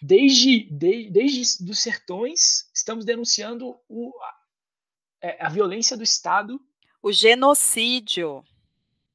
desde, 0.03 0.71
de, 0.71 1.11
desde 1.11 1.65
dos 1.65 1.79
sertões, 1.79 2.71
estamos 2.75 3.05
denunciando 3.05 3.79
o, 3.89 4.13
a, 4.23 4.35
é, 5.23 5.45
a 5.45 5.49
violência 5.49 5.97
do 5.97 6.03
Estado. 6.03 6.61
O 7.03 7.13
genocídio 7.13 8.43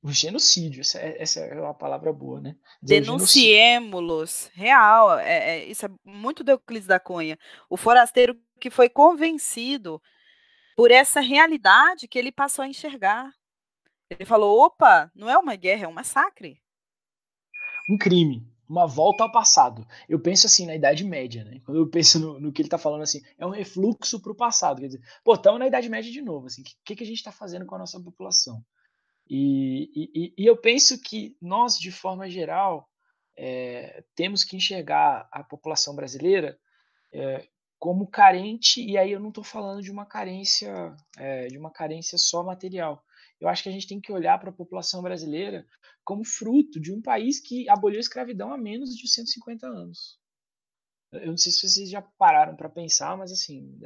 O 0.04 0.12
genocídio, 0.12 0.82
essa 0.82 0.99
é, 0.99 1.22
essa 1.22 1.39
é 1.41 1.62
uma 1.62 1.76
palavra 1.76 2.12
boa, 2.12 2.41
né? 2.41 2.56
Denunciemos-los, 2.82 4.49
real, 4.54 5.20
é, 5.20 5.58
é, 5.58 5.66
isso 5.66 5.86
é 5.86 5.89
muito 6.04 6.43
de 6.43 6.52
Euclides 6.52 6.88
da 6.88 6.99
Cunha. 6.99 7.38
O 7.70 7.78
forasteiro 7.78 8.36
que 8.60 8.72
foi 8.72 8.89
convencido 8.89 10.02
por 10.76 10.89
essa 10.89 11.20
realidade 11.20 12.08
que 12.08 12.18
ele 12.18 12.32
passou 12.32 12.64
a 12.64 12.68
enxergar. 12.68 13.32
Ele 14.10 14.26
falou: 14.26 14.60
opa, 14.66 15.12
não 15.14 15.30
é 15.30 15.38
uma 15.38 15.56
guerra, 15.56 15.86
é 15.86 15.88
um 15.88 15.93
massacre. 15.93 16.60
Um 17.89 17.97
crime, 17.97 18.47
uma 18.68 18.88
volta 18.88 19.24
ao 19.24 19.32
passado. 19.32 19.86
Eu 20.10 20.20
penso 20.20 20.47
assim 20.47 20.66
na 20.66 20.76
Idade 20.76 21.04
Média, 21.04 21.43
né? 21.43 21.60
Quando 21.66 21.78
eu 21.78 21.88
penso 21.88 22.20
no, 22.20 22.39
no 22.39 22.52
que 22.52 22.62
ele 22.62 22.68
está 22.68 22.78
falando 22.78 23.04
assim, 23.04 23.22
é 23.38 23.45
um 23.45 23.52
refluxo 23.52 24.20
para 24.20 24.32
o 24.32 24.36
passado. 24.36 24.82
Quer 24.82 24.88
dizer, 24.88 25.02
pô, 25.24 25.34
estamos 25.36 25.60
na 25.60 25.68
Idade 25.68 25.89
Média 25.89 26.12
de 26.12 26.22
novo. 26.22 26.47
Assim, 26.47 26.62
o 26.62 26.66
que, 26.84 26.95
que 26.95 27.04
a 27.04 27.08
gente 27.08 27.18
está 27.18 27.32
fazendo 27.32 27.66
com 27.66 27.76
a 27.76 27.80
nossa 27.80 27.99
população? 27.99 28.64
E, 29.34 29.89
e, 29.95 30.34
e, 30.38 30.45
eu 30.45 30.57
penso 30.57 31.01
que 31.01 31.38
nós, 31.41 31.79
de 31.79 31.89
forma 31.89 32.29
geral, 32.29 32.89
é, 33.38 34.03
temos 34.13 34.43
que 34.43 34.57
enxergar 34.57 35.29
a 35.32 35.41
população 35.41 35.95
brasileira 35.95 36.59
é, 37.13 37.47
como 37.79 38.11
carente, 38.11 38.84
e 38.84 38.97
aí 38.97 39.09
eu 39.09 39.21
não 39.21 39.29
estou 39.29 39.41
falando 39.41 39.82
de 39.82 39.89
uma 39.89 40.05
carência, 40.05 40.93
é, 41.17 41.47
de 41.47 41.57
uma 41.57 41.71
carência 41.71 42.17
só 42.17 42.43
material. 42.43 43.01
Eu 43.39 43.47
acho 43.47 43.63
que 43.63 43.69
a 43.69 43.71
gente 43.71 43.88
tem 43.88 44.01
que 44.01 44.11
olhar 44.11 44.38
para 44.38 44.49
a 44.49 44.53
população 44.53 45.01
brasileira 45.01 45.65
como 46.03 46.25
fruto 46.25 46.77
de 46.77 46.91
um 46.91 47.01
país 47.01 47.39
que 47.39 47.69
aboliu 47.69 47.99
a 47.99 48.01
escravidão 48.01 48.51
há 48.51 48.57
menos 48.57 48.97
de 48.97 49.07
150 49.07 49.65
anos. 49.65 50.19
Eu 51.13 51.27
não 51.27 51.38
sei 51.38 51.53
se 51.53 51.69
vocês 51.69 51.89
já 51.89 52.01
pararam 52.01 52.57
para 52.57 52.67
pensar, 52.67 53.15
mas 53.15 53.32
assim, 53.32 53.79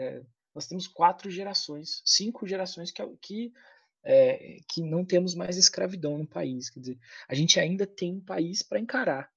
nós 0.55 0.65
temos 0.65 0.87
quatro 0.87 1.29
gerações, 1.29 2.01
cinco 2.03 2.47
gerações 2.47 2.89
que, 2.89 3.05
que 3.21 3.53
é, 4.05 4.59
que 4.69 4.81
não 4.83 5.03
temos 5.03 5.33
mais 5.33 5.57
escravidão 5.57 6.17
no 6.17 6.27
país. 6.27 6.69
Quer 6.69 6.79
dizer, 6.79 6.99
a 7.27 7.33
gente 7.33 7.59
ainda 7.59 7.87
tem 7.87 8.13
um 8.13 8.21
país 8.21 8.61
para 8.61 8.79
encarar. 8.79 9.29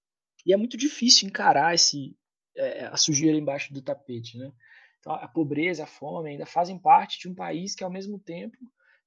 E 0.45 0.53
é 0.53 0.57
muito 0.57 0.77
difícil 0.77 1.27
encarar 1.27 1.75
esse, 1.75 2.15
é, 2.55 2.85
a 2.85 2.97
sujeira 2.97 3.37
embaixo 3.37 3.73
do 3.73 3.81
tapete. 3.81 4.37
Né? 4.37 4.53
Então, 5.01 5.15
a 5.15 5.27
pobreza, 5.27 5.85
a 5.85 5.87
fome 5.87 6.31
ainda 6.31 6.45
fazem 6.45 6.79
parte 6.79 7.19
de 7.19 7.29
um 7.29 7.35
país 7.35 7.75
que, 7.75 7.83
ao 7.83 7.91
mesmo 7.91 8.19
tempo, 8.19 8.59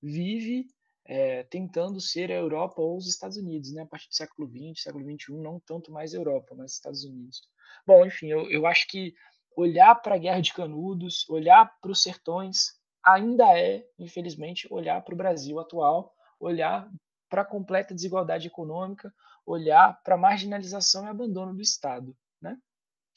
vive 0.01 0.65
é, 1.05 1.43
tentando 1.43 2.01
ser 2.01 2.31
a 2.31 2.35
Europa 2.35 2.81
ou 2.81 2.97
os 2.97 3.07
Estados 3.07 3.37
Unidos, 3.37 3.71
né? 3.71 3.83
a 3.83 3.85
partir 3.85 4.07
do 4.07 4.15
século 4.15 4.49
XX, 4.49 4.81
século 4.81 5.03
XXI, 5.03 5.33
não 5.33 5.59
tanto 5.59 5.91
mais 5.91 6.13
Europa, 6.13 6.55
mas 6.57 6.73
Estados 6.73 7.03
Unidos. 7.03 7.41
Bom, 7.85 8.05
enfim, 8.05 8.27
eu, 8.27 8.49
eu 8.49 8.65
acho 8.65 8.87
que 8.87 9.13
olhar 9.55 9.93
para 9.95 10.15
a 10.15 10.17
Guerra 10.17 10.41
de 10.41 10.53
Canudos, 10.53 11.29
olhar 11.29 11.65
para 11.81 11.91
os 11.91 12.01
sertões, 12.01 12.80
ainda 13.03 13.57
é, 13.57 13.85
infelizmente, 13.97 14.67
olhar 14.71 15.01
para 15.01 15.13
o 15.13 15.17
Brasil 15.17 15.59
atual, 15.59 16.13
olhar 16.39 16.89
para 17.29 17.43
a 17.43 17.45
completa 17.45 17.93
desigualdade 17.93 18.47
econômica, 18.47 19.13
olhar 19.45 20.01
para 20.03 20.15
a 20.15 20.17
marginalização 20.17 21.05
e 21.05 21.09
abandono 21.09 21.53
do 21.53 21.61
Estado. 21.61 22.15
Né? 22.41 22.57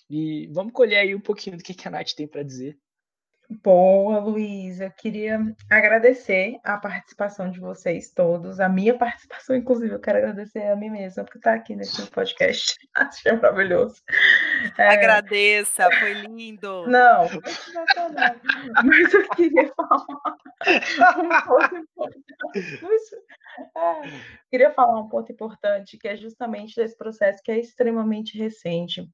E 0.08 0.46
vamos 0.52 0.72
colher 0.72 0.98
aí 0.98 1.14
um 1.14 1.20
pouquinho 1.20 1.56
do 1.56 1.62
que, 1.62 1.76
a 1.86 1.90
Nath 1.90 2.12
tem 2.12 2.26
para 2.26 2.42
dizer. 2.42 2.78
Boa, 3.62 4.18
Luísa. 4.18 4.90
Queria 4.90 5.38
agradecer 5.70 6.58
a 6.64 6.78
participação 6.78 7.50
de 7.50 7.60
vocês 7.60 8.10
todos, 8.10 8.58
a 8.58 8.68
minha 8.68 8.96
participação, 8.96 9.54
inclusive, 9.54 9.94
eu 9.94 10.00
quero 10.00 10.18
agradecer 10.18 10.62
a 10.62 10.76
mim 10.76 10.90
mesma 10.90 11.24
por 11.24 11.36
estar 11.36 11.54
aqui 11.54 11.76
nesse 11.76 12.10
podcast. 12.10 12.76
Achei 12.94 13.32
maravilhoso. 13.32 14.02
É... 14.78 14.88
Agradeça, 14.88 15.88
foi 15.98 16.12
lindo. 16.14 16.86
Não. 16.86 17.28
Mas 18.84 19.14
eu 19.14 19.28
queria 19.30 19.72
falar 19.74 20.04
um 21.18 21.46
ponto 21.46 21.76
importante. 21.76 23.16
É, 23.76 24.02
queria 24.50 24.72
falar 24.72 25.00
um 25.00 25.08
ponto 25.08 25.30
importante, 25.30 25.98
que 25.98 26.08
é 26.08 26.16
justamente 26.16 26.74
desse 26.76 26.96
processo 26.96 27.42
que 27.42 27.52
é 27.52 27.58
extremamente 27.58 28.36
recente 28.38 29.08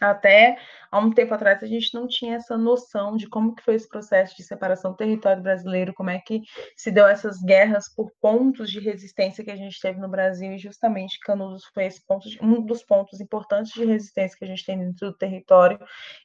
até 0.00 0.58
há 0.90 0.98
um 0.98 1.10
tempo 1.10 1.32
atrás 1.32 1.62
a 1.62 1.66
gente 1.66 1.94
não 1.94 2.06
tinha 2.06 2.36
essa 2.36 2.56
noção 2.56 3.16
de 3.16 3.28
como 3.28 3.54
que 3.54 3.62
foi 3.62 3.74
esse 3.74 3.88
processo 3.88 4.36
de 4.36 4.42
separação 4.42 4.90
do 4.90 4.96
território 4.96 5.42
brasileiro, 5.42 5.94
como 5.94 6.10
é 6.10 6.18
que 6.18 6.42
se 6.76 6.90
deu 6.90 7.06
essas 7.06 7.40
guerras 7.42 7.88
por 7.94 8.12
pontos 8.20 8.70
de 8.70 8.78
resistência 8.78 9.42
que 9.42 9.50
a 9.50 9.56
gente 9.56 9.80
teve 9.80 9.98
no 9.98 10.08
Brasil 10.08 10.52
e 10.52 10.58
justamente 10.58 11.18
Canudos 11.20 11.64
foi 11.72 11.86
esse 11.86 12.04
ponto, 12.06 12.28
um 12.42 12.60
dos 12.60 12.82
pontos 12.82 13.20
importantes 13.20 13.72
de 13.72 13.84
resistência 13.84 14.36
que 14.38 14.44
a 14.44 14.48
gente 14.48 14.66
tem 14.66 14.78
dentro 14.78 15.10
do 15.10 15.16
território 15.16 15.78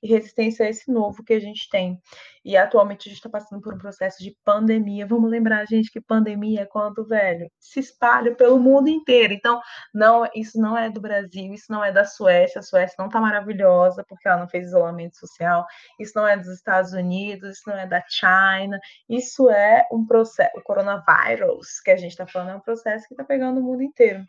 e 0.03 0.07
resistência 0.07 0.65
a 0.65 0.69
esse 0.69 0.91
novo 0.91 1.23
que 1.23 1.33
a 1.33 1.39
gente 1.39 1.69
tem. 1.69 1.97
E 2.43 2.57
atualmente 2.57 3.07
a 3.07 3.09
gente 3.09 3.19
está 3.19 3.29
passando 3.29 3.61
por 3.61 3.73
um 3.73 3.77
processo 3.77 4.21
de 4.21 4.35
pandemia. 4.43 5.05
Vamos 5.05 5.29
lembrar, 5.29 5.65
gente, 5.65 5.91
que 5.91 6.01
pandemia 6.01 6.61
é 6.61 6.65
quando, 6.65 7.05
velho, 7.05 7.49
se 7.59 7.79
espalha 7.79 8.35
pelo 8.35 8.59
mundo 8.59 8.89
inteiro. 8.89 9.31
Então, 9.31 9.61
não, 9.93 10.27
isso 10.35 10.59
não 10.59 10.75
é 10.75 10.89
do 10.89 10.99
Brasil, 10.99 11.53
isso 11.53 11.67
não 11.69 11.83
é 11.83 11.91
da 11.91 12.03
Suécia, 12.03 12.59
a 12.59 12.63
Suécia 12.63 12.95
não 12.97 13.05
está 13.05 13.21
maravilhosa 13.21 13.60
porque 14.07 14.27
ela 14.27 14.39
não 14.39 14.47
fez 14.47 14.67
isolamento 14.67 15.17
social, 15.17 15.65
isso 15.99 16.13
não 16.15 16.27
é 16.27 16.37
dos 16.37 16.47
Estados 16.47 16.93
Unidos, 16.93 17.57
isso 17.57 17.69
não 17.69 17.77
é 17.77 17.87
da 17.87 18.03
China, 18.07 18.79
isso 19.09 19.49
é 19.49 19.87
um 19.91 20.05
processo, 20.05 20.51
o 20.57 20.61
coronavírus 20.61 21.79
que 21.83 21.91
a 21.91 21.97
gente 21.97 22.11
está 22.11 22.27
falando 22.27 22.51
é 22.51 22.55
um 22.55 22.61
processo 22.61 23.07
que 23.07 23.13
está 23.13 23.23
pegando 23.23 23.59
o 23.59 23.63
mundo 23.63 23.83
inteiro. 23.83 24.25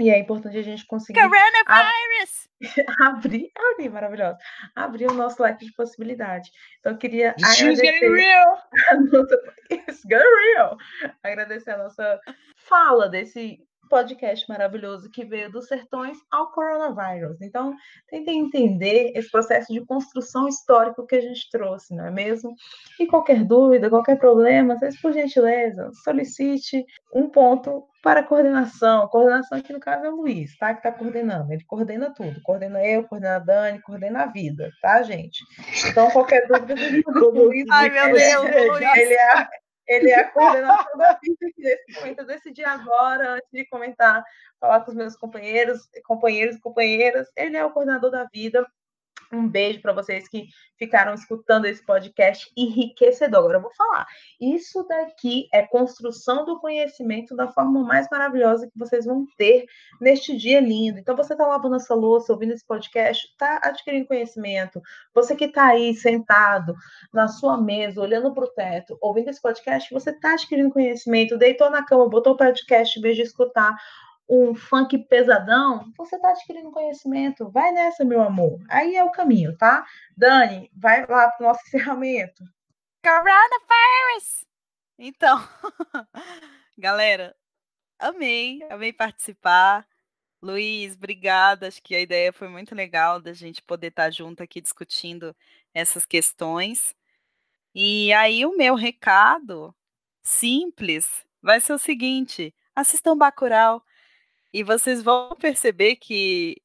E 0.00 0.10
é 0.10 0.18
importante 0.18 0.56
a 0.56 0.62
gente 0.62 0.86
conseguir. 0.86 1.20
Coronavirus! 1.20 2.48
Abrir, 3.02 3.50
abrir, 3.72 3.88
maravilhoso. 3.88 4.36
Abrir 4.74 5.10
o 5.10 5.14
nosso 5.14 5.42
leque 5.42 5.64
de 5.64 5.72
possibilidade. 5.72 6.50
Então, 6.78 6.92
eu 6.92 6.98
queria. 6.98 7.30
Agradecer 7.30 7.76
getting 7.76 8.14
real! 8.14 8.58
A 8.90 8.94
nossa... 9.12 9.40
It's 9.70 10.02
getting 10.02 10.54
real! 10.54 10.76
Agradecer 11.22 11.70
a 11.70 11.78
nossa 11.78 12.20
fala 12.56 13.08
desse 13.08 13.60
podcast 13.88 14.48
maravilhoso 14.48 15.10
que 15.10 15.24
veio 15.24 15.50
dos 15.50 15.66
sertões 15.66 16.18
ao 16.30 16.52
coronavírus. 16.52 17.40
Então, 17.40 17.74
tentem 18.08 18.40
entender 18.40 19.12
esse 19.14 19.30
processo 19.30 19.72
de 19.72 19.84
construção 19.84 20.46
histórico 20.48 21.06
que 21.06 21.16
a 21.16 21.20
gente 21.20 21.48
trouxe, 21.50 21.94
não 21.94 22.06
é 22.06 22.10
mesmo? 22.10 22.54
E 23.00 23.06
qualquer 23.06 23.44
dúvida, 23.44 23.90
qualquer 23.90 24.18
problema, 24.18 24.78
vocês, 24.78 25.00
por 25.00 25.12
gentileza, 25.12 25.90
solicite 26.04 26.84
um 27.14 27.28
ponto 27.28 27.84
para 28.02 28.22
coordenação. 28.22 29.08
Coordenação 29.08 29.58
aqui 29.58 29.72
no 29.72 29.80
caso 29.80 30.04
é 30.04 30.10
o 30.10 30.16
Luiz, 30.16 30.56
tá? 30.56 30.72
Que 30.72 30.80
está 30.80 30.92
coordenando. 30.92 31.52
Ele 31.52 31.64
coordena 31.64 32.12
tudo. 32.14 32.40
Coordena 32.42 32.84
eu, 32.84 33.04
coordena 33.04 33.36
a 33.36 33.38
Dani, 33.40 33.80
coordena 33.80 34.22
a 34.22 34.26
vida, 34.26 34.70
tá, 34.80 35.02
gente? 35.02 35.44
Então, 35.86 36.10
qualquer 36.10 36.46
dúvida, 36.46 36.74
Luiz. 37.32 37.66
Ai, 37.70 37.90
meu 37.90 38.12
Deus, 38.14 38.68
Luiz. 38.68 38.96
Ele 38.96 39.14
é, 39.14 39.48
ele 39.88 40.10
é 40.10 40.20
a 40.20 40.30
da 40.96 41.18
vida 41.22 41.46
aqui 41.46 41.62
nesse 41.62 42.00
momento. 42.00 42.18
Eu 42.20 42.26
decidi 42.26 42.62
agora, 42.62 43.34
antes 43.34 43.48
de 43.50 43.66
comentar, 43.66 44.22
falar 44.60 44.80
com 44.82 44.90
os 44.90 44.96
meus 44.96 45.16
companheiros, 45.16 45.88
companheiros 46.04 46.56
e 46.56 46.60
companheiras. 46.60 47.26
Ele 47.34 47.56
é 47.56 47.64
o 47.64 47.70
coordenador 47.70 48.10
da 48.10 48.24
vida. 48.24 48.66
Um 49.32 49.46
beijo 49.46 49.82
para 49.82 49.92
vocês 49.92 50.26
que 50.26 50.48
ficaram 50.78 51.12
escutando 51.12 51.66
esse 51.66 51.84
podcast 51.84 52.50
enriquecedor. 52.56 53.40
Agora 53.40 53.58
eu 53.58 53.62
vou 53.62 53.74
falar. 53.74 54.06
Isso 54.40 54.82
daqui 54.88 55.48
é 55.52 55.66
construção 55.66 56.46
do 56.46 56.58
conhecimento 56.60 57.36
da 57.36 57.48
forma 57.48 57.82
mais 57.82 58.08
maravilhosa 58.10 58.66
que 58.66 58.78
vocês 58.78 59.04
vão 59.04 59.26
ter 59.36 59.66
neste 60.00 60.36
dia 60.36 60.60
lindo. 60.60 60.98
Então, 60.98 61.14
você 61.16 61.34
está 61.34 61.46
lavando 61.46 61.76
essa 61.76 61.94
louça, 61.94 62.32
ouvindo 62.32 62.52
esse 62.52 62.66
podcast, 62.66 63.26
está 63.26 63.60
adquirindo 63.62 64.06
conhecimento. 64.06 64.80
Você 65.14 65.36
que 65.36 65.44
está 65.44 65.66
aí 65.66 65.94
sentado 65.94 66.74
na 67.12 67.28
sua 67.28 67.60
mesa, 67.60 68.00
olhando 68.00 68.32
para 68.32 68.44
o 68.44 68.48
teto, 68.50 68.96
ouvindo 69.00 69.28
esse 69.28 69.42
podcast, 69.42 69.92
você 69.92 70.10
está 70.10 70.32
adquirindo 70.32 70.70
conhecimento. 70.70 71.36
Deitou 71.36 71.68
na 71.70 71.84
cama, 71.84 72.08
botou 72.08 72.32
o 72.32 72.36
podcast 72.36 72.98
em 72.98 73.02
vez 73.02 73.16
de 73.16 73.22
escutar 73.22 73.76
um 74.28 74.54
funk 74.54 74.98
pesadão, 75.06 75.90
você 75.96 76.16
está 76.16 76.30
adquirindo 76.30 76.70
conhecimento. 76.70 77.50
Vai 77.50 77.72
nessa, 77.72 78.04
meu 78.04 78.20
amor. 78.20 78.60
Aí 78.68 78.94
é 78.94 79.02
o 79.02 79.10
caminho, 79.10 79.56
tá? 79.56 79.86
Dani, 80.16 80.70
vai 80.76 81.06
lá 81.06 81.30
para 81.30 81.44
o 81.44 81.48
nosso 81.48 81.60
encerramento. 81.66 82.44
Coronavirus! 83.02 84.46
Então, 84.98 85.38
galera, 86.76 87.34
amei, 87.98 88.60
amei 88.68 88.92
participar. 88.92 89.86
Luiz, 90.42 90.94
obrigada. 90.94 91.68
Acho 91.68 91.82
que 91.82 91.94
a 91.94 92.00
ideia 92.00 92.32
foi 92.32 92.48
muito 92.48 92.74
legal 92.74 93.20
da 93.20 93.32
gente 93.32 93.62
poder 93.62 93.88
estar 93.88 94.10
junto 94.10 94.42
aqui 94.42 94.60
discutindo 94.60 95.34
essas 95.72 96.04
questões. 96.04 96.94
E 97.74 98.12
aí, 98.12 98.44
o 98.44 98.56
meu 98.56 98.74
recado 98.74 99.74
simples 100.22 101.24
vai 101.42 101.60
ser 101.60 101.72
o 101.72 101.78
seguinte: 101.78 102.54
assistam 102.74 103.16
Bacurau. 103.16 103.82
E 104.52 104.62
vocês 104.62 105.02
vão 105.02 105.36
perceber 105.36 105.96
que 105.96 106.56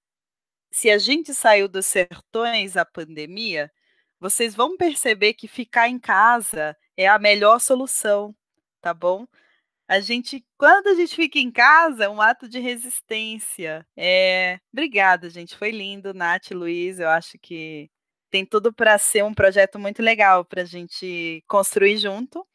se 0.71 0.89
a 0.89 0.97
gente 0.97 1.34
saiu 1.34 1.67
dos 1.67 1.86
sertões 1.86 2.77
a 2.77 2.86
pandemia, 2.86 3.71
vocês 4.19 4.55
vão 4.55 4.77
perceber 4.77 5.34
que 5.34 5.47
ficar 5.47 5.89
em 5.89 5.99
casa 5.99 6.77
é 6.97 7.07
a 7.07 7.19
melhor 7.19 7.59
solução, 7.59 8.36
tá 8.81 8.93
bom? 8.93 9.27
A 9.88 9.99
gente, 9.99 10.45
quando 10.57 10.88
a 10.88 10.95
gente 10.95 11.15
fica 11.15 11.38
em 11.39 11.51
casa, 11.51 12.05
é 12.05 12.09
um 12.09 12.21
ato 12.21 12.47
de 12.47 12.59
resistência. 12.59 13.86
É, 13.97 14.59
obrigada, 14.71 15.29
gente. 15.29 15.55
Foi 15.57 15.71
lindo, 15.71 16.13
Nath, 16.13 16.51
Luiz. 16.51 16.99
Eu 16.99 17.09
acho 17.09 17.38
que 17.39 17.91
tem 18.31 18.45
tudo 18.45 18.73
para 18.73 18.97
ser 18.97 19.23
um 19.23 19.34
projeto 19.34 19.77
muito 19.77 20.01
legal 20.01 20.45
para 20.45 20.63
a 20.63 20.65
gente 20.65 21.43
construir 21.47 21.97
junto. 21.97 22.47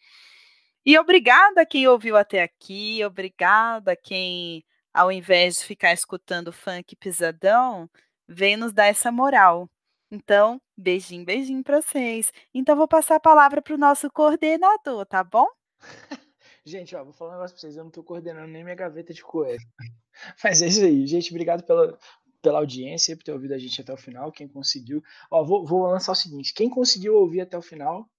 E 0.84 0.98
obrigada 0.98 1.60
a 1.62 1.66
quem 1.66 1.86
ouviu 1.86 2.16
até 2.16 2.42
aqui, 2.42 3.04
obrigada 3.04 3.92
a 3.92 3.96
quem, 3.96 4.64
ao 4.99 5.12
invés 5.12 5.59
de 5.59 5.64
ficar 5.64 5.92
escutando 5.92 6.53
funk 6.53 6.96
pisadão, 6.96 7.88
vem 8.26 8.57
nos 8.57 8.72
dar 8.72 8.86
essa 8.86 9.12
moral. 9.12 9.70
Então, 10.11 10.61
beijinho, 10.76 11.24
beijinho 11.24 11.62
para 11.62 11.80
vocês. 11.80 12.32
Então, 12.53 12.74
vou 12.74 12.88
passar 12.88 13.14
a 13.14 13.20
palavra 13.20 13.62
para 13.62 13.74
o 13.74 13.78
nosso 13.78 14.11
coordenador, 14.11 15.07
tá 15.07 15.22
bom? 15.22 15.46
Gente, 16.64 16.96
ó, 16.96 17.05
vou 17.05 17.12
falar 17.12 17.30
um 17.30 17.34
negócio 17.34 17.55
pra 17.55 17.61
vocês. 17.61 17.76
Eu 17.76 17.84
não 17.84 17.92
tô 17.92 18.03
coordenando 18.03 18.49
nem 18.49 18.64
minha 18.64 18.74
gaveta 18.74 19.14
de 19.14 19.22
coisa. 19.22 19.64
Mas 20.42 20.62
é 20.62 20.66
isso 20.66 20.84
aí. 20.84 21.07
Gente, 21.07 21.30
obrigado 21.30 21.62
pela, 21.62 21.96
pela 22.42 22.59
audiência, 22.59 23.16
por 23.16 23.22
ter 23.22 23.32
ouvido 23.32 23.55
a 23.55 23.59
gente 23.59 23.80
até 23.80 23.92
o 23.92 23.96
final. 23.96 24.32
Quem 24.32 24.49
conseguiu. 24.49 25.01
Ó, 25.30 25.44
vou, 25.44 25.64
vou 25.64 25.86
lançar 25.86 26.11
o 26.11 26.16
seguinte: 26.16 26.53
quem 26.53 26.68
conseguiu 26.68 27.14
ouvir 27.14 27.42
até 27.42 27.57
o 27.57 27.62
final, 27.62 28.11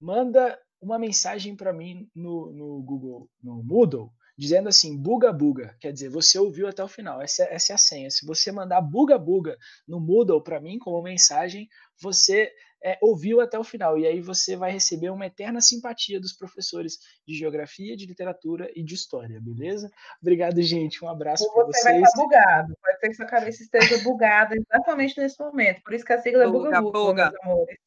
manda 0.00 0.58
uma 0.80 0.98
mensagem 0.98 1.54
para 1.54 1.70
mim 1.70 2.08
no, 2.14 2.50
no 2.50 2.82
Google, 2.82 3.28
no 3.42 3.62
Moodle, 3.62 4.10
dizendo 4.38 4.68
assim, 4.68 4.96
buga 4.96 5.32
buga, 5.32 5.76
quer 5.80 5.92
dizer, 5.92 6.08
você 6.08 6.38
ouviu 6.38 6.68
até 6.68 6.82
o 6.84 6.88
final, 6.88 7.20
essa, 7.20 7.42
essa 7.50 7.72
é 7.72 7.74
a 7.74 7.78
senha. 7.78 8.08
Se 8.08 8.24
você 8.24 8.52
mandar 8.52 8.80
buga 8.80 9.18
buga 9.18 9.58
no 9.86 9.98
Moodle 9.98 10.40
para 10.40 10.60
mim 10.60 10.78
como 10.78 11.02
mensagem, 11.02 11.68
você 12.00 12.52
é, 12.84 12.96
ouviu 13.02 13.40
até 13.40 13.58
o 13.58 13.64
final, 13.64 13.98
e 13.98 14.06
aí 14.06 14.20
você 14.20 14.54
vai 14.54 14.70
receber 14.70 15.10
uma 15.10 15.26
eterna 15.26 15.60
simpatia 15.60 16.20
dos 16.20 16.32
professores 16.32 16.98
de 17.26 17.34
geografia, 17.34 17.96
de 17.96 18.06
literatura 18.06 18.70
e 18.76 18.84
de 18.84 18.94
história, 18.94 19.40
beleza? 19.42 19.90
Obrigado, 20.22 20.62
gente, 20.62 21.04
um 21.04 21.08
abraço 21.08 21.44
para 21.52 21.64
vocês. 21.64 21.82
Você 21.82 21.90
vai 21.90 22.00
estar 22.00 22.22
bugado, 22.22 22.78
pode 22.80 23.00
ser 23.00 23.08
que 23.08 23.14
sua 23.14 23.26
cabeça 23.26 23.62
esteja 23.64 23.98
bugada 24.04 24.54
exatamente 24.54 25.20
nesse 25.20 25.42
momento, 25.42 25.82
por 25.82 25.94
isso 25.94 26.04
que 26.04 26.12
a 26.12 26.22
sigla 26.22 26.44
é 26.44 26.46
buga 26.46 26.80
buga, 26.80 26.98
buga. 26.98 27.30
meus 27.30 27.42
amores. 27.42 27.78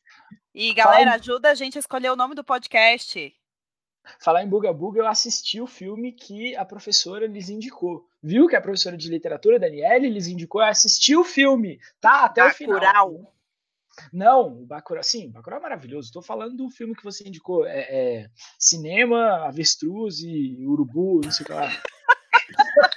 E 0.53 0.73
galera, 0.73 1.13
ajuda 1.13 1.49
a 1.49 1.55
gente 1.55 1.77
a 1.77 1.79
escolher 1.79 2.11
o 2.11 2.15
nome 2.17 2.35
do 2.35 2.43
podcast. 2.43 3.33
Falar 4.19 4.43
em 4.43 4.49
Buga 4.49 4.73
Buga, 4.73 4.99
eu 4.99 5.07
assisti 5.07 5.61
o 5.61 5.67
filme 5.67 6.11
que 6.11 6.55
a 6.55 6.65
professora 6.65 7.27
lhes 7.27 7.49
indicou. 7.49 8.07
Viu 8.21 8.47
que 8.47 8.55
a 8.55 8.61
professora 8.61 8.97
de 8.97 9.09
literatura, 9.09 9.59
Daniele, 9.59 10.09
lhes 10.09 10.27
indicou? 10.27 10.61
Eu 10.61 10.67
assisti 10.67 11.15
o 11.15 11.23
filme, 11.23 11.79
tá? 11.99 12.25
Até 12.25 12.43
Bacurau. 12.43 12.49
o 12.49 13.13
final. 13.13 13.33
Não, 14.11 14.61
o 14.61 14.65
Bacurau, 14.65 15.03
sim, 15.03 15.27
o 15.27 15.31
Bacurau 15.31 15.59
é 15.59 15.61
maravilhoso. 15.61 16.07
Estou 16.07 16.21
falando 16.21 16.55
do 16.55 16.69
filme 16.69 16.95
que 16.95 17.03
você 17.03 17.27
indicou. 17.27 17.65
É, 17.65 17.79
é 17.89 18.29
Cinema, 18.57 19.45
Avestruz 19.47 20.19
e 20.19 20.65
Urubu, 20.65 21.21
não 21.23 21.31
sei 21.31 21.43
o 21.43 21.47
que 21.47 21.53
lá. 21.53 21.69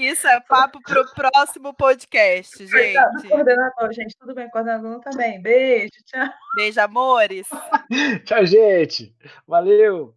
Isso 0.00 0.26
é 0.26 0.40
papo 0.40 0.80
para 0.80 1.02
o 1.02 1.14
próximo 1.14 1.74
podcast, 1.74 2.66
gente. 2.66 3.28
Coordenador, 3.28 3.92
gente, 3.92 4.16
tudo 4.18 4.34
bem? 4.34 4.48
Coordenador 4.48 4.98
também. 5.00 5.42
Beijo, 5.42 5.92
tchau. 6.06 6.26
Beijo, 6.56 6.80
amores. 6.80 7.46
tchau, 8.24 8.46
gente. 8.46 9.14
Valeu. 9.46 10.14